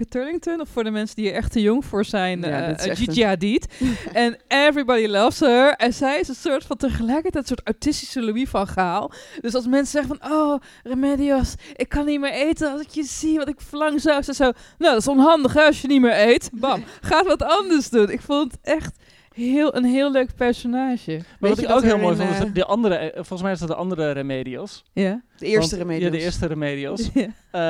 Turlington. 0.08 0.60
Of 0.60 0.68
voor 0.68 0.84
de 0.84 0.90
mensen 0.90 1.16
die 1.16 1.28
er 1.30 1.34
echt 1.36 1.52
te 1.52 1.60
jong 1.60 1.84
voor 1.84 2.04
zijn, 2.04 2.40
Ja, 2.40 2.76
eh, 2.76 2.86
is 2.90 2.98
Gigi 2.98 3.24
Hadid. 3.24 3.66
En 4.12 4.36
everybody 4.48 5.06
loves 5.06 5.40
her. 5.40 5.74
En 5.74 5.92
zij 5.92 6.20
is 6.20 6.28
een 6.28 6.34
soort 6.34 6.64
van 6.64 6.76
tegelijkertijd 6.76 7.34
een 7.50 7.56
soort 7.56 7.66
autistische 7.66 8.22
Louis 8.22 8.48
van 8.48 8.66
Gaal. 8.66 9.12
Dus 9.40 9.54
als 9.54 9.66
mensen 9.66 10.00
zeggen 10.02 10.16
van, 10.20 10.32
oh, 10.32 10.60
Remedios, 10.82 11.54
ik 11.76 11.88
kan 11.88 12.06
niet 12.06 12.20
meer 12.20 12.32
eten 12.32 12.72
als 12.72 12.80
ik 12.80 12.88
je 12.90 13.02
zie, 13.04 13.36
want 13.36 13.48
ik 13.48 13.60
verlang 13.60 14.00
zo. 14.00 14.22
Ze 14.22 14.34
zo, 14.34 14.44
nou, 14.44 14.54
dat 14.92 14.96
is 14.96 15.08
onhandig 15.08 15.52
hè, 15.52 15.62
als 15.62 15.80
je 15.80 15.88
niet 15.92 16.00
meer 16.00 16.28
eet. 16.28 16.50
Bam, 16.61 16.85
ga 17.00 17.24
wat 17.24 17.42
anders 17.42 17.90
doen. 17.90 18.11
Ik 18.11 18.20
vond 18.20 18.52
het 18.52 18.61
echt 18.62 18.98
heel, 19.35 19.76
een 19.76 19.85
heel 19.85 20.11
leuk 20.12 20.35
personage. 20.37 21.12
Maar 21.12 21.24
Weet 21.38 21.50
wat 21.50 21.61
je 21.61 21.66
ik 21.66 21.70
ook 21.72 21.83
heel 21.83 21.98
mooi 21.98 22.16
vond, 22.16 22.28
is 22.31 22.35
eh, 22.37 22.40
dat 22.42 22.55
de 22.55 22.64
andere, 22.64 22.94
eh, 22.94 23.14
volgens 23.14 23.42
mij 23.42 23.52
is 23.52 23.59
dat 23.59 23.68
de 23.68 23.74
andere 23.74 24.11
Remedios. 24.11 24.85
Ja. 24.92 25.22
De 25.38 25.46
eerste 25.46 25.61
Want- 25.76 25.83
remedie. 25.83 26.05
Ja, 26.05 26.11
de 26.11 26.18
eerste 26.20 26.46
Remedios. 26.46 27.11
ja. 27.14 27.26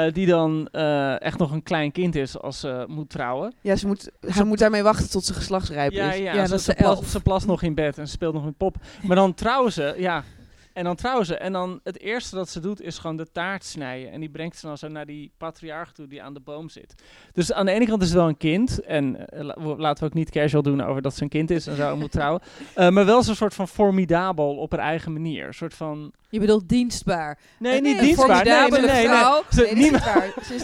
eh, 0.06 0.12
die 0.12 0.26
dan 0.26 0.68
eh, 0.72 1.20
echt 1.22 1.38
nog 1.38 1.52
een 1.52 1.62
klein 1.62 1.92
kind 1.92 2.14
is 2.14 2.38
als 2.38 2.60
ze 2.60 2.84
moet 2.88 3.10
trouwen. 3.10 3.54
Ja, 3.60 3.76
ze 3.76 3.86
moet, 3.86 4.10
ze 4.34 4.44
moet 4.44 4.58
daarmee 4.58 4.82
wachten 4.82 5.10
tot 5.10 5.24
ze 5.24 5.34
geslachtsrijp 5.34 5.92
Ja, 5.92 6.12
is. 6.12 6.18
ja, 6.18 6.34
Ja, 6.34 6.44
ze, 6.44 6.50
dat 6.50 6.58
is 6.58 6.64
ze, 6.64 6.74
plas, 6.74 7.10
ze 7.10 7.20
plast 7.20 7.46
nog 7.46 7.62
in 7.62 7.74
bed 7.74 7.98
en 7.98 8.06
ze 8.06 8.12
speelt 8.12 8.34
nog 8.34 8.44
met 8.44 8.56
pop. 8.56 8.76
Maar 9.02 9.16
dan 9.16 9.34
trouwen 9.34 9.72
ze, 9.72 9.94
ja. 9.98 10.24
En 10.72 10.84
dan 10.84 10.96
trouwen 10.96 11.26
ze. 11.26 11.36
En 11.36 11.52
dan 11.52 11.80
het 11.82 12.00
eerste 12.00 12.34
dat 12.34 12.48
ze 12.48 12.60
doet 12.60 12.80
is 12.82 12.98
gewoon 12.98 13.16
de 13.16 13.26
taart 13.32 13.64
snijden. 13.64 14.12
En 14.12 14.20
die 14.20 14.28
brengt 14.30 14.56
ze 14.58 14.66
dan 14.66 14.78
zo 14.78 14.88
naar 14.88 15.06
die 15.06 15.32
patriarch 15.38 15.92
toe 15.92 16.06
die 16.06 16.22
aan 16.22 16.34
de 16.34 16.40
boom 16.40 16.68
zit. 16.68 16.94
Dus 17.32 17.52
aan 17.52 17.66
de 17.66 17.72
ene 17.72 17.86
kant 17.86 18.02
is 18.02 18.08
het 18.08 18.16
wel 18.16 18.28
een 18.28 18.36
kind. 18.36 18.80
En 18.80 19.28
eh, 19.28 19.42
la- 19.44 19.76
laten 19.76 20.02
we 20.04 20.08
ook 20.10 20.14
niet 20.16 20.30
casual 20.30 20.62
doen 20.62 20.80
over 20.84 21.02
dat 21.02 21.14
ze 21.16 21.22
een 21.22 21.28
kind 21.28 21.50
is 21.50 21.66
en 21.66 21.76
zo 21.76 21.96
moet 21.96 22.12
trouwen. 22.12 22.40
Eh, 22.74 22.88
maar 22.88 23.04
wel 23.06 23.22
zo'n 23.22 23.34
soort 23.34 23.54
van 23.54 23.68
formidabel 23.68 24.56
op 24.56 24.70
haar 24.70 24.80
eigen 24.80 25.12
manier. 25.12 25.46
Een 25.46 25.54
soort 25.54 25.74
van... 25.74 26.12
Je 26.30 26.40
bedoelt 26.40 26.68
dienstbaar. 26.68 27.38
Nee, 27.58 27.80
niet 27.80 28.00
dienstbaar. 28.00 28.44
Nee, 28.44 28.70
nee, 28.70 28.80
nee. 28.80 29.04
vrouw. 29.08 29.42
Ze- 29.50 29.62
Nee, 29.62 29.74
niemand. 29.74 30.02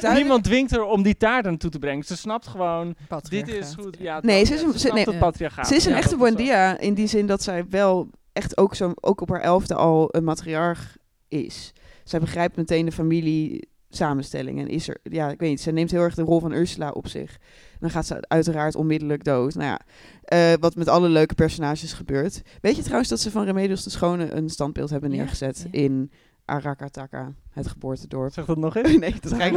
Ze 0.00 0.10
niemand 0.14 0.44
dwingt 0.44 0.70
haar 0.70 0.82
om 0.82 1.02
die 1.02 1.16
taart 1.16 1.46
aan 1.46 1.56
toe 1.56 1.70
te 1.70 1.78
brengen. 1.78 2.04
Ze 2.04 2.16
snapt 2.16 2.46
gewoon, 2.46 2.94
dit 3.28 3.48
is 3.48 3.74
het... 3.76 3.96
Ja, 3.98 4.20
Nee, 4.22 4.38
dat- 4.38 4.46
ze 4.48 4.54
is 4.54 4.62
een- 4.62 4.72
ze 4.72 4.78
ze- 4.78 4.92
nee. 4.92 5.04
is 5.76 5.84
een 5.84 5.92
Ja, 5.92 5.98
echte 5.98 6.16
Buendia 6.16 6.78
in 6.78 6.94
die 6.94 7.06
zin 7.06 7.26
dat 7.26 7.42
zij 7.42 7.64
wel 7.70 8.08
echt 8.38 8.58
ook, 8.58 8.74
zo, 8.74 8.92
ook 9.00 9.20
op 9.20 9.28
haar 9.28 9.40
elfde 9.40 9.74
al 9.74 10.08
een 10.10 10.24
matriarch 10.24 10.96
is. 11.28 11.72
Zij 12.04 12.20
begrijpt 12.20 12.56
meteen 12.56 12.84
de 12.84 12.92
familie 12.92 13.68
samenstelling 13.90 14.58
en 14.58 14.68
is 14.68 14.88
er, 14.88 14.98
ja, 15.02 15.30
ik 15.30 15.40
weet 15.40 15.50
niet, 15.50 15.60
ze 15.60 15.70
neemt 15.70 15.90
heel 15.90 16.00
erg 16.00 16.14
de 16.14 16.22
rol 16.22 16.40
van 16.40 16.52
Ursula 16.52 16.90
op 16.90 17.08
zich. 17.08 17.38
Dan 17.80 17.90
gaat 17.90 18.06
ze 18.06 18.24
uiteraard 18.28 18.74
onmiddellijk 18.74 19.24
dood. 19.24 19.54
Nou 19.54 19.66
ja, 19.66 19.80
eh, 20.22 20.58
wat 20.60 20.74
met 20.74 20.88
alle 20.88 21.08
leuke 21.08 21.34
personages 21.34 21.92
gebeurt. 21.92 22.42
Weet 22.60 22.76
je 22.76 22.82
trouwens 22.82 23.08
dat 23.08 23.20
ze 23.20 23.30
van 23.30 23.44
Remedios 23.44 23.84
de 23.84 23.90
Schone 23.90 24.30
een 24.30 24.48
standbeeld 24.48 24.90
hebben 24.90 25.10
neergezet 25.10 25.66
ja. 25.70 25.80
in 25.80 26.10
Arakataka, 26.44 27.32
het 27.50 27.66
geboortedorp? 27.66 28.32
Zeg 28.32 28.44
dat 28.44 28.56
nog 28.56 28.76
eens? 28.78 28.98
Nee, 28.98 29.14
dat 29.20 29.32
ga 29.32 29.44
ik 29.44 29.54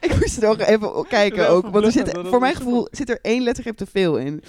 ik 0.06 0.16
moest 0.20 0.42
er 0.42 0.48
nog 0.48 0.58
even 0.58 1.06
kijken 1.08 1.48
ook. 1.48 1.66
Want 1.66 1.84
er 1.84 1.92
zit, 1.92 2.18
voor 2.22 2.40
mijn 2.40 2.54
gevoel 2.54 2.88
zit 2.90 3.10
er 3.10 3.18
één 3.22 3.42
lettergrip 3.42 3.76
te 3.76 3.86
veel 3.86 4.16
in. 4.16 4.42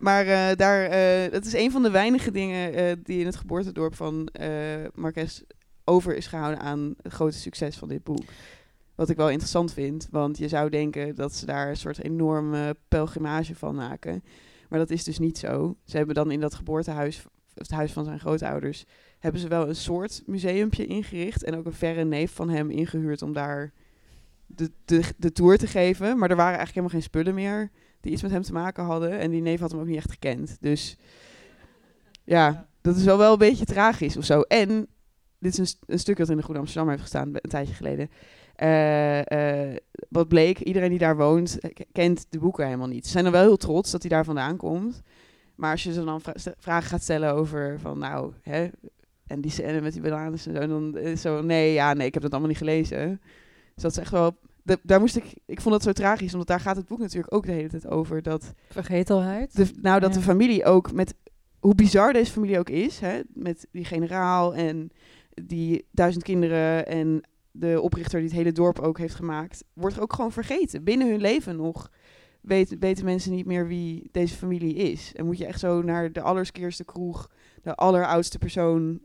Maar 0.00 0.26
eh, 0.26 0.56
daar, 0.56 0.84
eh, 0.84 1.32
dat 1.32 1.44
is 1.44 1.52
een 1.52 1.70
van 1.70 1.82
de 1.82 1.90
weinige 1.90 2.30
dingen 2.30 2.74
eh, 2.74 2.96
die 3.02 3.20
in 3.20 3.26
het 3.26 3.36
geboortedorp 3.36 3.94
van 3.94 4.28
Marques 4.94 5.42
over 5.84 6.16
is 6.16 6.26
gehouden 6.26 6.60
aan 6.60 6.94
het 7.02 7.12
grote 7.12 7.38
succes 7.38 7.76
van 7.76 7.88
dit 7.88 8.02
boek. 8.02 8.22
Wat 8.94 9.08
ik 9.08 9.16
wel 9.16 9.30
interessant 9.30 9.72
vind, 9.72 10.08
want 10.10 10.38
je 10.38 10.48
zou 10.48 10.70
denken 10.70 11.14
dat 11.14 11.34
ze 11.34 11.46
daar 11.46 11.68
een 11.68 11.76
soort 11.76 12.02
enorme 12.02 12.76
pelgrimage 12.88 13.54
van 13.54 13.74
maken. 13.74 14.24
Maar 14.68 14.78
dat 14.78 14.90
is 14.90 15.04
dus 15.04 15.18
niet 15.18 15.38
zo. 15.38 15.76
Ze 15.84 15.96
hebben 15.96 16.14
dan 16.14 16.30
in 16.30 16.40
dat 16.40 16.54
geboortehuis, 16.54 17.24
het 17.54 17.70
huis 17.70 17.92
van 17.92 18.04
zijn 18.04 18.20
grootouders, 18.20 18.84
hebben 19.18 19.40
ze 19.40 19.48
wel 19.48 19.68
een 19.68 19.76
soort 19.76 20.22
museumpje 20.26 20.86
ingericht. 20.86 21.44
En 21.44 21.56
ook 21.56 21.66
een 21.66 21.72
verre 21.72 22.04
neef 22.04 22.32
van 22.32 22.48
hem 22.48 22.70
ingehuurd 22.70 23.22
om 23.22 23.32
daar 23.32 23.72
de, 24.46 24.70
de, 24.84 25.02
de 25.16 25.32
tour 25.32 25.58
te 25.58 25.66
geven. 25.66 26.18
Maar 26.18 26.30
er 26.30 26.36
waren 26.36 26.58
eigenlijk 26.58 26.74
helemaal 26.74 27.00
geen 27.00 27.02
spullen 27.02 27.34
meer 27.34 27.70
die 28.00 28.12
iets 28.12 28.22
met 28.22 28.30
hem 28.30 28.42
te 28.42 28.52
maken 28.52 28.84
hadden. 28.84 29.18
En 29.18 29.30
die 29.30 29.40
neef 29.42 29.60
had 29.60 29.70
hem 29.70 29.80
ook 29.80 29.86
niet 29.86 29.96
echt 29.96 30.10
gekend. 30.10 30.56
Dus 30.60 30.96
ja, 32.24 32.68
dat 32.80 32.96
is 32.96 33.04
wel 33.04 33.18
wel 33.18 33.32
een 33.32 33.38
beetje 33.38 33.64
tragisch 33.64 34.16
of 34.16 34.24
zo. 34.24 34.40
En 34.40 34.86
dit 35.38 35.52
is 35.52 35.58
een, 35.58 35.66
st- 35.66 35.82
een 35.86 35.98
stuk 35.98 36.16
dat 36.16 36.28
in 36.28 36.36
de 36.36 36.42
Goede 36.42 36.60
Amsterdam 36.60 36.88
heeft 36.88 37.02
gestaan 37.02 37.28
een 37.32 37.50
tijdje 37.50 37.74
geleden. 37.74 38.10
Eh, 38.56 39.70
eh, 39.70 39.76
wat 40.08 40.28
bleek, 40.28 40.58
iedereen 40.58 40.90
die 40.90 40.98
daar 40.98 41.16
woont 41.16 41.58
eh, 41.58 41.70
kent 41.92 42.26
de 42.28 42.38
boeken 42.38 42.64
helemaal 42.64 42.88
niet. 42.88 43.04
Ze 43.06 43.12
zijn 43.12 43.24
er 43.24 43.32
wel 43.32 43.42
heel 43.42 43.56
trots 43.56 43.90
dat 43.90 44.00
hij 44.00 44.10
daar 44.10 44.24
vandaan 44.24 44.56
komt. 44.56 45.02
Maar 45.54 45.70
als 45.70 45.82
je 45.82 45.92
ze 45.92 46.04
dan 46.04 46.22
vragen 46.58 46.88
gaat 46.88 47.02
stellen 47.02 47.32
over 47.34 47.80
van 47.80 47.98
nou, 47.98 48.32
hè, 48.42 48.68
en 49.26 49.40
die 49.40 49.50
scène 49.50 49.80
met 49.80 49.92
die 49.92 50.02
bananen 50.02 50.32
en 50.32 50.38
zo, 50.38 50.52
dan 50.52 51.16
zo, 51.16 51.42
nee, 51.42 51.72
ja, 51.72 51.92
nee, 51.92 52.06
ik 52.06 52.14
heb 52.14 52.22
dat 52.22 52.30
allemaal 52.30 52.48
niet 52.48 52.58
gelezen. 52.58 53.20
Dus 53.74 53.82
dat 53.82 53.90
is 53.90 53.98
echt 53.98 54.10
wel, 54.10 54.36
da- 54.70 54.82
daar 54.82 55.00
moest 55.00 55.16
ik, 55.16 55.24
ik 55.46 55.60
vond 55.60 55.74
dat 55.74 55.82
zo 55.82 55.92
tragisch, 55.92 56.32
omdat 56.32 56.48
daar 56.48 56.60
gaat 56.60 56.76
het 56.76 56.86
boek 56.86 56.98
natuurlijk 56.98 57.34
ook 57.34 57.46
de 57.46 57.52
hele 57.52 57.68
tijd 57.68 57.86
over 57.86 58.22
dat 58.22 58.52
Vergetelheid. 58.68 59.56
de, 59.56 59.70
nou, 59.82 60.00
dat 60.00 60.10
Ja. 60.14 60.16
de 60.18 60.24
familie 60.24 60.64
ook 60.64 60.92
met 60.92 61.14
hoe 61.60 61.74
bizar 61.74 62.12
deze 62.12 62.32
familie 62.32 62.58
ook 62.58 62.68
is, 62.70 62.98
hè, 63.00 63.20
met 63.34 63.66
die 63.72 63.84
generaal 63.84 64.54
en 64.54 64.90
die 65.44 65.86
duizend 65.90 66.24
kinderen 66.24 66.86
en 66.86 67.20
de 67.50 67.80
oprichter 67.80 68.18
die 68.20 68.28
het 68.28 68.36
hele 68.38 68.52
dorp 68.52 68.78
ook 68.78 68.98
heeft 68.98 69.14
gemaakt, 69.14 69.64
wordt 69.72 69.96
er 69.96 70.02
ook 70.02 70.12
gewoon 70.12 70.32
vergeten. 70.32 70.84
Binnen 70.84 71.08
hun 71.10 71.20
leven 71.20 71.56
nog 71.56 71.90
weten, 72.40 72.78
weten 72.78 73.04
mensen 73.04 73.32
niet 73.32 73.46
meer 73.46 73.66
wie 73.66 74.08
deze 74.12 74.34
familie 74.34 74.74
is. 74.74 75.12
En 75.14 75.26
moet 75.26 75.38
je 75.38 75.46
echt 75.46 75.60
zo 75.60 75.82
naar 75.82 76.12
de 76.12 76.20
allerskeerste 76.20 76.84
kroeg, 76.84 77.30
de 77.62 77.74
alleroudste 77.74 78.38
persoon 78.38 79.00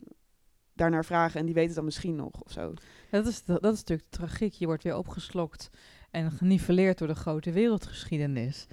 daarnaar 0.73 1.05
vragen 1.05 1.39
en 1.39 1.45
die 1.45 1.55
weet 1.55 1.65
het 1.65 1.75
dan 1.75 1.85
misschien 1.85 2.15
nog 2.15 2.41
of 2.43 2.51
zo. 2.51 2.73
Dat 3.09 3.27
is, 3.27 3.43
dat 3.43 3.63
is 3.63 3.79
natuurlijk 3.79 4.09
de 4.09 4.17
tragiek. 4.17 4.53
Je 4.53 4.65
wordt 4.65 4.83
weer 4.83 4.97
opgeslokt 4.97 5.69
en 6.11 6.31
geniveleerd 6.31 6.97
door 6.97 7.07
de 7.07 7.15
grote 7.15 7.51
wereldgeschiedenis. 7.51 8.67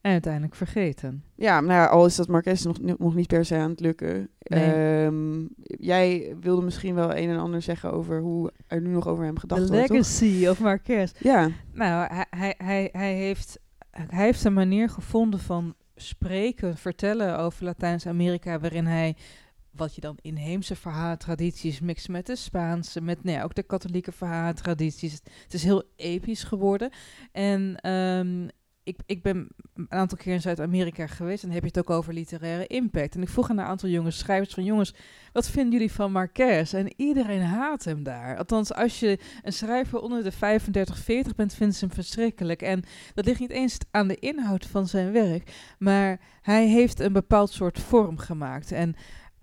En 0.00 0.12
uiteindelijk 0.12 0.54
vergeten. 0.54 1.24
Ja, 1.34 1.60
nou 1.60 1.72
ja, 1.72 1.86
al 1.86 2.06
is 2.06 2.16
dat 2.16 2.28
Marques 2.28 2.62
nog, 2.62 2.80
nog 2.80 3.14
niet 3.14 3.26
per 3.26 3.44
se 3.44 3.56
aan 3.56 3.70
het 3.70 3.80
lukken. 3.80 4.28
Nee. 4.38 4.72
Ehm, 4.72 5.46
jij 5.66 6.36
wilde 6.40 6.62
misschien 6.62 6.94
wel 6.94 7.16
een 7.16 7.28
en 7.28 7.38
ander 7.38 7.62
zeggen 7.62 7.92
over 7.92 8.20
hoe 8.20 8.52
er 8.66 8.80
nu 8.80 8.90
nog 8.90 9.08
over 9.08 9.24
hem 9.24 9.34
De 9.34 9.40
gedacht 9.40 9.68
wordt, 9.68 9.86
toch? 9.86 9.96
legacy 9.96 10.46
of 10.46 10.60
Marquez. 10.60 11.12
Ja, 11.18 11.48
Nou, 11.72 12.14
hij, 12.14 12.26
hij, 12.30 12.54
hij, 12.58 12.88
hij, 12.92 13.14
heeft, 13.14 13.58
hij 13.90 14.24
heeft 14.24 14.44
een 14.44 14.52
manier 14.52 14.88
gevonden 14.88 15.40
van 15.40 15.74
spreken, 15.96 16.76
vertellen 16.76 17.38
over 17.38 17.64
Latijns-Amerika, 17.64 18.58
waarin 18.60 18.86
hij 18.86 19.16
wat 19.76 19.94
je 19.94 20.00
dan 20.00 20.18
inheemse 20.20 20.76
verhaaltradities 20.76 21.80
mixt 21.80 22.08
met 22.08 22.26
de 22.26 22.36
Spaanse, 22.36 23.00
met 23.00 23.24
nou 23.24 23.42
ook 23.42 23.54
de 23.54 23.62
katholieke 23.62 24.12
verhaaltradities. 24.12 25.12
Het 25.42 25.54
is 25.54 25.62
heel 25.62 25.82
episch 25.96 26.44
geworden. 26.44 26.90
En 27.32 27.76
ehm, 27.76 28.48
ik, 28.86 28.98
ik 29.06 29.22
ben 29.22 29.48
een 29.74 29.92
aantal 29.92 30.18
keer 30.18 30.32
in 30.32 30.40
Zuid-Amerika 30.40 31.06
geweest 31.06 31.44
en 31.44 31.50
heb 31.50 31.62
je 31.62 31.68
het 31.68 31.78
ook 31.78 31.90
over 31.90 32.12
literaire 32.12 32.66
impact. 32.66 33.14
En 33.14 33.22
ik 33.22 33.28
vroeg 33.28 33.50
aan 33.50 33.58
een 33.58 33.64
aantal 33.64 33.88
jonge 33.88 34.10
schrijvers 34.10 34.54
van 34.54 34.64
jongens, 34.64 34.94
wat 35.32 35.48
vinden 35.48 35.72
jullie 35.72 35.92
van 35.92 36.12
Marquez? 36.12 36.74
En 36.74 36.92
iedereen 36.96 37.42
haat 37.42 37.84
hem 37.84 38.02
daar. 38.02 38.36
Althans, 38.36 38.74
als 38.74 39.00
je 39.00 39.18
een 39.42 39.52
schrijver 39.52 39.98
onder 39.98 40.22
de 40.22 40.32
35, 40.32 40.98
40 40.98 41.34
bent, 41.34 41.54
vinden 41.54 41.76
ze 41.76 41.84
hem 41.84 41.94
verschrikkelijk. 41.94 42.62
En 42.62 42.82
dat 43.14 43.24
ligt 43.24 43.40
niet 43.40 43.50
eens 43.50 43.78
aan 43.90 44.08
de 44.08 44.18
inhoud 44.18 44.66
van 44.66 44.86
zijn 44.86 45.12
werk, 45.12 45.74
maar 45.78 46.20
hij 46.42 46.66
heeft 46.66 47.00
een 47.00 47.12
bepaald 47.12 47.50
soort 47.50 47.78
vorm 47.78 48.18
gemaakt. 48.18 48.72
En 48.72 48.94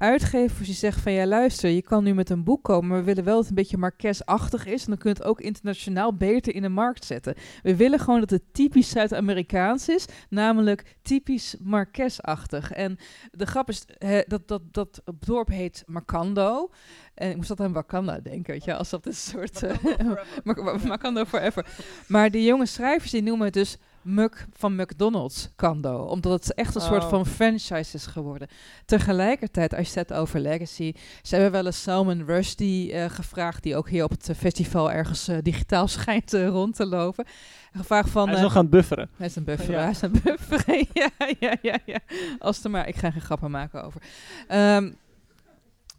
uitgevers 0.03 0.67
die 0.67 0.75
zeggen 0.75 1.01
van 1.01 1.11
ja 1.11 1.25
luister, 1.25 1.69
je 1.69 1.81
kan 1.81 2.03
nu 2.03 2.13
met 2.13 2.29
een 2.29 2.43
boek 2.43 2.63
komen, 2.63 2.89
maar 2.89 2.97
we 2.97 3.03
willen 3.03 3.23
wel 3.23 3.33
dat 3.33 3.41
het 3.41 3.49
een 3.49 3.55
beetje 3.61 3.77
Marquez-achtig 3.77 4.65
is 4.65 4.81
en 4.83 4.87
dan 4.87 4.97
kun 4.97 5.09
je 5.09 5.15
het 5.15 5.25
ook 5.25 5.41
internationaal 5.41 6.13
beter 6.13 6.55
in 6.55 6.61
de 6.61 6.69
markt 6.69 7.05
zetten. 7.05 7.35
We 7.63 7.75
willen 7.75 7.99
gewoon 7.99 8.19
dat 8.19 8.29
het 8.29 8.43
typisch 8.51 8.89
Zuid-Amerikaans 8.89 9.89
is, 9.89 10.05
namelijk 10.29 10.95
typisch 11.01 11.55
Marquez-achtig. 11.59 12.71
En 12.71 12.97
de 13.31 13.45
grap 13.45 13.69
is 13.69 13.85
dat, 14.27 14.47
dat 14.47 14.61
dat 14.71 15.01
dorp 15.19 15.47
heet 15.47 15.83
Macando. 15.85 16.69
En 17.13 17.29
ik 17.29 17.35
moest 17.35 17.49
altijd 17.49 17.67
aan 17.67 17.73
Wakanda 17.73 18.19
denken, 18.19 18.53
weet 18.53 18.63
je, 18.63 18.75
alsof 18.75 19.03
het 19.03 19.13
een 19.13 19.19
soort... 19.19 19.63
eh, 19.63 20.11
Mac- 20.43 20.83
Macando 20.83 21.25
forever. 21.25 21.65
Maar 22.07 22.31
die 22.31 22.43
jonge 22.45 22.65
schrijvers 22.65 23.11
die 23.11 23.23
noemen 23.23 23.45
het 23.45 23.53
dus 23.53 23.77
Muck 24.03 24.47
van 24.53 24.75
McDonald's 24.75 25.49
Kando. 25.55 25.97
Omdat 25.97 26.31
het 26.31 26.53
echt 26.53 26.75
een 26.75 26.81
soort 26.81 27.03
Oh. 27.03 27.09
van 27.09 27.25
franchise 27.25 27.95
is 27.95 28.05
geworden. 28.05 28.47
Tegelijkertijd, 28.85 29.73
als 29.75 29.93
je 29.93 29.99
het 29.99 30.09
hebt 30.09 30.21
over 30.21 30.39
legacy... 30.39 30.93
Ze 31.21 31.33
hebben 31.35 31.51
wel 31.53 31.65
eens 31.65 31.81
Salman 31.81 32.23
Rushdie 32.25 32.93
eh, 32.93 33.09
gevraagd... 33.09 33.63
die 33.63 33.75
ook 33.75 33.89
hier 33.89 34.03
op 34.03 34.09
het 34.09 34.29
festival 34.37 34.91
ergens 34.91 35.27
eh, 35.27 35.37
digitaal 35.41 35.87
schijnt 35.97 36.33
eh, 36.33 36.47
rond 36.47 36.75
te 36.75 36.85
lopen. 36.85 37.25
Gevraagd 37.71 38.09
van... 38.09 38.23
Hij 38.23 38.31
is 38.33 38.37
eh, 38.37 38.45
nog 38.45 38.55
aan 38.55 38.61
het 38.61 38.69
bufferen. 38.71 39.09
hij 39.17 39.25
is 39.27 39.35
een 39.35 39.43
buffer, 39.43 39.71
Ja. 39.73 39.79
hij 39.81 39.89
is 39.89 40.01
een 40.01 40.15
buffer. 40.23 40.63
ja, 40.93 41.09
ja, 41.39 41.55
ja, 41.61 41.77
ja. 41.85 41.99
Als 42.39 42.63
er 42.63 42.69
maar, 42.69 42.87
ik 42.87 42.95
ga 42.95 43.11
geen 43.11 43.21
grappen 43.21 43.51
maken 43.51 43.83
over. 43.83 44.01
Ehm, 44.47 44.91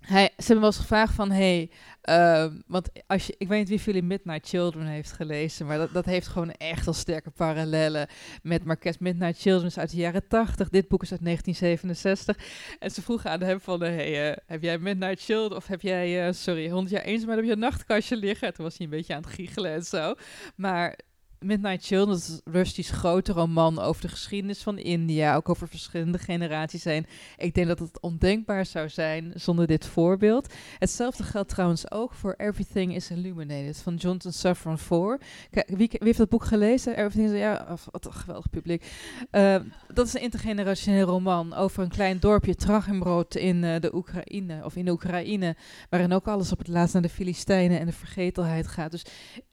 ze 0.08 0.30
hebben 0.36 0.60
wel 0.60 0.64
eens 0.64 0.76
gevraagd 0.76 1.14
van, 1.14 1.30
hey, 1.30 1.70
ehm, 2.00 2.52
want 2.66 2.88
als 3.06 3.26
je, 3.26 3.34
ik 3.38 3.48
weet 3.48 3.58
niet 3.58 3.68
wie 3.68 3.78
jullie 3.78 4.02
Midnight 4.02 4.48
Children 4.48 4.86
heeft 4.86 5.12
gelezen, 5.12 5.66
maar 5.66 5.78
dat, 5.78 5.92
dat 5.92 6.04
heeft 6.04 6.26
gewoon 6.26 6.50
echt 6.50 6.86
al 6.86 6.92
sterke 6.92 7.30
parallellen 7.30 8.08
met 8.42 8.64
Marquez. 8.64 8.96
Midnight 8.98 9.40
Children 9.40 9.66
is 9.66 9.78
uit 9.78 9.90
de 9.90 9.96
jaren 9.96 10.28
80, 10.28 10.68
dit 10.68 10.88
boek 10.88 11.02
is 11.02 11.12
uit 11.12 11.24
1967. 11.24 12.38
En 12.78 12.90
ze 12.90 13.02
vroegen 13.02 13.30
aan 13.30 13.40
hem 13.40 13.60
van, 13.60 13.80
hey, 13.80 14.30
eh, 14.30 14.36
heb 14.46 14.62
jij 14.62 14.78
Midnight 14.78 15.22
Children 15.22 15.56
of 15.56 15.66
heb 15.66 15.80
jij, 15.80 16.26
eh, 16.26 16.32
sorry, 16.32 16.68
100 16.68 16.90
jaar 16.90 17.02
eenzaamheid 17.02 17.40
op 17.40 17.46
je 17.46 17.56
nachtkastje 17.56 18.16
liggen? 18.16 18.48
En 18.48 18.54
toen 18.54 18.64
was 18.64 18.76
hij 18.76 18.86
een 18.86 18.92
beetje 18.92 19.14
aan 19.14 19.22
het 19.22 19.32
giechelen 19.32 19.72
en 19.72 19.84
zo. 19.84 20.14
Maar 20.56 20.98
Midnight 21.44 21.86
Children, 21.86 22.16
is 22.16 22.40
Rusty's 22.44 22.90
grote 22.90 23.32
roman 23.32 23.78
over 23.78 24.02
de 24.02 24.08
geschiedenis 24.08 24.62
van 24.62 24.78
India, 24.78 25.36
ook 25.36 25.48
over 25.48 25.68
verschillende 25.68 26.18
generaties 26.18 26.84
heen. 26.84 27.06
Ik 27.36 27.54
denk 27.54 27.66
dat 27.66 27.78
het 27.78 28.00
ondenkbaar 28.00 28.66
zou 28.66 28.88
zijn 28.88 29.32
zonder 29.34 29.66
dit 29.66 29.86
voorbeeld. 29.86 30.54
Hetzelfde 30.78 31.22
geldt 31.22 31.48
trouwens 31.48 31.90
ook 31.90 32.12
voor 32.12 32.34
Everything 32.36 32.94
is 32.94 33.10
Illuminated 33.10 33.78
van 33.78 33.94
Jonathan 33.94 34.32
Safran 34.32 34.78
Foer. 34.78 35.20
Kijk, 35.50 35.68
wie, 35.76 35.90
heeft 35.92 36.18
dat 36.18 36.28
boek 36.28 36.44
gelezen? 36.44 36.96
Everything 36.96 37.30
is, 37.30 37.38
ja, 37.38 37.76
wat 37.90 38.06
een 38.06 38.12
geweldig 38.12 38.50
publiek. 38.50 38.92
Eh, 39.30 39.56
dat 39.94 40.06
is 40.06 40.14
een 40.14 40.20
intergenerationeel 40.20 41.06
roman 41.06 41.54
over 41.54 41.82
een 41.82 41.88
klein 41.88 42.20
dorpje 42.20 42.54
Trachimbrod 42.54 43.36
in 43.36 43.64
eh, 43.64 43.80
de 43.80 43.94
Oekraïne, 43.94 44.64
of 44.64 44.76
in 44.76 44.84
de 44.84 44.90
Oekraïne, 44.90 45.56
waarin 45.90 46.12
ook 46.12 46.28
alles 46.28 46.52
op 46.52 46.58
het 46.58 46.68
laatst 46.68 46.92
naar 46.92 47.02
de 47.02 47.08
Filistijnen 47.08 47.80
en 47.80 47.86
de 47.86 47.92
vergetelheid 47.92 48.66
gaat. 48.66 48.90
Dus 48.90 49.04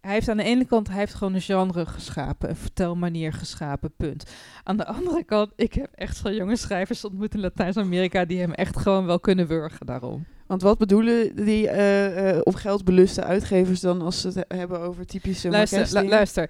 hij 0.02 0.14
heeft 0.14 0.30
aan 0.30 0.38
de 0.38 0.44
ene 0.44 0.66
kant 0.66 0.88
hij 0.88 0.98
heeft 0.98 1.14
gewoon 1.14 1.34
een 1.34 1.42
genre 1.42 1.81
geschapen, 1.86 2.50
een 2.50 2.56
vertelmanier 2.56 3.34
geschapen, 3.34 3.92
punt. 3.98 4.32
Aan 4.64 4.78
de 4.78 4.86
andere 4.86 5.24
kant, 5.24 5.52
ik 5.56 5.74
heb 5.74 5.90
echt 5.96 6.18
veel 6.20 6.34
jonge 6.34 6.56
schrijvers 6.56 7.06
ontmoet 7.06 7.34
in 7.34 7.40
Latijns-Amerika 7.40 8.26
die 8.26 8.40
hem 8.40 8.52
echt 8.54 8.78
gewoon 8.78 9.06
wel 9.06 9.20
kunnen 9.20 9.48
wurgen 9.48 9.86
daarom. 9.86 10.26
Want 10.48 10.64
wat 10.64 10.78
bedoelen 10.78 11.36
die 11.46 11.70
eh, 11.70 12.30
eh, 12.30 12.40
op 12.44 12.56
geld 12.56 12.84
beluste 12.84 13.24
uitgevers 13.24 13.80
dan 13.80 14.02
als 14.02 14.22
ze 14.22 14.28
het 14.28 14.36
he- 14.48 14.58
hebben 14.58 14.80
over 14.80 15.06
typische 15.06 15.50
Luister, 15.50 16.02
lu- 16.02 16.10
luister. 16.10 16.50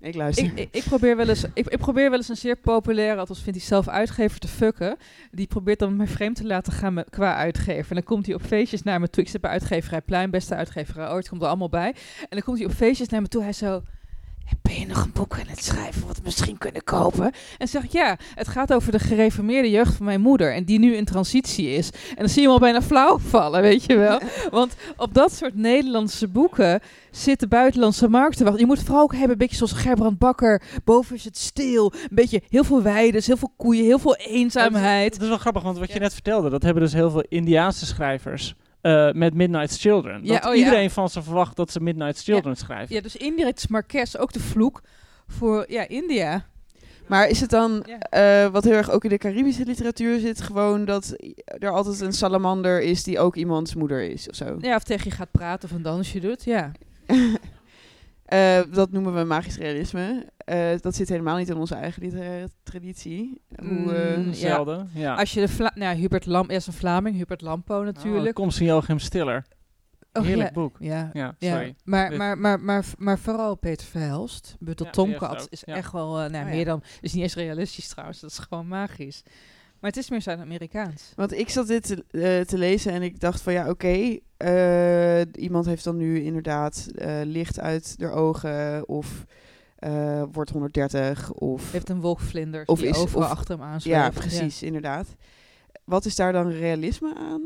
Ik 0.00 0.14
luister. 0.14 0.44
Ik, 0.44 0.58
ik, 0.58 0.68
ik 0.70 0.82
probeer 0.84 1.16
wel 1.16 1.28
eens, 1.28 1.44
ik, 1.54 1.66
ik 1.66 1.78
probeer 1.78 2.10
wel 2.10 2.18
eens 2.18 2.28
een 2.28 2.36
zeer 2.36 2.56
populaire, 2.56 3.20
althans 3.20 3.42
vindt 3.42 3.58
hij 3.58 3.68
zelf 3.68 3.88
uitgever 3.88 4.38
te 4.38 4.48
fucken. 4.48 4.96
Die 5.30 5.46
probeert 5.46 5.78
dan 5.78 5.96
mij 5.96 6.06
vreemd 6.06 6.36
te 6.36 6.46
laten 6.46 6.72
gaan 6.72 6.94
met, 6.94 7.10
qua 7.10 7.34
uitgever. 7.36 7.88
En 7.88 7.94
dan 7.94 8.04
komt 8.04 8.26
hij 8.26 8.34
op 8.34 8.42
feestjes 8.42 8.82
naar 8.82 9.00
me 9.00 9.10
toe. 9.10 9.22
Ik 9.22 9.28
zit 9.28 9.40
bij 9.40 9.50
uitgeverij 9.50 10.00
Pluim, 10.00 10.30
beste 10.30 10.54
uitgeverij 10.54 11.10
ooit, 11.10 11.28
komt 11.28 11.42
er 11.42 11.48
allemaal 11.48 11.68
bij. 11.68 11.88
En 12.20 12.26
dan 12.28 12.42
komt 12.42 12.58
hij 12.58 12.66
op 12.66 12.72
feestjes 12.72 13.08
naar 13.08 13.20
me 13.22 13.28
toe. 13.28 13.42
Hij 13.42 13.52
zo, 13.52 13.82
ben 14.62 14.80
je 14.80 14.86
nog 14.86 15.04
een 15.04 15.12
boek 15.12 15.38
aan 15.38 15.46
het 15.46 15.64
schrijven 15.64 16.06
wat 16.06 16.16
we 16.16 16.22
misschien 16.24 16.58
kunnen 16.58 16.84
kopen? 16.84 17.32
En 17.58 17.68
zeg 17.68 17.84
ik, 17.84 17.92
ja, 17.92 18.16
het 18.34 18.48
gaat 18.48 18.72
over 18.72 18.92
de 18.92 18.98
gereformeerde 18.98 19.70
jeugd 19.70 19.94
van 19.94 20.06
mijn 20.06 20.20
moeder. 20.20 20.54
En 20.54 20.64
die 20.64 20.78
nu 20.78 20.94
in 20.94 21.04
transitie 21.04 21.70
is. 21.70 21.90
En 21.90 22.16
dan 22.16 22.28
zie 22.28 22.40
je 22.40 22.46
hem 22.46 22.50
al 22.50 22.58
bijna 22.58 22.82
flauw 22.82 23.18
vallen, 23.18 23.62
weet 23.62 23.84
je 23.84 23.96
wel. 23.96 24.20
Want 24.50 24.74
op 24.96 25.14
dat 25.14 25.32
soort 25.32 25.54
Nederlandse 25.54 26.28
boeken 26.28 26.80
zit 27.10 27.40
de 27.40 27.48
buitenlandse 27.48 28.08
markt 28.08 28.36
te 28.36 28.42
wachten. 28.42 28.60
Je 28.60 28.66
moet 28.66 28.76
het 28.76 28.86
vooral 28.86 29.04
ook 29.04 29.12
hebben, 29.12 29.30
een 29.30 29.38
beetje 29.38 29.56
zoals 29.56 29.72
Gerbrand 29.72 30.18
Bakker. 30.18 30.62
Boven 30.84 31.16
is 31.16 31.24
het 31.24 31.38
stil. 31.38 31.92
Een 31.92 32.08
beetje 32.10 32.42
heel 32.48 32.64
veel 32.64 32.82
weides, 32.82 33.26
heel 33.26 33.36
veel 33.36 33.52
koeien, 33.56 33.84
heel 33.84 33.98
veel 33.98 34.16
eenzaamheid. 34.16 35.12
Het 35.12 35.22
is 35.22 35.28
wel 35.28 35.38
grappig, 35.38 35.62
want 35.62 35.78
wat 35.78 35.92
je 35.92 35.98
net 35.98 36.12
vertelde, 36.12 36.50
dat 36.50 36.62
hebben 36.62 36.82
dus 36.82 36.92
heel 36.92 37.10
veel 37.10 37.24
Indiaanse 37.28 37.86
schrijvers 37.86 38.54
eh, 38.82 39.12
met 39.12 39.34
Midnight's 39.34 39.80
Children. 39.80 40.24
Ja, 40.24 40.38
dat 40.38 40.44
oh 40.50 40.54
ja. 40.56 40.64
iedereen 40.64 40.90
van 40.90 41.08
ze 41.08 41.22
verwacht 41.22 41.56
dat 41.56 41.70
ze 41.70 41.80
Midnight's 41.80 42.22
Children 42.24 42.56
schrijven. 42.56 42.94
Ja, 42.94 43.00
dus 43.00 43.16
indirect 43.16 43.58
is 43.58 43.66
Marquez 43.66 44.14
ook 44.14 44.32
de 44.32 44.40
vloek 44.40 44.80
voor 45.26 45.64
ja, 45.68 45.88
India. 45.88 46.46
Maar 47.06 47.28
is 47.28 47.40
het 47.40 47.50
dan, 47.50 47.86
Ja. 47.86 47.98
eh, 47.98 48.50
wat 48.52 48.64
heel 48.64 48.72
erg 48.72 48.90
ook 48.90 49.04
in 49.04 49.10
de 49.10 49.18
Caribische 49.18 49.64
literatuur 49.64 50.18
zit, 50.18 50.40
gewoon 50.40 50.84
dat 50.84 51.16
er 51.58 51.70
altijd 51.72 52.00
een 52.00 52.12
salamander 52.12 52.82
is 52.82 53.02
die 53.02 53.18
ook 53.18 53.36
iemands 53.36 53.74
moeder 53.74 54.02
is 54.02 54.28
of 54.28 54.34
zo? 54.34 54.56
Ja, 54.60 54.76
of 54.76 54.82
tegen 54.82 55.10
je 55.10 55.16
gaat 55.16 55.30
praten 55.30 55.68
of 55.70 55.74
een 55.76 55.82
dansje 55.82 56.20
doet, 56.20 56.44
ja. 56.44 56.70
Eh, 58.32 58.60
dat 58.70 58.90
noemen 58.92 59.14
we 59.14 59.24
magisch 59.24 59.56
realisme. 59.56 60.26
Eh, 60.36 60.70
dat 60.80 60.94
zit 60.94 61.08
helemaal 61.08 61.36
niet 61.36 61.48
in 61.48 61.56
onze 61.56 61.74
eigen 61.74 62.02
literaire 62.02 62.48
traditie. 62.62 63.40
Hoe, 63.56 63.94
eh, 63.94 64.16
Mm, 64.18 64.26
ja. 64.26 64.32
Zelden, 64.32 64.90
ja. 64.94 65.14
Als 65.14 65.32
je 65.32 65.40
de 65.40 65.48
Vla 65.48 65.72
nou, 65.74 65.96
Hubert 65.96 66.26
Lam, 66.26 66.50
is 66.50 66.66
een 66.66 66.72
Vlaming, 66.72 67.16
Hubert 67.16 67.40
Lampo 67.40 67.82
natuurlijk. 67.82 68.38
Oh, 68.38 68.44
Kom 68.44 68.64
Joachim 68.64 68.98
Stiller. 68.98 69.44
Oh, 70.12 70.22
Heerlijk 70.22 70.48
ja, 70.48 70.54
boek. 70.54 70.76
Ja, 70.80 71.10
Ja, 71.12 71.34
ja. 71.38 71.50
sorry. 71.52 71.74
Maar, 71.84 72.12
maar, 72.16 72.38
maar, 72.38 72.60
maar, 72.60 72.84
maar 72.98 73.18
vooral 73.18 73.54
Peter 73.54 73.86
Verhelst, 73.86 74.56
Buttel 74.60 74.86
Ja, 74.86 74.92
Tomcat, 74.92 75.46
is 75.50 75.62
ja. 75.64 75.74
echt 75.74 75.92
wel, 75.92 76.20
eh, 76.20 76.30
nou, 76.30 76.44
Oh, 76.44 76.50
ja. 76.50 76.56
meer 76.56 76.64
dan, 76.64 76.82
is 77.00 77.12
niet 77.12 77.22
eens 77.22 77.34
realistisch 77.34 77.88
trouwens, 77.88 78.20
dat 78.20 78.30
is 78.30 78.38
gewoon 78.38 78.68
magisch. 78.68 79.22
Maar 79.82 79.90
het 79.90 80.00
is 80.00 80.10
meer 80.10 80.22
Zuid-Amerikaans. 80.22 81.12
Want 81.16 81.32
ik 81.38 81.48
zat 81.48 81.66
dit 81.66 81.86
te, 81.86 82.04
eh, 82.10 82.40
te 82.46 82.58
lezen 82.58 82.92
en 82.92 83.02
ik 83.02 83.20
dacht 83.20 83.40
van 83.40 83.52
ja, 83.52 83.68
oké, 83.68 84.18
eh, 84.36 85.20
iemand 85.42 85.66
heeft 85.66 85.84
dan 85.84 85.96
nu 85.96 86.22
inderdaad 86.22 86.88
eh, 86.94 87.20
licht 87.24 87.60
uit 87.60 87.98
de 87.98 88.08
ogen 88.10 88.88
of 88.88 89.24
eh, 89.78 90.22
wordt 90.32 90.50
130 90.50 91.32
of... 91.32 91.72
Heeft 91.72 91.88
een 91.88 92.00
wolk 92.00 92.20
vlinders 92.20 92.68
Of 92.68 92.78
die 92.78 92.88
is- 92.88 92.96
overal 92.96 93.22
of- 93.24 93.30
achter 93.30 93.58
hem 93.58 93.64
aanzweven. 93.66 94.00
Ja, 94.00 94.10
precies, 94.10 94.62
inderdaad. 94.62 95.06
Wat 95.84 96.04
is 96.04 96.16
daar 96.16 96.32
dan 96.32 96.50
realisme 96.50 97.14
aan? 97.18 97.42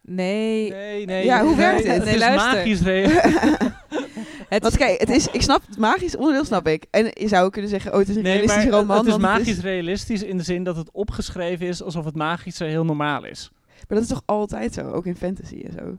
Nee, 0.00 0.70
Nee, 0.70 1.06
nee. 1.06 1.24
Ja, 1.24 1.44
hoe 1.44 1.56
werkt 1.56 1.84
nee, 1.84 1.92
het? 1.92 2.04
Het 2.04 2.14
is 2.14 2.20
luister. 2.20 2.52
magisch 2.52 2.80
het 4.48 4.62
Want 4.62 4.76
kijk, 4.76 5.00
het 5.00 5.10
is, 5.10 5.26
ik 5.28 5.42
snap 5.42 5.62
het 5.68 5.78
magisch 5.78 6.16
onderdeel, 6.16 6.44
snap 6.44 6.66
ik. 6.68 6.84
En 6.90 7.04
je 7.12 7.28
zou 7.28 7.44
ook 7.44 7.52
kunnen 7.52 7.70
zeggen, 7.70 7.92
oh, 7.92 7.98
het 7.98 8.08
is 8.08 8.16
een 8.16 8.22
Nee, 8.22 8.32
maar 8.32 8.40
realistisch 8.46 8.64
het- 8.70 8.80
roman. 8.80 8.96
het 8.98 9.06
is 9.06 9.16
magisch 9.16 9.60
realistisch 9.60 10.22
in 10.22 10.36
de 10.36 10.42
zin 10.42 10.64
dat 10.64 10.76
het 10.76 10.90
opgeschreven 10.92 11.66
is 11.66 11.82
alsof 11.82 12.04
het 12.04 12.14
magische 12.16 12.64
heel 12.64 12.84
normaal 12.84 13.24
is. 13.24 13.50
Maar 13.76 13.98
dat 13.98 14.00
is 14.02 14.08
toch 14.08 14.22
altijd 14.24 14.74
zo, 14.74 14.90
ook 14.90 15.06
in 15.06 15.16
fantasy 15.16 15.62
en 15.66 15.72
zo. 15.72 15.96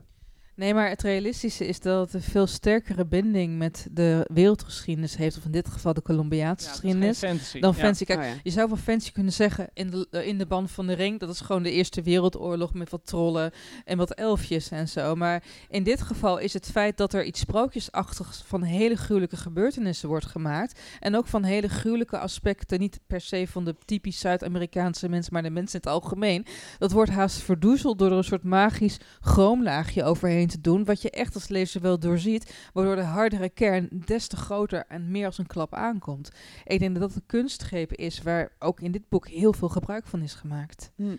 Nee, 0.56 0.74
maar 0.74 0.88
het 0.88 1.02
realistische 1.02 1.66
is 1.66 1.80
dat 1.80 2.00
het 2.00 2.14
een 2.14 2.30
veel 2.30 2.46
sterkere 2.46 3.06
binding 3.06 3.58
met 3.58 3.86
de 3.90 4.28
wereldgeschiedenis 4.32 5.16
heeft, 5.16 5.36
of 5.36 5.44
in 5.44 5.50
dit 5.50 5.68
geval 5.68 5.94
de 5.94 6.02
Colombiaanse 6.02 6.68
geschiedenis, 6.68 7.18
fantasy. 7.18 7.60
dan 7.60 7.72
ja. 7.76 7.78
fantasy. 7.78 8.04
Kijk, 8.04 8.18
Oh 8.18 8.24
ja. 8.24 8.34
je 8.42 8.50
zou 8.50 8.68
van 8.68 8.78
fantasy 8.78 9.12
kunnen 9.12 9.32
zeggen, 9.32 9.68
in 9.74 9.90
de, 9.90 10.06
eh, 10.10 10.26
in 10.26 10.38
de 10.38 10.46
band 10.46 10.70
van 10.70 10.86
de 10.86 10.92
ring, 10.92 11.20
dat 11.20 11.28
is 11.28 11.40
gewoon 11.40 11.62
de 11.62 11.70
Eerste 11.70 12.02
Wereldoorlog 12.02 12.74
met 12.74 12.90
wat 12.90 13.06
trollen 13.06 13.52
en 13.84 13.98
wat 13.98 14.14
elfjes 14.14 14.70
en 14.70 14.88
zo. 14.88 15.14
Maar 15.14 15.42
in 15.68 15.82
dit 15.82 16.02
geval 16.02 16.38
is 16.38 16.52
het 16.52 16.70
feit 16.70 16.96
dat 16.96 17.12
er 17.12 17.24
iets 17.24 17.40
sprookjesachtigs 17.40 18.42
van 18.46 18.62
hele 18.62 18.96
gruwelijke 18.96 19.36
gebeurtenissen 19.36 20.08
wordt 20.08 20.26
gemaakt. 20.26 20.80
En 21.00 21.16
ook 21.16 21.26
van 21.26 21.42
hele 21.42 21.68
gruwelijke 21.68 22.18
aspecten, 22.18 22.78
niet 22.78 23.00
per 23.06 23.20
se 23.20 23.46
van 23.48 23.64
de 23.64 23.76
typisch 23.84 24.18
Zuid-Amerikaanse 24.18 25.08
mensen, 25.08 25.32
maar 25.32 25.42
de 25.42 25.50
mensen 25.50 25.80
in 25.80 25.90
het 25.90 26.02
algemeen. 26.02 26.46
Dat 26.78 26.92
wordt 26.92 27.10
haast 27.10 27.38
verdoezeld 27.38 27.98
door 27.98 28.10
er 28.10 28.16
een 28.16 28.24
soort 28.24 28.42
magisch 28.42 28.98
chroomlaagje 29.20 30.04
overheen 30.04 30.44
te 30.48 30.60
doen, 30.60 30.84
wat 30.84 31.02
je 31.02 31.10
echt 31.10 31.34
als 31.34 31.48
lezer 31.48 31.80
wel 31.80 31.98
doorziet, 31.98 32.70
waardoor 32.72 32.96
de 32.96 33.02
hardere 33.02 33.48
kern 33.48 33.88
des 34.04 34.26
te 34.26 34.36
groter 34.36 34.84
en 34.88 35.10
meer 35.10 35.26
als 35.26 35.38
een 35.38 35.46
klap 35.46 35.74
aankomt. 35.74 36.30
Ik 36.64 36.78
denk 36.78 36.92
dat 36.92 37.08
dat 37.08 37.14
een 37.14 37.26
kunstgreep 37.26 37.92
is 37.92 38.22
waar 38.22 38.52
ook 38.58 38.80
in 38.80 38.92
dit 38.92 39.08
boek 39.08 39.28
heel 39.28 39.52
veel 39.52 39.68
gebruik 39.68 40.06
van 40.06 40.22
is 40.22 40.34
gemaakt. 40.34 40.90
Hm. 40.96 41.16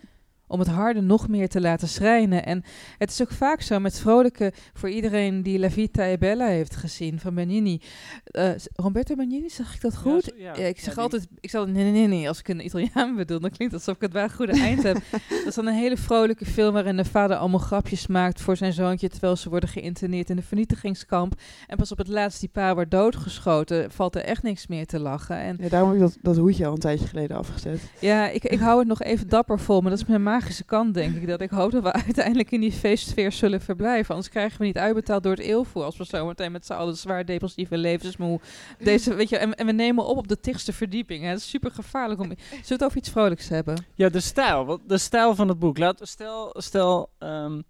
Om 0.48 0.58
het 0.58 0.68
harde 0.68 1.00
nog 1.00 1.28
meer 1.28 1.48
te 1.48 1.60
laten 1.60 1.88
schrijnen. 1.88 2.44
En 2.46 2.62
het 2.98 3.10
is 3.10 3.22
ook 3.22 3.30
vaak 3.30 3.60
zo 3.60 3.78
met 3.78 3.98
vrolijke, 4.00 4.52
voor 4.74 4.88
iedereen 4.90 5.42
die 5.42 5.58
La 5.58 5.70
Vita 5.70 6.06
e 6.06 6.18
Bella 6.18 6.46
heeft 6.46 6.76
gezien 6.76 7.18
van 7.20 7.34
Benigni. 7.34 7.80
Eh, 8.24 8.50
Roberto 8.74 9.14
Benigni, 9.14 9.48
zeg 9.50 9.74
ik 9.74 9.80
dat 9.80 9.96
goed? 9.96 10.24
Ja, 10.24 10.30
zo- 10.30 10.42
ja. 10.42 10.62
Ja, 10.62 10.66
ik 10.68 10.80
zeg 10.80 10.94
Ja, 10.96 11.02
altijd, 11.02 11.26
ik 11.40 11.50
zal 11.50 11.66
nee, 11.66 11.92
nee, 11.92 12.06
nee, 12.06 12.28
als 12.28 12.38
ik 12.38 12.48
een 12.48 12.64
Italiaan 12.64 13.16
bedoel, 13.16 13.40
dan 13.40 13.50
klinkt 13.50 13.74
het 13.74 13.82
alsof 13.86 13.94
ik 13.94 14.00
het 14.00 14.12
wel 14.12 14.22
een 14.22 14.32
goede 14.32 14.52
eind 14.60 14.82
heb. 14.82 14.94
Dat 15.28 15.46
is 15.46 15.54
dan 15.54 15.66
een 15.66 15.74
hele 15.74 15.96
vrolijke 15.96 16.44
film 16.46 16.72
waarin 16.72 16.96
de 16.96 17.04
vader 17.04 17.36
allemaal 17.36 17.58
grapjes 17.60 18.06
maakt 18.06 18.40
voor 18.40 18.56
zijn 18.56 18.72
zoontje, 18.72 19.08
terwijl 19.08 19.36
ze 19.36 19.48
worden 19.48 19.68
geïnterneerd 19.68 20.30
in 20.30 20.36
een 20.36 20.42
vernietigingskamp. 20.42 21.40
En 21.66 21.76
pas 21.76 21.92
op 21.92 21.98
het 21.98 22.08
laatst 22.08 22.40
die 22.40 22.48
pa 22.48 22.74
wordt 22.74 22.90
doodgeschoten, 22.90 23.90
valt 23.90 24.14
er 24.14 24.22
echt 24.22 24.42
niks 24.42 24.66
meer 24.66 24.86
te 24.86 24.98
lachen. 24.98 25.36
En 25.38 25.56
Ja, 25.60 25.68
daarom 25.68 25.88
heb 25.90 25.98
ik 25.98 26.04
dat, 26.06 26.18
dat 26.22 26.36
hoedje 26.36 26.66
al 26.66 26.72
een 26.72 26.78
tijdje 26.78 27.06
geleden 27.06 27.36
afgezet. 27.36 27.80
ja, 28.00 28.28
ik, 28.28 28.44
ik 28.44 28.58
hou 28.58 28.78
het 28.78 28.88
nog 28.88 29.02
even 29.02 29.28
dapper 29.28 29.58
vol, 29.60 29.80
maar 29.80 29.90
dat 29.90 30.00
is 30.00 30.06
mijn 30.06 30.22
magische 30.38 30.64
kant, 30.64 30.94
denk 30.94 31.16
ik. 31.16 31.26
Dat 31.26 31.40
ik 31.40 31.50
hoop 31.50 31.70
dat 31.70 31.82
we 31.82 31.92
uiteindelijk 32.06 32.50
in 32.50 32.60
die 32.60 32.72
feestsfeer 32.72 33.32
zullen 33.32 33.60
verblijven. 33.60 34.14
Anders 34.14 34.32
krijgen 34.32 34.58
we 34.58 34.64
niet 34.64 34.78
uitbetaald 34.78 35.22
door 35.22 35.32
het 35.32 35.40
eeuwvoer. 35.40 35.84
Als 35.84 35.96
we 35.96 36.04
zometeen 36.04 36.52
met 36.52 36.66
z'n 36.66 36.72
allen 36.72 36.96
zwaar 36.96 37.24
depressieve 37.24 37.78
levensmoe. 37.78 38.40
Deze, 38.78 39.14
weet 39.14 39.28
je, 39.28 39.38
en, 39.38 39.54
en 39.54 39.66
we 39.66 39.72
nemen 39.72 40.06
op 40.06 40.16
op 40.16 40.28
de 40.28 40.40
tigste 40.40 40.72
verdieping. 40.72 41.22
Hè. 41.22 41.28
Het 41.28 41.38
is 41.38 41.48
super 41.48 41.70
gevaarlijk 41.70 42.20
om. 42.20 42.26
Zullen 42.36 42.38
we 42.66 42.72
het 42.74 42.84
over 42.84 42.96
iets 42.96 43.10
vrolijks 43.10 43.48
hebben? 43.48 43.84
Ja, 43.94 44.08
de 44.08 44.20
stijl. 44.20 44.64
Wat, 44.64 44.80
de 44.86 44.98
stijl 44.98 45.34
van 45.34 45.48
het 45.48 45.58
boek. 45.58 45.78
Laat, 45.78 46.00
stel, 46.02 46.54
stel 46.58 47.10
ehm, 47.18 47.60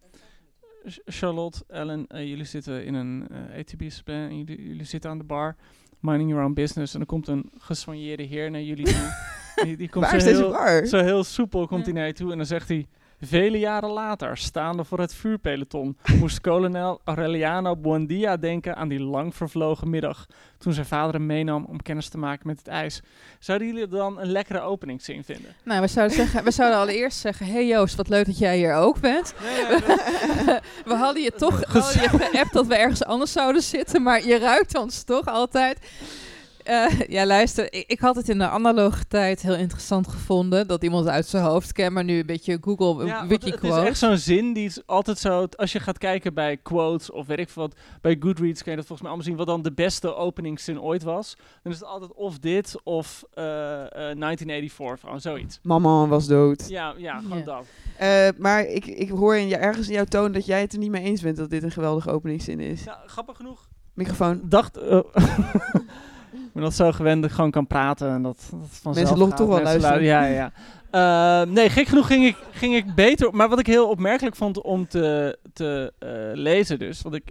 Ch- 0.85 0.99
Charlotte, 1.05 1.65
Ellen, 1.69 2.07
eh, 2.09 2.29
jullie 2.29 2.45
zitten 2.45 2.85
in 2.85 2.95
een 2.95 3.27
ATB-splan 3.59 4.17
en 4.17 4.37
jullie, 4.39 4.67
jullie 4.67 4.85
zitten 4.85 5.11
aan 5.11 5.19
de 5.19 5.25
bar, 5.25 5.57
minding 6.01 6.31
your 6.31 6.45
own 6.45 6.55
business. 6.55 6.95
En 6.95 7.01
er 7.01 7.07
komt 7.07 7.29
een 7.29 7.51
gesoigneerde 7.59 8.23
heer 8.23 8.51
naar 8.51 8.63
jullie 8.63 8.85
toe. 8.95 9.37
Die, 9.63 9.77
die 9.77 9.89
komt 9.89 10.11
Waar 10.11 10.21
zo 10.21 10.27
heel, 10.27 10.51
bar? 10.51 10.87
zo 10.87 11.03
heel 11.03 11.25
soepel 11.25 11.67
komt 11.67 11.85
hij 11.85 11.95
naar 11.95 12.07
je 12.07 12.13
toe 12.13 12.31
en 12.31 12.37
dan 12.37 12.47
zegt 12.47 12.69
hij... 12.69 12.87
Vele 13.21 13.59
jaren 13.59 13.91
later, 13.91 14.37
staande 14.37 14.85
voor 14.85 15.01
het 15.01 15.15
vuurpeloton, 15.15 15.97
moest 16.19 16.41
kolonel 16.41 17.01
Aureliano 17.05 17.77
Buendia 17.77 18.37
denken 18.37 18.77
aan 18.77 18.89
die 18.89 19.01
lang 19.01 19.35
vervlogen 19.35 19.91
middag, 19.91 20.27
toen 20.59 20.73
zijn 20.73 20.87
vader 20.87 21.15
hem 21.15 21.27
meenam 21.27 21.65
om 21.65 21.83
kennis 21.83 22.09
te 22.09 22.19
maken 22.19 22.47
met 22.47 22.59
het 22.59 22.69
ijs. 22.69 23.01
Zouden 23.39 23.67
jullie 23.67 23.89
dan 23.89 24.21
een 24.21 24.31
lekkere 24.31 24.61
openingszin 24.61 25.25
vinden? 25.25 25.55
Nou, 25.65 25.81
we 25.81 25.87
zouden, 25.87 26.17
zeggen, 26.17 26.45
we 26.45 26.51
zouden 26.51 26.79
allereerst 26.79 27.19
zeggen... 27.19 27.47
hey 27.47 27.67
Joost, 27.67 27.97
wat 27.97 28.09
leuk 28.09 28.27
dat 28.27 28.39
jij 28.39 28.57
hier 28.57 28.75
ook 28.75 29.01
bent. 29.01 29.35
we 30.85 30.95
hadden 30.95 31.23
je 31.23 31.33
toch 31.33 31.65
hadden 31.65 32.03
je 32.03 32.09
geappt 32.09 32.53
dat 32.53 32.67
we 32.67 32.77
ergens 32.77 33.05
anders 33.05 33.33
zouden 33.33 33.63
zitten... 33.63 34.03
maar 34.03 34.27
je 34.27 34.39
ruikt 34.39 34.79
ons 34.79 35.03
toch 35.03 35.27
altijd... 35.27 35.79
Eh, 36.69 37.01
ja, 37.17 37.27
luister, 37.27 37.73
ik, 37.73 37.85
ik, 37.87 38.01
had 38.01 38.17
het 38.17 38.29
in 38.29 38.39
de 38.39 38.49
analoge 38.49 39.07
tijd 39.07 39.43
heel 39.43 39.55
interessant 39.55 40.09
gevonden 40.09 40.67
dat 40.67 40.83
iemand 40.83 41.07
uit 41.07 41.27
zijn 41.27 41.45
hoofd 41.45 41.73
kent, 41.73 41.93
maar 41.93 42.05
nu 42.05 42.19
een 42.19 42.27
beetje 42.27 42.59
Google 42.61 43.07
ja, 43.07 43.27
wiki 43.27 43.51
Het 43.51 43.63
is 43.65 43.77
echt 43.77 43.99
zo'n 43.99 44.17
zin 44.17 44.53
die 44.53 44.65
is 44.65 44.87
altijd 44.87 45.19
zo, 45.19 45.47
als 45.57 45.73
je 45.73 45.81
gaat 45.81 45.99
kijken 45.99 46.35
bij 46.35 46.57
quotes 46.57 47.11
of 47.11 47.27
weet 47.27 47.39
ik 47.39 47.51
wat, 47.51 47.75
bij 48.01 48.17
Goodreads 48.21 48.63
kun 48.63 48.71
je 48.71 48.77
dat 48.77 48.87
volgens 48.87 49.01
mij 49.01 49.09
allemaal 49.09 49.27
zien, 49.27 49.37
wat 49.37 49.47
dan 49.47 49.63
de 49.63 49.73
beste 49.73 50.15
openingszin 50.15 50.81
ooit 50.81 51.03
was. 51.03 51.37
Dan 51.63 51.73
is 51.73 51.79
het 51.79 51.89
altijd 51.89 52.13
of 52.15 52.39
dit 52.39 52.75
of 52.83 53.25
uh, 53.35 53.45
uh, 53.45 53.51
1984, 53.51 55.01
gewoon 55.01 55.21
zoiets. 55.21 55.61
Mama 55.63 56.07
was 56.07 56.27
dood. 56.27 56.69
Ja, 56.69 56.95
ja 56.97 57.19
gewoon 57.19 57.39
Ja. 57.39 57.45
dat. 57.45 57.67
Eh, 57.97 58.29
maar 58.41 58.65
ik, 58.65 58.87
ik 58.87 59.09
hoor 59.09 59.37
in 59.37 59.49
je, 59.49 59.57
ergens 59.57 59.89
in 59.89 59.95
jouw 59.95 60.05
toon 60.05 60.33
dat 60.33 60.47
jij 60.47 60.61
het 60.61 60.73
er 60.73 60.79
niet 60.79 60.91
mee 60.91 61.03
eens 61.03 61.21
bent 61.21 61.37
dat 61.37 61.51
dit 61.51 61.63
een 61.63 61.71
geweldige 61.71 62.11
openingszin 62.11 62.61
is. 62.61 62.85
Ja, 62.85 63.03
grappig 63.07 63.37
genoeg. 63.37 63.69
Microfoon. 63.95 64.41
Dacht, 64.45 64.77
eh, 64.77 65.01
ben 66.61 66.69
dat 66.69 66.75
zo 66.75 66.93
gewend 66.93 67.21
dat 67.23 67.31
ik 67.31 67.37
gewoon 67.37 67.51
kan 67.51 67.67
praten 67.67 68.11
en 68.11 68.23
dat, 68.23 68.37
dat 68.51 68.69
vanzelf 68.71 68.95
Mensen 69.09 69.27
gaat. 69.29 69.37
toch 69.37 69.49
wel 69.49 69.63
luisteren. 69.63 69.99
lu- 69.99 70.05
Ja, 70.05 70.25
ja. 70.25 70.53
Eh, 70.91 71.49
nee, 71.53 71.71
gek 71.71 71.87
genoeg 71.87 72.07
ging 72.07 72.25
ik, 72.27 72.37
ging 72.51 72.75
ik 72.75 72.95
beter. 72.95 73.35
Maar 73.35 73.49
wat 73.49 73.59
ik 73.59 73.67
heel 73.67 73.89
opmerkelijk 73.89 74.37
vond 74.37 74.63
om 74.63 74.89
te, 74.89 75.39
te 75.53 75.93
eh, 75.99 76.09
lezen 76.33 76.79
dus. 76.79 77.03
Want 77.03 77.15
ik, 77.15 77.23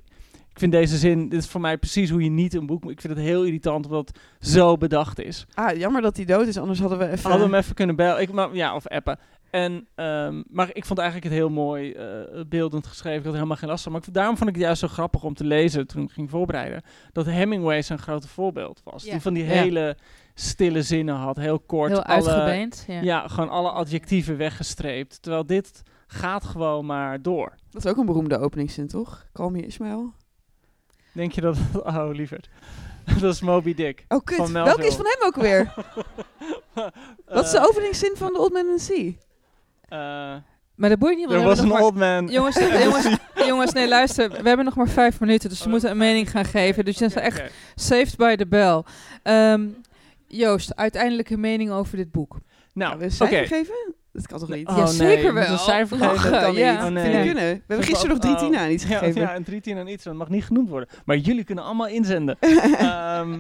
ik 0.52 0.60
vind 0.60 0.72
deze 0.72 0.98
zin, 0.98 1.30
dit 1.30 1.40
is 1.44 1.48
voor 1.50 1.62
mij 1.62 1.78
precies 1.78 2.10
hoe 2.10 2.24
je 2.24 2.30
niet 2.30 2.54
een 2.54 2.66
boek 2.66 2.84
moet. 2.84 2.92
Ik 2.92 3.02
vind 3.02 3.14
het 3.16 3.24
heel 3.26 3.44
irritant 3.44 3.86
omdat 3.86 4.08
het 4.08 4.20
zo 4.50 4.78
bedacht 4.78 5.20
is. 5.20 5.46
Ah, 5.54 5.78
jammer 5.78 6.02
dat 6.02 6.16
hij 6.16 6.26
dood 6.26 6.48
is, 6.48 6.58
anders 6.58 6.80
hadden 6.80 6.98
we 6.98 7.06
even... 7.10 7.30
Hadden 7.30 7.48
we 7.50 7.54
hem 7.56 7.64
even 7.64 7.76
kunnen 7.76 7.96
bellen. 7.96 8.22
Ik, 8.22 8.32
maar, 8.32 8.56
ja, 8.56 8.76
of 8.76 8.88
appen. 8.88 9.20
En, 9.50 9.88
ehm, 9.96 10.44
maar 10.50 10.70
ik 10.74 10.86
vond 10.86 11.00
eigenlijk 11.00 11.30
het 11.30 11.38
heel 11.40 11.50
mooi 11.50 11.92
eh, 11.92 12.06
beeldend 12.48 12.88
geschreven. 12.88 13.18
Ik 13.18 13.24
had 13.24 13.28
er 13.34 13.38
helemaal 13.40 13.58
geen 13.58 13.70
last 13.70 13.84
van. 13.84 13.92
Maar 13.92 14.02
ik, 14.08 14.14
daarom 14.14 14.38
vond 14.38 14.50
ik 14.50 14.56
het 14.56 14.64
juist 14.64 14.80
zo 14.80 14.88
grappig 14.88 15.24
om 15.24 15.34
te 15.34 15.44
lezen 15.44 15.88
toen 15.88 16.04
ik 16.04 16.12
ging 16.12 16.30
voorbereiden. 16.30 16.82
Dat 17.12 17.26
Hemingway 17.26 17.82
zijn 17.82 18.00
grote 18.00 18.28
voorbeeld 18.28 18.82
was. 18.84 19.04
Ja. 19.04 19.12
Die 19.12 19.22
van 19.22 19.34
die 19.34 19.44
Ja. 19.46 19.50
hele 19.50 19.98
stille 20.34 20.82
zinnen 20.82 21.16
had. 21.16 21.38
Heel 21.38 21.60
kort. 21.60 21.90
heel 21.92 22.04
alle- 22.04 22.14
uitgebeend. 22.32 22.84
Ja. 22.88 23.02
ja. 23.02 23.28
gewoon 23.28 23.50
alle 23.50 23.70
adjectieven 23.72 24.38
weggestreept. 24.38 25.22
Terwijl 25.22 25.46
dit 25.46 25.84
gaat 26.08 26.44
gewoon 26.44 26.86
maar 26.86 27.22
door. 27.22 27.54
Dat 27.72 27.86
is 27.86 27.92
ook 27.92 27.98
een 27.98 28.06
beroemde 28.06 28.38
openingszin, 28.40 28.88
toch? 28.88 29.26
Call 29.34 29.50
me 29.50 29.66
Ismail. 29.66 30.14
Denk 31.12 31.32
je 31.32 31.42
dat... 31.42 31.58
Oh, 31.84 32.10
lieverd. 32.12 32.50
dat 33.22 33.34
is 33.34 33.42
Moby 33.42 33.74
Dick. 33.74 34.06
Oh, 34.08 34.24
kut. 34.24 34.52
Welke 34.52 34.86
is 34.88 34.96
van 34.96 35.06
hem 35.06 35.28
ook 35.28 35.36
weer? 35.36 35.74
Wat 37.26 37.46
is 37.46 37.52
de 37.52 37.58
Eh, 37.58 37.64
openingszin 37.66 38.12
van 38.16 38.34
The 38.34 38.40
Old 38.40 38.52
Man 38.54 38.68
and 38.70 38.78
the 38.78 38.84
Sea? 38.84 39.14
Eh, 39.88 39.98
Maar 40.76 40.90
dat 40.90 41.00
boeit 41.00 41.18
niet. 41.18 41.32
Er 41.32 41.40
we 41.40 41.46
was 41.46 41.60
een 41.60 41.68
maar- 41.68 41.82
old 41.82 41.96
man. 41.96 42.28
Jongens, 42.28 42.56
jongens, 42.84 43.18
jongens, 43.48 43.72
nee, 43.74 43.88
luister. 43.88 44.30
We 44.30 44.48
hebben 44.48 44.66
nog 44.66 44.76
maar 44.76 44.88
vijf 44.90 45.20
minuten, 45.20 45.50
dus 45.50 45.60
we 45.60 45.66
Oh, 45.66 45.72
moeten 45.72 45.90
een 45.92 45.98
mening 45.98 46.32
gaan 46.32 46.46
geven. 46.46 46.86
Dus 46.86 46.98
je 46.98 47.10
bent 47.14 47.16
echt 47.16 47.52
saved 47.76 48.18
by 48.18 48.36
the 48.36 48.48
bell. 48.48 48.84
Ehm, 49.24 49.68
Joost, 50.28 50.76
uiteindelijke 50.76 51.38
mening 51.38 51.72
over 51.72 51.98
dit 51.98 52.12
boek. 52.12 52.38
Nou, 52.74 52.98
we 52.98 53.04
een 53.04 53.12
oké. 53.12 53.16
cijfer 53.28 53.48
geven? 53.48 53.94
Dat 54.12 54.28
kan 54.28 54.40
toch 54.40 54.50
niet? 54.50 54.68
Oh, 54.68 54.78
Ja, 54.78 54.84
nee, 54.84 54.94
zeker 54.94 55.34
wel. 55.34 55.52
Een 55.52 55.58
cijfer 55.58 55.98
geven. 55.98 56.14
Lachen, 56.14 56.32
dat 56.32 56.42
kan 56.42 56.54
ja. 56.54 56.72
niet. 56.72 56.82
Oh, 56.82 56.88
nee. 56.88 57.04
Vind 57.04 57.16
ik 57.16 57.22
kunnen. 57.34 57.54
We 57.54 57.64
hebben 57.68 57.86
gisteren 57.86 58.10
nog 58.10 58.20
drie 58.20 58.34
Oh, 58.34 58.40
tien 58.40 58.56
aan 58.58 58.70
iets 58.72 58.86
gegeven. 58.86 59.22
Ja, 59.22 59.36
een 59.36 59.44
drie 59.44 59.62
tien 59.62 59.78
aan 59.78 59.88
iets. 59.88 60.04
Dat 60.04 60.14
mag 60.14 60.30
niet 60.30 60.44
genoemd 60.46 60.70
worden. 60.70 60.90
Maar 61.06 61.18
jullie 61.18 61.44
kunnen 61.44 61.64
allemaal 61.64 61.88
inzenden. 61.88 62.38
Ehm, 62.40 63.34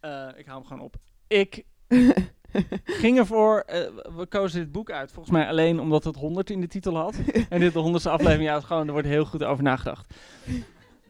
eh, 0.00 0.28
ik 0.36 0.46
haal 0.46 0.56
hem 0.58 0.66
gewoon 0.66 0.82
op. 0.82 0.94
Ik 1.26 1.62
ging 3.02 3.18
ervoor... 3.18 3.58
eh, 3.60 3.80
we 4.16 4.26
kozen 4.26 4.60
dit 4.60 4.72
boek 4.72 4.90
uit. 4.90 5.12
Volgens 5.12 5.34
mij 5.36 5.48
alleen 5.48 5.80
omdat 5.80 6.04
het 6.04 6.16
100 6.16 6.50
in 6.50 6.60
de 6.60 6.66
titel 6.66 6.96
had. 6.96 7.14
En 7.48 7.60
dit 7.60 7.72
de 7.72 7.78
honderdste 7.78 8.10
aflevering. 8.10 8.48
Ja, 8.48 8.60
gewoon, 8.60 8.86
er 8.86 8.92
wordt 8.92 9.08
heel 9.08 9.24
goed 9.24 9.44
over 9.44 9.62
nagedacht. 9.64 10.14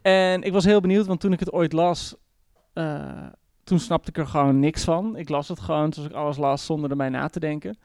En 0.03 0.43
ik 0.43 0.53
was 0.53 0.64
heel 0.64 0.80
benieuwd, 0.80 1.07
want 1.07 1.20
toen 1.20 1.32
ik 1.32 1.40
het 1.40 1.53
ooit 1.53 1.72
las... 1.72 2.14
eh, 2.72 3.26
toen 3.64 3.78
snapte 3.78 4.11
ik 4.11 4.18
er 4.18 4.26
gewoon 4.26 4.59
niks 4.59 4.84
van. 4.84 5.16
Ik 5.16 5.28
las 5.28 5.49
het 5.49 5.61
gewoon 5.61 5.93
zoals 5.93 6.09
ik 6.09 6.14
alles 6.14 6.36
las, 6.36 6.64
zonder 6.66 6.90
erbij 6.90 7.09
na 7.09 7.28
te 7.28 7.40
denken. 7.40 7.78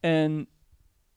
En 0.00 0.48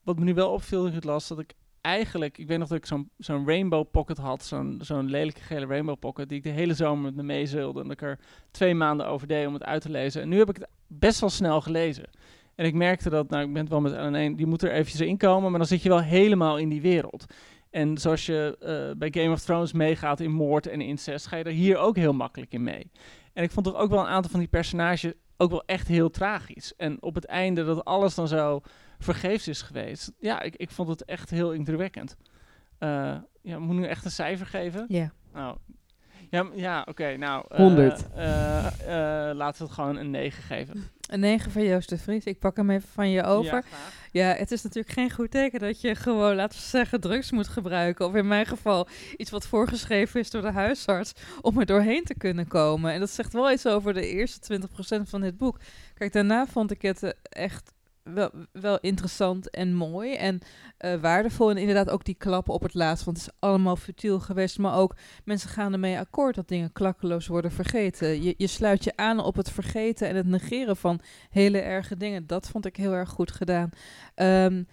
wat 0.03 0.19
me 0.19 0.23
nu 0.23 0.33
wel 0.33 0.51
opviel 0.51 0.79
toen 0.79 0.87
ik 0.87 0.95
het 0.95 1.03
las, 1.03 1.27
dat 1.27 1.39
ik 1.39 1.53
eigenlijk... 1.87 2.37
Ik 2.37 2.47
weet 2.47 2.57
nog 2.57 2.67
dat 2.67 2.77
ik 2.77 2.99
zo'n 3.17 3.45
rainbow 3.45 3.85
pocket 3.91 4.17
had. 4.17 4.53
Zo'n 4.79 5.09
lelijke 5.09 5.41
gele 5.41 5.65
rainbow 5.65 5.99
pocket. 5.99 6.29
Die 6.29 6.37
ik 6.37 6.43
de 6.43 6.49
hele 6.49 6.73
zomer 6.73 7.03
met 7.03 7.15
me 7.15 7.23
meezeulde. 7.23 7.79
En 7.81 7.87
dat 7.87 7.93
ik 7.93 8.01
er 8.01 8.19
twee 8.51 8.75
maanden 8.75 9.07
over 9.07 9.27
deed 9.27 9.47
om 9.47 9.53
het 9.53 9.63
uit 9.63 9.81
te 9.81 9.89
lezen. 9.89 10.21
En 10.21 10.29
nu 10.29 10.37
heb 10.37 10.49
ik 10.49 10.55
het 10.55 10.67
best 10.87 11.19
wel 11.19 11.29
snel 11.29 11.61
gelezen. 11.61 12.09
En 12.55 12.65
ik 12.65 12.73
merkte 12.73 13.09
dat, 13.09 13.29
nou 13.29 13.43
ik 13.43 13.53
ben 13.53 13.61
het 13.61 13.71
wel 13.71 13.81
met 13.81 13.93
Ellen 13.93 14.35
die 14.35 14.45
moet 14.45 14.61
er 14.61 14.71
eventjes 14.71 15.01
in 15.01 15.17
komen. 15.17 15.49
Maar 15.49 15.59
dan 15.59 15.67
zit 15.67 15.81
je 15.81 15.89
wel 15.89 16.01
helemaal 16.01 16.57
in 16.57 16.69
die 16.69 16.81
wereld. 16.81 17.25
En 17.69 17.97
zoals 17.97 18.25
je 18.25 18.57
eh, 18.59 18.97
bij 18.97 19.21
Game 19.21 19.33
of 19.33 19.41
Thrones 19.41 19.73
meegaat 19.73 20.19
in 20.19 20.31
moord 20.31 20.67
en 20.67 20.81
incest, 20.81 21.27
ga 21.27 21.35
je 21.35 21.43
er 21.43 21.51
hier 21.51 21.77
ook 21.77 21.95
heel 21.95 22.13
makkelijk 22.13 22.53
in 22.53 22.63
mee. 22.63 22.91
En 23.33 23.43
ik 23.43 23.51
vond 23.51 23.65
toch 23.65 23.75
ook 23.75 23.89
wel 23.89 23.99
een 23.99 24.05
aantal 24.05 24.31
van 24.31 24.39
die 24.39 24.49
personages 24.49 25.13
ook 25.37 25.49
wel 25.49 25.63
echt 25.65 25.87
heel 25.87 26.09
tragisch. 26.09 26.73
En 26.75 27.01
op 27.01 27.15
het 27.15 27.25
einde 27.25 27.65
dat 27.65 27.85
alles 27.85 28.15
dan 28.15 28.27
zo 28.27 28.61
vergeefs 28.99 29.47
is 29.47 29.61
geweest. 29.61 30.11
Ja, 30.19 30.41
ik, 30.41 30.55
ik 30.55 30.69
vond 30.71 30.89
het 30.89 31.05
echt 31.05 31.29
heel 31.29 31.51
indrukwekkend. 31.53 32.15
Eh 32.77 33.15
ja, 33.41 33.59
moet 33.59 33.75
ik 33.75 33.79
nu 33.81 33.85
echt 33.87 34.05
een 34.05 34.11
cijfer 34.11 34.45
geven? 34.45 34.85
Ja. 34.87 35.11
Nou, 35.33 35.57
ja, 36.29 36.47
ja 36.55 36.85
oké, 36.89 37.17
nou... 37.17 37.45
eh, 37.49 37.57
100. 37.57 38.07
eh, 38.15 38.23
laten 39.33 39.57
we 39.57 39.63
het 39.63 39.71
gewoon 39.71 39.95
een 39.97 40.09
9 40.09 40.43
geven. 40.43 40.89
Een 41.07 41.19
9 41.19 41.51
van 41.51 41.63
Joost 41.63 41.89
de 41.89 41.97
Vries. 41.97 42.23
Ik 42.23 42.39
pak 42.39 42.57
hem 42.57 42.69
even 42.69 42.89
van 42.89 43.09
je 43.09 43.23
over. 43.23 43.53
Ja. 43.53 43.63
Ja, 44.11 44.33
het 44.35 44.51
is 44.51 44.63
natuurlijk 44.63 44.93
geen 44.93 45.11
goed 45.11 45.31
teken 45.31 45.59
dat 45.59 45.81
je 45.81 45.95
gewoon, 45.95 46.35
laten 46.35 46.59
we 46.59 46.65
zeggen, 46.65 46.99
drugs 46.99 47.31
moet 47.31 47.47
gebruiken. 47.47 48.05
Of 48.05 48.15
in 48.15 48.27
mijn 48.27 48.45
geval 48.45 48.87
iets 49.17 49.29
wat 49.31 49.47
voorgeschreven 49.47 50.19
is 50.19 50.29
door 50.29 50.41
de 50.41 50.51
huisarts 50.51 51.13
om 51.41 51.59
er 51.59 51.65
doorheen 51.65 52.03
te 52.03 52.15
kunnen 52.15 52.47
komen. 52.47 52.91
En 52.91 52.99
dat 52.99 53.09
zegt 53.09 53.33
wel 53.33 53.51
iets 53.51 53.67
over 53.67 53.93
de 53.93 54.07
eerste 54.09 54.59
20% 54.99 55.01
van 55.09 55.21
dit 55.21 55.37
boek. 55.37 55.59
Kijk, 55.93 56.13
daarna 56.13 56.45
vond 56.47 56.71
ik 56.71 56.81
het 56.81 57.15
echt 57.21 57.73
wel, 58.13 58.31
wel 58.51 58.79
interessant 58.79 59.49
en 59.49 59.73
mooi 59.73 60.13
en 60.13 60.39
eh, 60.77 60.95
waardevol. 60.95 61.49
En 61.49 61.57
inderdaad 61.57 61.89
ook 61.89 62.05
die 62.05 62.15
klappen 62.15 62.53
op 62.53 62.61
het 62.61 62.73
laatst, 62.73 63.05
want 63.05 63.17
het 63.17 63.27
is 63.27 63.33
allemaal 63.39 63.75
futiel 63.75 64.19
geweest. 64.19 64.57
Maar 64.57 64.77
ook 64.77 64.95
mensen 65.25 65.49
gaan 65.49 65.73
ermee 65.73 65.99
akkoord 65.99 66.35
dat 66.35 66.47
dingen 66.47 66.71
klakkeloos 66.71 67.27
worden 67.27 67.51
vergeten. 67.51 68.23
Je, 68.23 68.33
je 68.37 68.47
sluit 68.47 68.83
je 68.83 68.93
aan 68.95 69.19
op 69.19 69.35
het 69.35 69.51
vergeten 69.51 70.07
en 70.07 70.15
het 70.15 70.27
negeren 70.27 70.77
van 70.77 70.99
hele 71.29 71.59
erge 71.59 71.97
dingen. 71.97 72.27
Dat 72.27 72.47
vond 72.49 72.65
ik 72.65 72.75
heel 72.75 72.93
erg 72.93 73.09
goed 73.09 73.31
gedaan. 73.31 73.69
Ehm, 74.15 74.63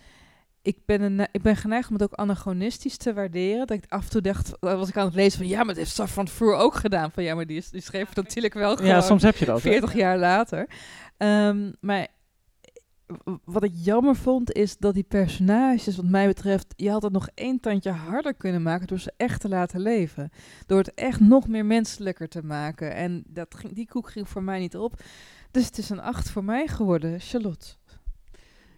ik, 0.62 0.78
ben 0.86 1.02
een, 1.02 1.28
ik 1.32 1.42
ben 1.42 1.56
geneigd 1.56 1.88
om 1.88 1.94
het 1.94 2.02
ook 2.02 2.12
anachronistisch 2.12 2.96
te 2.96 3.12
waarderen. 3.14 3.66
Dat 3.66 3.76
ik 3.76 3.84
af 3.88 4.04
en 4.04 4.10
toe 4.10 4.20
dacht, 4.20 4.58
eh, 4.60 4.74
was 4.78 4.88
ik 4.88 4.96
aan 4.96 5.06
het 5.06 5.14
lezen 5.14 5.38
van... 5.38 5.48
ja, 5.48 5.56
maar 5.56 5.66
dat 5.66 5.76
heeft 5.76 5.94
Safran 5.94 6.28
Foer 6.28 6.54
ook 6.54 6.74
gedaan. 6.74 7.10
Van 7.12 7.22
ja, 7.22 7.34
maar 7.34 7.46
die, 7.46 7.64
die 7.70 7.80
schreef 7.82 8.06
het 8.08 8.16
natuurlijk 8.16 8.54
wel 8.54 8.76
gewoon 8.76 8.90
Ja, 8.90 9.00
soms 9.00 9.22
heb 9.22 9.36
je 9.36 9.44
dat. 9.44 9.62
hè? 9.62 9.70
40 9.70 9.94
jaar 9.94 10.18
later. 10.18 10.66
Ehm, 11.16 11.70
maar 11.80 12.06
wat 13.44 13.64
ik 13.64 13.72
jammer 13.74 14.16
vond, 14.16 14.52
is 14.52 14.76
dat 14.76 14.94
die 14.94 15.02
personages, 15.02 15.96
wat 15.96 16.04
mij 16.04 16.26
betreft... 16.26 16.74
je 16.76 16.90
had 16.90 17.02
het 17.02 17.12
nog 17.12 17.28
één 17.34 17.60
tandje 17.60 17.90
harder 17.90 18.34
kunnen 18.34 18.62
maken... 18.62 18.86
door 18.86 18.98
ze 18.98 19.12
echt 19.16 19.40
te 19.40 19.48
laten 19.48 19.80
leven. 19.80 20.30
Door 20.66 20.78
het 20.78 20.94
echt 20.94 21.20
nog 21.20 21.48
meer 21.48 21.66
menselijker 21.66 22.28
te 22.28 22.44
maken. 22.44 22.94
En 22.94 23.24
dat 23.26 23.56
die 23.72 23.88
koek 23.88 24.10
ging 24.10 24.28
voor 24.28 24.42
mij 24.42 24.58
niet 24.58 24.76
op. 24.76 25.02
Dus 25.50 25.66
het 25.66 25.78
is 25.78 25.90
een 25.90 26.00
8 26.00 26.30
voor 26.30 26.44
mij 26.44 26.66
geworden. 26.66 27.20
Charlotte. 27.20 27.66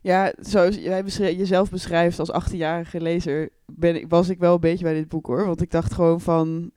Ja, 0.07 0.33
zoals 0.39 0.77
jij 0.77 1.05
jezelf 1.35 1.71
beschrijft 1.71 2.19
als 2.19 2.51
18-jarige 2.51 3.01
lezer, 3.01 3.49
ben 3.67 3.97
ik, 3.97 4.09
was 4.09 4.29
ik 4.29 4.39
wel 4.39 4.55
een 4.55 4.61
beetje 4.61 4.85
bij 4.85 4.95
dit 4.95 5.09
boek 5.09 5.27
hoor. 5.27 5.47
Want 5.47 5.63
ik 5.63 5.71
dacht 5.71 5.93
gewoon 5.93 6.21
van. 6.21 6.71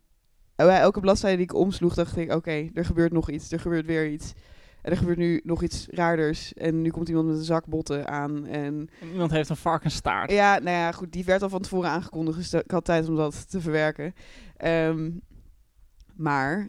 Bij 0.55 0.79
elke 0.79 0.99
bladzijde 0.99 1.37
die 1.37 1.45
ik 1.45 1.53
omsloeg, 1.53 1.93
dacht 1.93 2.17
ik: 2.17 2.33
oké, 2.33 2.69
er 2.73 2.85
gebeurt 2.85 3.11
nog 3.11 3.29
iets, 3.29 3.51
er 3.51 3.59
gebeurt 3.59 3.85
weer 3.85 4.11
iets. 4.11 4.33
En 4.81 4.91
er 4.91 4.97
gebeurt 4.97 5.17
nu 5.17 5.41
nog 5.43 5.63
iets 5.63 5.87
raarders. 5.91 6.53
En 6.53 6.81
nu 6.81 6.89
komt 6.89 7.09
iemand 7.09 7.27
met 7.27 7.37
een 7.37 7.43
zak 7.43 7.65
botten 7.65 8.07
aan. 8.07 8.45
En 8.45 8.89
En 9.01 9.11
Iemand 9.11 9.31
heeft 9.31 9.49
een 9.49 9.55
varkensstaart. 9.55 10.31
ja, 10.31 10.59
nou 10.59 10.77
ja, 10.77 10.91
goed, 10.91 11.11
die 11.11 11.25
werd 11.25 11.41
al 11.41 11.49
van 11.49 11.61
tevoren 11.61 11.89
aangekondigd. 11.89 12.37
Dus 12.37 12.53
ik 12.53 12.71
had 12.71 12.85
tijd 12.85 13.09
om 13.09 13.15
dat 13.15 13.49
te 13.49 13.61
verwerken. 13.61 14.13
Ehm, 14.57 15.09
maar 16.15 16.67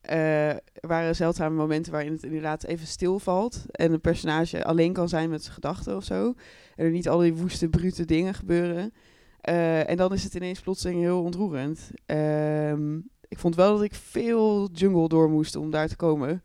eh, 0.00 0.48
er 0.50 0.88
waren 0.88 1.16
zeldzame 1.16 1.56
momenten 1.56 1.92
waarin 1.92 2.12
het 2.12 2.22
inderdaad 2.22 2.64
even 2.64 2.86
stilvalt. 2.86 3.64
En 3.70 3.92
een 3.92 4.00
personage 4.00 4.64
alleen 4.64 4.92
kan 4.92 5.08
zijn 5.08 5.30
met 5.30 5.42
zijn 5.42 5.54
gedachten 5.54 5.96
of 5.96 6.04
zo. 6.04 6.34
En 6.76 6.84
er 6.84 6.90
niet 6.90 7.08
al 7.08 7.18
die 7.18 7.34
woeste, 7.34 7.68
brute 7.68 8.04
dingen 8.04 8.34
gebeuren. 8.34 8.92
Eh, 9.40 9.90
en 9.90 9.96
dan 9.96 10.12
is 10.12 10.24
het 10.24 10.34
ineens 10.34 10.60
plotseling 10.60 11.00
heel 11.00 11.22
ontroerend. 11.22 11.90
Ehm, 12.06 12.96
ik 13.28 13.38
vond 13.38 13.54
wel 13.54 13.72
dat 13.72 13.82
ik 13.82 13.94
veel 13.94 14.68
jungle 14.72 15.08
door 15.08 15.30
moest 15.30 15.56
om 15.56 15.70
daar 15.70 15.88
te 15.88 15.96
komen. 15.96 16.42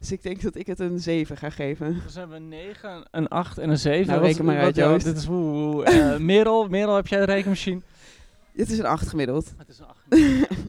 Dus 0.00 0.12
ik 0.12 0.22
denk 0.22 0.42
dat 0.42 0.54
ik 0.56 0.66
het 0.66 0.78
een 0.78 1.00
7 1.00 1.36
ga 1.36 1.50
geven. 1.50 2.00
Dus 2.04 2.14
hebben 2.14 2.36
we 2.36 2.42
een 2.42 2.48
9, 2.48 3.08
een 3.10 3.28
8 3.28 3.58
en 3.58 3.70
een 3.70 3.78
7. 3.78 4.06
Nou, 4.06 4.20
reken 4.26 4.44
maar 4.44 4.58
uit, 4.58 4.76
Joost. 4.76 5.04
Dit 5.04 5.16
is 5.16 5.26
woe, 5.26 5.42
woe. 5.42 5.84
Eh, 5.84 6.16
Merel, 6.30 6.68
Merel, 6.68 6.94
heb 6.94 7.06
jij 7.06 7.18
de 7.18 7.32
rekenmachine? 7.32 7.80
Het 8.52 8.70
is 8.70 8.78
een 8.78 8.86
8 8.86 9.08
gemiddeld. 9.08 9.52
Het 9.56 9.68
is 9.68 9.78
een 9.78 9.86
8. 9.86 9.98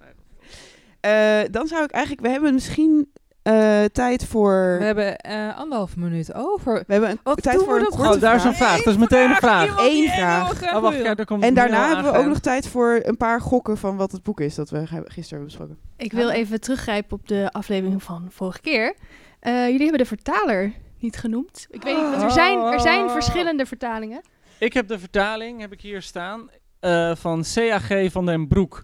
Eh, 1.01 1.41
dan 1.51 1.67
zou 1.67 1.83
ik 1.83 1.91
eigenlijk... 1.91 2.25
We 2.25 2.31
hebben 2.31 2.53
misschien 2.53 3.11
eh, 3.43 3.83
tijd 3.83 4.25
voor... 4.25 4.75
We 4.79 4.85
hebben 4.85 5.17
eh 5.17 5.57
anderhalf 5.57 5.95
minuut 5.95 6.33
over. 6.33 6.73
We 6.87 6.93
hebben 6.93 7.09
een 7.09 7.19
Wat 7.23 7.41
tijd 7.41 7.55
doen 7.55 7.65
voor 7.65 7.73
we 7.73 7.79
een 7.79 7.85
korte 7.87 8.13
Oh, 8.15 8.21
daar 8.21 8.35
is 8.35 8.43
een 8.43 8.53
vraag. 8.53 8.77
Dat 8.77 8.93
is 8.93 8.99
meteen 8.99 9.29
een 9.29 9.35
vraag. 9.35 9.77
Eén 9.79 10.09
vraag. 10.09 10.73
Oh, 10.75 10.81
wacht, 10.81 11.03
daar 11.03 11.25
komt 11.25 11.43
En 11.43 11.53
daarna 11.53 11.87
hebben 11.93 12.11
we 12.11 12.17
ook 12.19 12.25
nog 12.25 12.39
tijd 12.39 12.67
voor 12.67 12.99
een 13.03 13.17
paar 13.17 13.41
gokken 13.41 13.77
van 13.77 13.97
wat 13.97 14.11
het 14.11 14.23
boek 14.23 14.39
is 14.39 14.55
dat 14.55 14.69
we 14.69 14.77
gisteren 14.87 15.13
hebben 15.29 15.45
besproken. 15.45 15.77
Ik 15.97 16.11
wil 16.13 16.29
even 16.29 16.61
teruggrijpen 16.61 17.17
op 17.17 17.27
de 17.27 17.49
aflevering 17.51 18.03
van 18.03 18.27
vorige 18.31 18.61
keer. 18.61 18.95
Eh, 19.39 19.65
jullie 19.65 19.81
hebben 19.81 19.97
de 19.97 20.05
vertaler 20.05 20.73
niet 20.99 21.17
genoemd. 21.17 21.67
Ik 21.69 21.83
weet 21.83 21.95
niet, 21.95 22.09
want 22.09 22.21
er 22.21 22.31
zijn, 22.31 22.59
er 22.59 22.79
zijn 22.79 23.05
Oh. 23.05 23.11
verschillende 23.11 23.65
vertalingen. 23.65 24.21
Ik 24.57 24.73
heb 24.73 24.87
de 24.87 24.99
vertaling, 24.99 25.59
heb 25.59 25.71
ik 25.71 25.81
hier 25.81 26.01
staan, 26.01 26.49
eh, 26.79 27.15
van 27.15 27.43
CAG 27.53 28.11
van 28.11 28.25
den 28.25 28.47
Broek. 28.47 28.83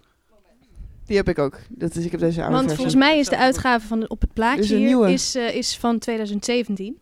Die 1.08 1.18
heb 1.18 1.30
ik 1.30 1.40
ook. 1.40 1.60
Dat 1.70 1.96
is, 1.96 2.06
ik 2.06 2.12
heb 2.12 2.20
deze 2.20 2.40
oude 2.42 2.56
Want 2.56 2.68
versie. 2.68 2.84
volgens 2.90 3.10
mij 3.10 3.20
is 3.20 3.30
de 3.30 3.38
uitgave 3.38 3.88
van 3.88 4.00
de- 4.00 4.08
op 4.08 4.20
het 4.22 4.30
is 4.30 4.36
plaatje 4.36 4.62
een 4.74 4.80
hier 4.80 4.88
nieuwe. 4.88 5.12
is, 5.12 5.36
eh, 5.36 5.56
is 5.56 5.78
van 5.78 6.00
2017. 6.00 6.98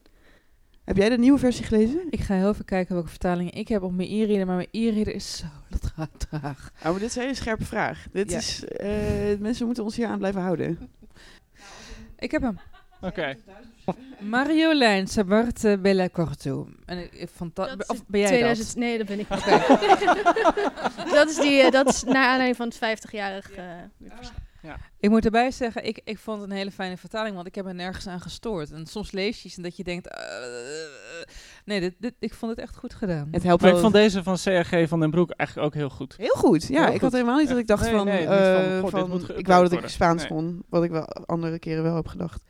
Heb 0.84 0.98
jij 0.98 1.10
de 1.10 1.18
nieuwe 1.18 1.40
versie 1.40 1.66
gelezen? 1.66 2.00
Ik 2.10 2.20
ga 2.20 2.36
heel 2.36 2.50
even 2.50 2.66
kijken 2.66 2.94
welke 2.94 3.10
vertaling 3.10 3.52
ik 3.52 3.68
heb 3.68 3.82
op 3.84 3.92
mijn 3.94 4.10
e-reader, 4.10 4.46
maar 4.46 4.56
mijn 4.56 4.68
e-reader 4.72 5.14
is 5.16 5.38
zo 5.38 5.46
tra- 5.96 6.10
traag. 6.30 6.72
Oh, 6.78 6.84
maar 6.84 6.94
dit 7.00 7.10
is 7.10 7.16
een 7.16 7.22
hele 7.22 7.36
scherpe 7.36 7.66
vraag. 7.66 8.06
Dit 8.12 8.32
Ja. 8.32 8.38
is, 8.38 8.66
eh, 8.66 8.90
mensen 9.40 9.66
moeten 9.66 9.84
ons 9.84 9.96
hier 9.96 10.08
aan 10.08 10.18
blijven 10.18 10.42
houden. 10.42 10.78
Ik 12.20 12.32
heb 12.32 12.42
hem. 12.42 12.60
Oké. 13.06 13.36
Marjolein 14.20 15.08
Sabarte 15.08 15.78
Bella 15.82 16.10
Corto. 16.10 16.68
En 16.86 16.98
ik- 16.98 17.14
ik 17.14 17.30
vond 17.36 17.56
dat, 17.56 17.70
is 17.78 17.86
of 17.88 18.04
ben 18.08 18.20
jij 18.20 18.30
2000 18.30 18.68
dat? 18.68 18.76
Nee, 18.78 18.98
dat 18.98 19.08
ben 19.08 19.20
ik 19.20 19.30
niet. 19.30 19.46
dat, 21.14 21.30
is 21.30 21.36
die, 21.36 21.62
eh, 21.62 21.72
dat 21.72 21.88
is 21.90 22.04
naar 22.04 22.26
aanleiding 22.28 22.56
van 22.56 22.68
het 22.68 23.00
50-jarig... 23.10 23.52
eh, 23.52 23.64
Ik 25.00 25.10
moet 25.10 25.26
erbij 25.26 25.52
zeggen, 25.52 25.86
ik, 25.86 26.02
ik 26.04 26.18
vond 26.18 26.42
het 26.42 26.50
een 26.50 26.56
hele 26.56 26.72
fijne 26.72 26.98
vertaling, 26.98 27.36
want 27.36 27.48
ik 27.48 27.56
heb 27.56 27.66
er 27.66 27.76
nergens 27.76 28.08
aan 28.08 28.22
gestoord. 28.22 28.72
En 28.72 28.86
soms 28.86 29.12
lees 29.12 29.42
je 29.42 29.48
iets 29.48 29.58
en 29.58 29.64
dat 29.64 29.78
je 29.78 29.84
denkt... 29.84 30.08
eh, 30.08 30.24
nee, 31.66 31.80
dit, 31.80 31.94
dit, 32.00 32.14
ik 32.20 32.34
vond 32.34 32.52
het 32.52 32.60
echt 32.60 32.76
goed 32.76 32.94
gedaan. 32.94 33.28
Het 33.32 33.44
helpt 33.44 33.62
Maar 33.62 33.70
wel. 33.72 33.80
ik 33.80 33.86
vond 33.86 33.94
deze 33.96 34.24
van 34.24 34.38
CAG 34.44 34.88
van 34.88 35.00
den 35.00 35.12
Broek 35.12 35.32
eigenlijk 35.32 35.68
ook 35.68 35.74
heel 35.74 35.90
goed. 35.90 36.16
Heel 36.18 36.36
goed. 36.36 36.68
Ja, 36.68 36.76
Heel 36.78 36.86
ik 36.86 36.92
goed. 36.92 37.02
had 37.02 37.12
helemaal 37.12 37.38
niet 37.40 37.48
dat 37.50 37.58
ik 37.58 37.68
dacht 37.68 37.84
Nee, 37.84 37.92
van... 37.94 38.06
nee, 38.06 38.20
niet 38.20 38.30
eh, 38.30 38.54
van, 38.56 38.64
goh, 38.64 38.82
dit 38.82 38.90
van- 39.00 39.10
moet 39.10 39.38
ik 39.38 39.48
wou 39.48 39.62
dat 39.62 39.66
ik 39.66 39.72
worden. 39.72 39.90
Spaans 39.90 40.22
Nee. 40.22 40.32
kon. 40.32 40.64
Wat 40.70 40.84
ik 40.84 40.92
wel 40.92 41.06
andere 41.08 41.60
keren 41.60 41.84
wel 41.84 41.96
heb 41.96 42.08
gedacht. 42.08 42.44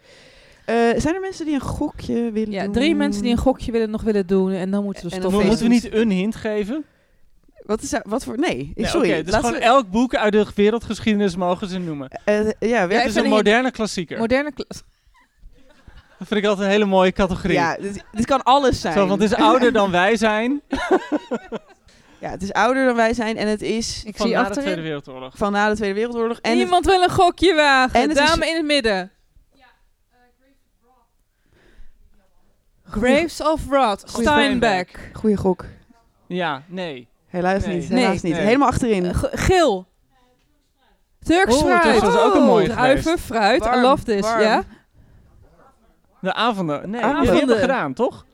Eh, 0.66 0.76
zijn 0.98 1.16
er 1.16 1.22
mensen 1.22 1.46
die 1.46 1.54
een 1.54 1.60
gokje 1.62 2.32
willen 2.32 2.52
Ja, 2.52 2.64
doen? 2.64 2.74
drie 2.74 2.96
mensen 2.96 3.22
die 3.22 3.32
een 3.32 3.38
gokje 3.38 3.72
willen, 3.72 3.90
nog 3.90 4.02
willen 4.02 4.28
doen 4.28 4.52
en 4.52 4.72
dan 4.72 4.84
moeten 4.84 5.04
we 5.04 5.10
stoppen. 5.16 5.46
Moeten 5.46 5.64
we 5.68 5.74
niet 5.74 5.94
een 5.94 6.12
hint 6.12 6.36
geven? 6.36 6.86
Wat, 7.66 7.82
is, 7.82 7.94
wat 8.04 8.24
voor... 8.24 8.38
Nee, 8.40 8.72
Nee, 8.76 8.86
sorry. 8.86 9.12
Oké, 9.14 9.24
dus 9.24 9.32
laten 9.32 9.46
gewoon 9.48 9.60
we- 9.62 9.66
elk 9.68 9.90
boek 9.92 10.16
uit 10.16 10.32
de 10.34 10.46
wereldgeschiedenis 10.56 11.36
mogen 11.36 11.68
ze 11.68 11.78
noemen. 11.80 12.10
eh, 12.26 12.52
ja, 12.60 12.88
Het 12.88 13.06
is 13.06 13.16
een 13.16 13.30
moderne 13.30 13.72
klassieker. 13.72 14.18
Moderne 14.18 14.52
klas. 14.54 14.84
Dat 16.20 16.28
vind 16.28 16.40
ik 16.44 16.46
altijd 16.50 16.66
een 16.66 16.74
hele 16.74 16.86
mooie 16.86 17.12
categorie. 17.12 17.56
Ja, 17.58 17.78
dit, 17.82 18.04
dit 18.12 18.26
kan 18.26 18.44
alles 18.44 18.82
zijn. 18.82 18.94
Zo, 18.94 19.08
want 19.08 19.22
het 19.22 19.32
is 19.32 19.38
ouder 19.38 19.72
dan 19.74 19.92
wij 19.92 20.16
zijn. 20.18 20.62
Ja, 22.20 22.30
het 22.32 22.42
is 22.42 22.52
ouder 22.54 22.86
dan 22.86 22.96
wij 22.96 23.14
zijn 23.14 23.38
en 23.38 23.48
het 23.48 23.62
is 23.62 24.04
Ik 24.06 24.18
van 24.18 24.28
zie 24.28 24.36
na 24.36 24.44
de. 24.50 24.60
Tweede 24.62 24.82
Wereldoorlog. 24.82 25.34
van 25.38 25.52
na 25.52 25.70
de 25.70 25.76
Tweede 25.76 25.96
Wereldoorlog. 25.96 26.40
En 26.42 26.52
het- 26.52 26.60
Iemand 26.60 26.86
wil 26.86 27.02
een 27.02 27.10
gokje 27.10 27.56
wagen. 27.56 28.00
En 28.02 28.10
is- 28.10 28.16
Dame 28.16 28.48
in 28.50 28.56
het 28.56 28.66
midden. 28.66 29.12
Graves 33.02 33.42
of 33.42 33.62
Rot. 33.70 34.04
Steinbeck. 34.06 35.10
Goeie 35.14 35.38
gok. 35.38 35.66
Ja, 36.28 36.62
nee. 36.68 37.08
Helaas 37.28 37.66
Nee. 37.66 37.76
niet. 37.76 37.90
Helaas 37.90 38.04
Nee. 38.22 38.32
niet. 38.32 38.34
Nee. 38.34 38.42
Helemaal 38.42 38.68
achterin. 38.68 39.14
G- 39.14 39.30
Geel. 39.32 39.88
Turks 41.24 41.56
Oh, 41.56 41.60
fruit. 41.62 41.82
Turks 41.82 42.00
was 42.00 42.18
ook 42.18 42.36
een 42.36 42.44
mooie 42.44 42.68
Druiven, 42.70 43.04
geweest. 43.04 43.24
fruit. 43.26 43.66
I 43.66 43.80
love 43.82 44.04
this. 44.04 44.22
warm. 44.22 44.42
Ja? 44.42 44.64
De 46.22 46.34
avonden. 46.34 46.90
Nee, 46.90 47.02
Avonden. 47.02 47.24
die 47.30 47.38
hebben 47.38 47.56
we 47.56 47.62
gedaan, 47.62 47.94
toch? 47.94 48.25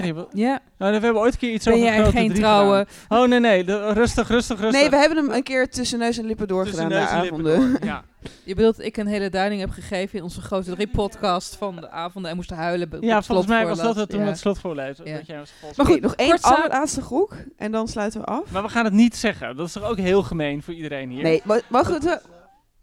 Ja, 0.00 0.04
hebben... 0.06 0.26
Ja. 0.32 0.60
Nou, 0.78 0.92
we 0.98 1.04
hebben 1.04 1.22
ooit 1.22 1.32
een 1.32 1.38
keer 1.38 1.52
iets 1.52 1.64
Ben 1.64 1.74
over 1.74 1.86
jij 1.86 1.96
grote 1.96 2.10
geen 2.10 2.28
drie 2.28 2.40
trouwe... 2.40 2.86
gedaan. 2.88 3.22
Oh, 3.22 3.28
nee, 3.28 3.40
nee. 3.40 3.64
de- 3.64 3.92
rustig, 3.92 4.28
rustig, 4.28 4.60
rustig. 4.60 4.80
Nee, 4.80 4.90
we 4.90 4.96
hebben 4.96 5.16
hem 5.18 5.30
een 5.30 5.42
keer 5.42 5.68
tussen 5.68 5.98
neus 5.98 6.18
en 6.18 6.24
lippen 6.26 6.46
Tussen 6.48 6.64
doorgedaan. 6.72 6.88
neus 7.00 7.08
de 7.08 7.14
en 7.14 7.20
lippen 7.22 7.40
avonden. 7.52 7.70
door. 7.80 7.84
Ja. 7.88 8.02
Je 8.44 8.54
bedoelt 8.54 8.76
dat 8.76 8.86
ik 8.86 8.96
een 8.96 9.06
hele 9.06 9.30
duiding 9.30 9.60
heb 9.60 9.70
gegeven 9.70 10.18
in 10.18 10.24
onze 10.24 10.40
grote 10.40 10.74
drie 10.74 10.86
podcast 10.88 11.56
van 11.56 11.76
de 11.76 11.90
avonden 11.90 12.30
en 12.30 12.36
moest 12.36 12.50
huilen. 12.50 12.88
ja, 13.00 13.16
het 13.16 13.26
volgens 13.26 13.48
mij 13.48 13.66
was 13.66 13.78
dat 13.78 13.96
het 13.96 14.08
toen 14.08 14.20
Ja. 14.20 14.26
het 14.26 14.38
slotvoorlezen. 14.38 15.04
Ja. 15.06 15.16
Dat 15.16 15.26
jij 15.26 15.38
was 15.38 15.50
volgens 15.58 15.76
Maar 15.78 15.86
mij- 15.86 15.94
goed, 15.94 16.04
nog 16.04 16.14
één 16.14 16.38
allerlaatste 16.40 17.00
gok. 17.02 17.34
En 17.56 17.72
dan 17.72 17.88
sluiten 17.88 18.20
we 18.20 18.26
af. 18.26 18.50
Maar 18.50 18.62
we 18.62 18.68
gaan 18.68 18.84
het 18.84 18.94
niet 18.94 19.16
zeggen. 19.16 19.56
Dat 19.56 19.66
is 19.66 19.72
toch 19.72 19.82
ook 19.84 19.96
heel 19.98 20.22
gemeen 20.22 20.62
voor 20.62 20.74
iedereen 20.74 21.10
hier? 21.10 21.22
Nee, 21.22 21.42
maar, 21.44 21.60
maar 21.68 21.84
goed. 21.84 22.04
we- 22.04 22.20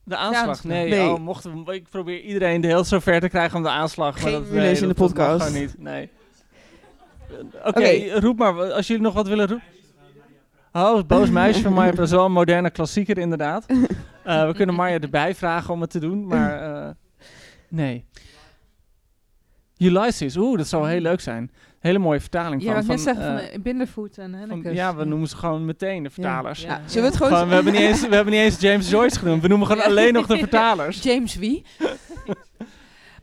De 0.03 0.16
aanslag? 0.16 0.64
Nee, 0.64 0.89
Nee. 0.89 1.09
Oh, 1.09 1.20
mochten 1.20 1.66
we, 1.66 1.74
ik 1.74 1.89
probeer 1.89 2.20
iedereen 2.22 2.62
de 2.62 2.68
heel 2.68 2.84
zover 2.84 3.20
te 3.20 3.30
krijgen 3.30 3.57
om 3.57 3.64
de 3.64 3.70
aanslag. 3.70 4.14
maar 4.14 4.24
Geen 4.24 4.32
dat, 4.32 4.41
rumoeres 4.41 4.64
nee, 4.72 4.82
in 4.82 4.88
de 4.88 4.88
dat- 4.88 4.97
dat 4.97 5.18
mag 5.18 5.28
podcast. 5.28 5.45
gewoon 5.47 5.62
niet. 5.62 5.76
Nee. 5.78 6.09
Oké, 7.65 8.19
roep 8.19 8.38
maar. 8.38 8.71
Als 8.73 8.88
jullie 8.88 9.03
nog 9.03 9.13
wat 9.13 9.27
willen 9.27 9.47
roepen. 9.47 9.67
Oh, 10.73 10.95
het 10.97 11.07
boos 11.07 11.29
meisje 11.29 11.61
van 11.61 11.73
Maya. 11.73 11.91
Dat 11.91 12.05
is 12.05 12.11
wel 12.11 12.25
een 12.25 12.32
moderne 12.32 12.69
klassieker 12.69 13.17
inderdaad. 13.17 13.65
Eh, 14.23 14.45
we 14.47 14.53
kunnen 14.53 14.75
Maya 14.75 14.99
erbij 14.99 15.36
vragen 15.36 15.73
om 15.73 15.82
het 15.82 15.89
te 15.89 15.99
doen, 15.99 16.27
maar 16.27 16.61
eh, 16.86 16.89
nee. 17.69 18.05
Ulysses, 19.77 20.36
oeh, 20.38 20.57
dat 20.57 20.67
zou 20.67 20.89
heel 20.89 20.99
leuk 20.99 21.19
zijn. 21.21 21.51
Hele 21.79 21.99
mooie 21.99 22.19
vertaling 22.19 22.63
Ja, 22.63 22.73
van. 22.73 22.84
van, 22.84 22.99
zeggen 22.99 23.23
van 23.25 23.38
eh, 23.38 23.59
Bindervoet 23.61 24.17
en 24.17 24.29
van- 24.32 24.39
Hennekes. 24.39 24.73
ja, 24.75 24.95
we 24.95 25.03
noemen 25.05 25.27
ze 25.27 25.36
gewoon 25.36 25.65
meteen 25.65 26.03
de 26.03 26.09
vertalers. 26.09 26.61
Ja. 26.61 26.82
Zullen 26.86 27.01
we 27.03 27.07
het 27.07 27.15
gewoon... 27.15 27.32
Gewoon, 27.32 27.47
we, 27.47 27.53
hebben 27.53 27.73
niet 27.73 27.82
eens, 27.82 28.07
we 28.07 28.15
hebben 28.15 28.34
niet 28.34 28.41
eens 28.43 28.59
James 28.59 28.89
Joyce 28.89 29.19
genoemd. 29.19 29.41
We 29.41 29.47
noemen 29.47 29.67
gewoon 29.67 29.84
Ja. 29.84 29.89
alleen 29.89 30.13
nog 30.13 30.25
de 30.27 30.38
vertalers. 30.47 31.03
James 31.03 31.36
wie? 31.36 31.63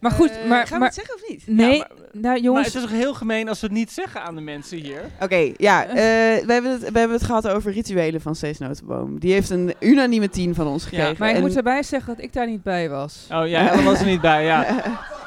maar 0.00 0.10
goed, 0.10 0.30
Eh, 0.30 0.48
maar... 0.48 0.66
gaan 0.66 0.72
we 0.72 0.78
maar 0.78 0.86
het 0.88 0.94
zeggen 0.96 1.14
of 1.14 1.28
niet? 1.28 1.42
nee, 1.46 1.72
Ja, 1.72 1.78
maar- 1.78 1.88
nou 2.12 2.22
Maar 2.22 2.38
jongens... 2.38 2.66
het 2.66 2.74
is 2.74 2.80
toch 2.82 2.90
heel 2.90 3.14
gemeen 3.14 3.48
als 3.48 3.60
we 3.60 3.66
het 3.66 3.76
niet 3.76 3.92
zeggen 3.92 4.22
aan 4.22 4.34
de 4.34 4.40
mensen 4.40 4.78
hier. 4.78 5.00
Oké, 5.20 5.52
ja. 5.56 5.84
eh, 5.86 5.94
we, 5.94 6.52
hebben 6.52 6.70
het, 6.70 6.80
we 6.80 6.98
hebben 6.98 7.16
het 7.16 7.22
gehad 7.26 7.48
over 7.48 7.72
rituelen 7.72 8.20
van 8.20 8.34
Stees 8.34 8.58
Notenboom. 8.58 9.18
Die 9.20 9.32
heeft 9.32 9.50
een 9.50 9.74
unanieme 9.80 10.28
10 10.30 10.54
van 10.54 10.66
ons 10.66 10.84
gekregen. 10.84 11.16
maar 11.18 11.28
ik 11.28 11.34
En- 11.34 11.40
moet 11.40 11.56
erbij 11.56 11.82
zeggen 11.82 12.14
dat 12.16 12.24
ik 12.24 12.32
daar 12.32 12.46
niet 12.46 12.62
bij 12.62 12.88
was. 12.88 13.26
Oh 13.32 13.46
ja, 13.48 13.70
Ellen 13.70 13.84
was 13.84 14.00
er 14.00 14.06
niet 14.06 14.20
bij, 14.20 14.44
ja. 14.44 14.66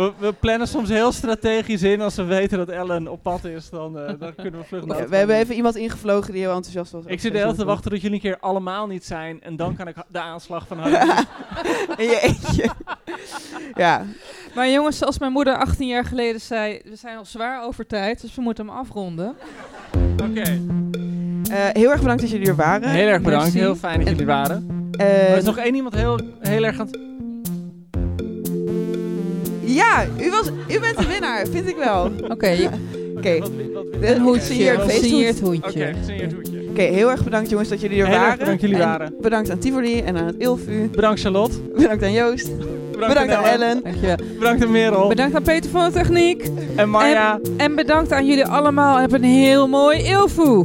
We, 0.00 0.12
we 0.18 0.32
plannen 0.32 0.68
soms 0.68 0.88
heel 0.88 1.12
strategisch 1.12 1.82
in. 1.82 2.00
Als 2.00 2.16
we 2.16 2.24
weten 2.24 2.58
dat 2.58 2.68
Ellen 2.68 3.08
op 3.08 3.22
pad 3.22 3.44
is, 3.44 3.70
dan, 3.70 3.98
eh, 3.98 4.12
dan 4.18 4.34
kunnen 4.34 4.60
we 4.60 4.66
vlug 4.66 4.80
Ja, 4.80 4.86
naar 4.86 5.08
we 5.08 5.16
hebben 5.16 5.36
even 5.36 5.54
iemand 5.54 5.76
ingevlogen 5.76 6.32
die 6.32 6.40
heel 6.40 6.54
enthousiast 6.54 6.92
was. 6.92 7.04
Ik 7.06 7.20
zit 7.20 7.32
de 7.32 7.38
hele 7.38 7.44
tijd 7.48 7.58
te 7.60 7.64
wachten 7.64 7.90
tot 7.90 8.00
jullie 8.00 8.16
een 8.16 8.22
keer 8.22 8.38
allemaal 8.40 8.86
niet 8.86 9.04
zijn. 9.04 9.42
En 9.42 9.56
dan 9.56 9.76
kan 9.76 9.88
ik 9.88 9.96
de 10.08 10.20
aanslag 10.20 10.66
van 10.66 10.78
Harry 10.80 11.24
In 11.96 12.06
je 12.06 12.20
eentje. 12.20 12.70
ja. 13.74 14.04
Maar 14.54 14.70
jongens, 14.70 14.98
zoals 14.98 15.18
mijn 15.18 15.32
moeder 15.32 15.56
18 15.56 15.86
jaar 15.88 16.04
geleden 16.04 16.40
zei, 16.40 16.80
we 16.84 16.96
zijn 16.96 17.16
al 17.16 17.24
zwaar 17.24 17.64
over 17.64 17.86
tijd, 17.86 18.20
dus 18.20 18.34
we 18.34 18.42
moeten 18.42 18.66
hem 18.66 18.74
afronden. 18.76 19.36
Oké. 20.22 20.60
Eh, 21.50 21.56
heel 21.72 21.90
erg 21.90 22.00
bedankt 22.00 22.20
dat 22.22 22.30
jullie 22.30 22.48
er 22.48 22.56
waren. 22.56 22.88
Heel 22.88 23.08
erg 23.08 23.22
bedankt. 23.22 23.44
Merci. 23.44 23.58
Heel 23.58 23.76
fijn 23.76 23.98
dat 23.98 24.08
jullie 24.08 24.20
er 24.20 24.26
waren. 24.26 24.90
Eh, 24.92 25.30
er 25.30 25.36
is 25.36 25.44
nog 25.44 25.56
één 25.56 25.74
iemand 25.74 25.94
heel, 25.94 26.20
heel 26.40 26.64
erg 26.64 26.80
aan 26.80 26.86
het... 26.86 27.09
Ja, 29.74 30.04
u, 30.20 30.30
was, 30.30 30.46
u 30.68 30.80
bent 30.80 30.98
de 30.98 31.06
winnaar, 31.06 31.46
vind 31.50 31.68
ik 31.68 31.76
wel. 31.76 32.10
Oké, 32.28 32.70
Oké, 33.16 33.38
Een 34.00 34.20
hoedje, 34.20 34.54
Oké, 34.72 34.72
een 34.72 34.80
Oké, 34.80 34.90
gesigneerd 34.90 35.40
hoedje. 35.40 35.94
Oké, 36.70 36.82
heel 36.82 37.10
erg 37.10 37.24
bedankt 37.24 37.50
jongens 37.50 37.68
dat 37.68 37.80
jullie 37.80 38.00
er 38.00 38.06
Heel 38.06 38.14
erg 38.14 38.22
waren. 38.24 38.38
bedankt 38.38 38.60
jullie 38.60 38.76
En 38.76 38.82
waren. 38.88 39.14
Bedankt 39.20 39.50
aan 39.50 39.58
Tivoli 39.58 40.00
en 40.00 40.16
aan 40.16 40.26
het 40.26 40.36
Ilfu. 40.38 40.88
Bedankt 40.92 41.20
Charlotte. 41.20 41.56
Bedankt 41.74 42.02
aan 42.02 42.12
Joost. 42.12 42.50
Bedankt 42.92 43.32
aan 43.32 43.44
Ellen. 43.44 43.80
dankjewel. 43.82 44.16
Bedankt 44.38 44.62
aan 44.64 44.70
Merel. 44.70 45.08
Bedankt 45.08 45.34
aan 45.36 45.42
Peter 45.42 45.70
van 45.70 45.84
de 45.84 45.92
Techniek. 45.92 46.50
En 46.76 46.90
Marja. 46.90 47.40
En 47.56 47.74
bedankt 47.74 48.12
aan 48.12 48.26
jullie 48.26 48.44
allemaal. 48.46 48.94
En 48.96 49.00
heb 49.00 49.12
een 49.12 49.22
heel 49.22 49.68
mooi 49.68 49.98
Ilfu. 50.02 50.64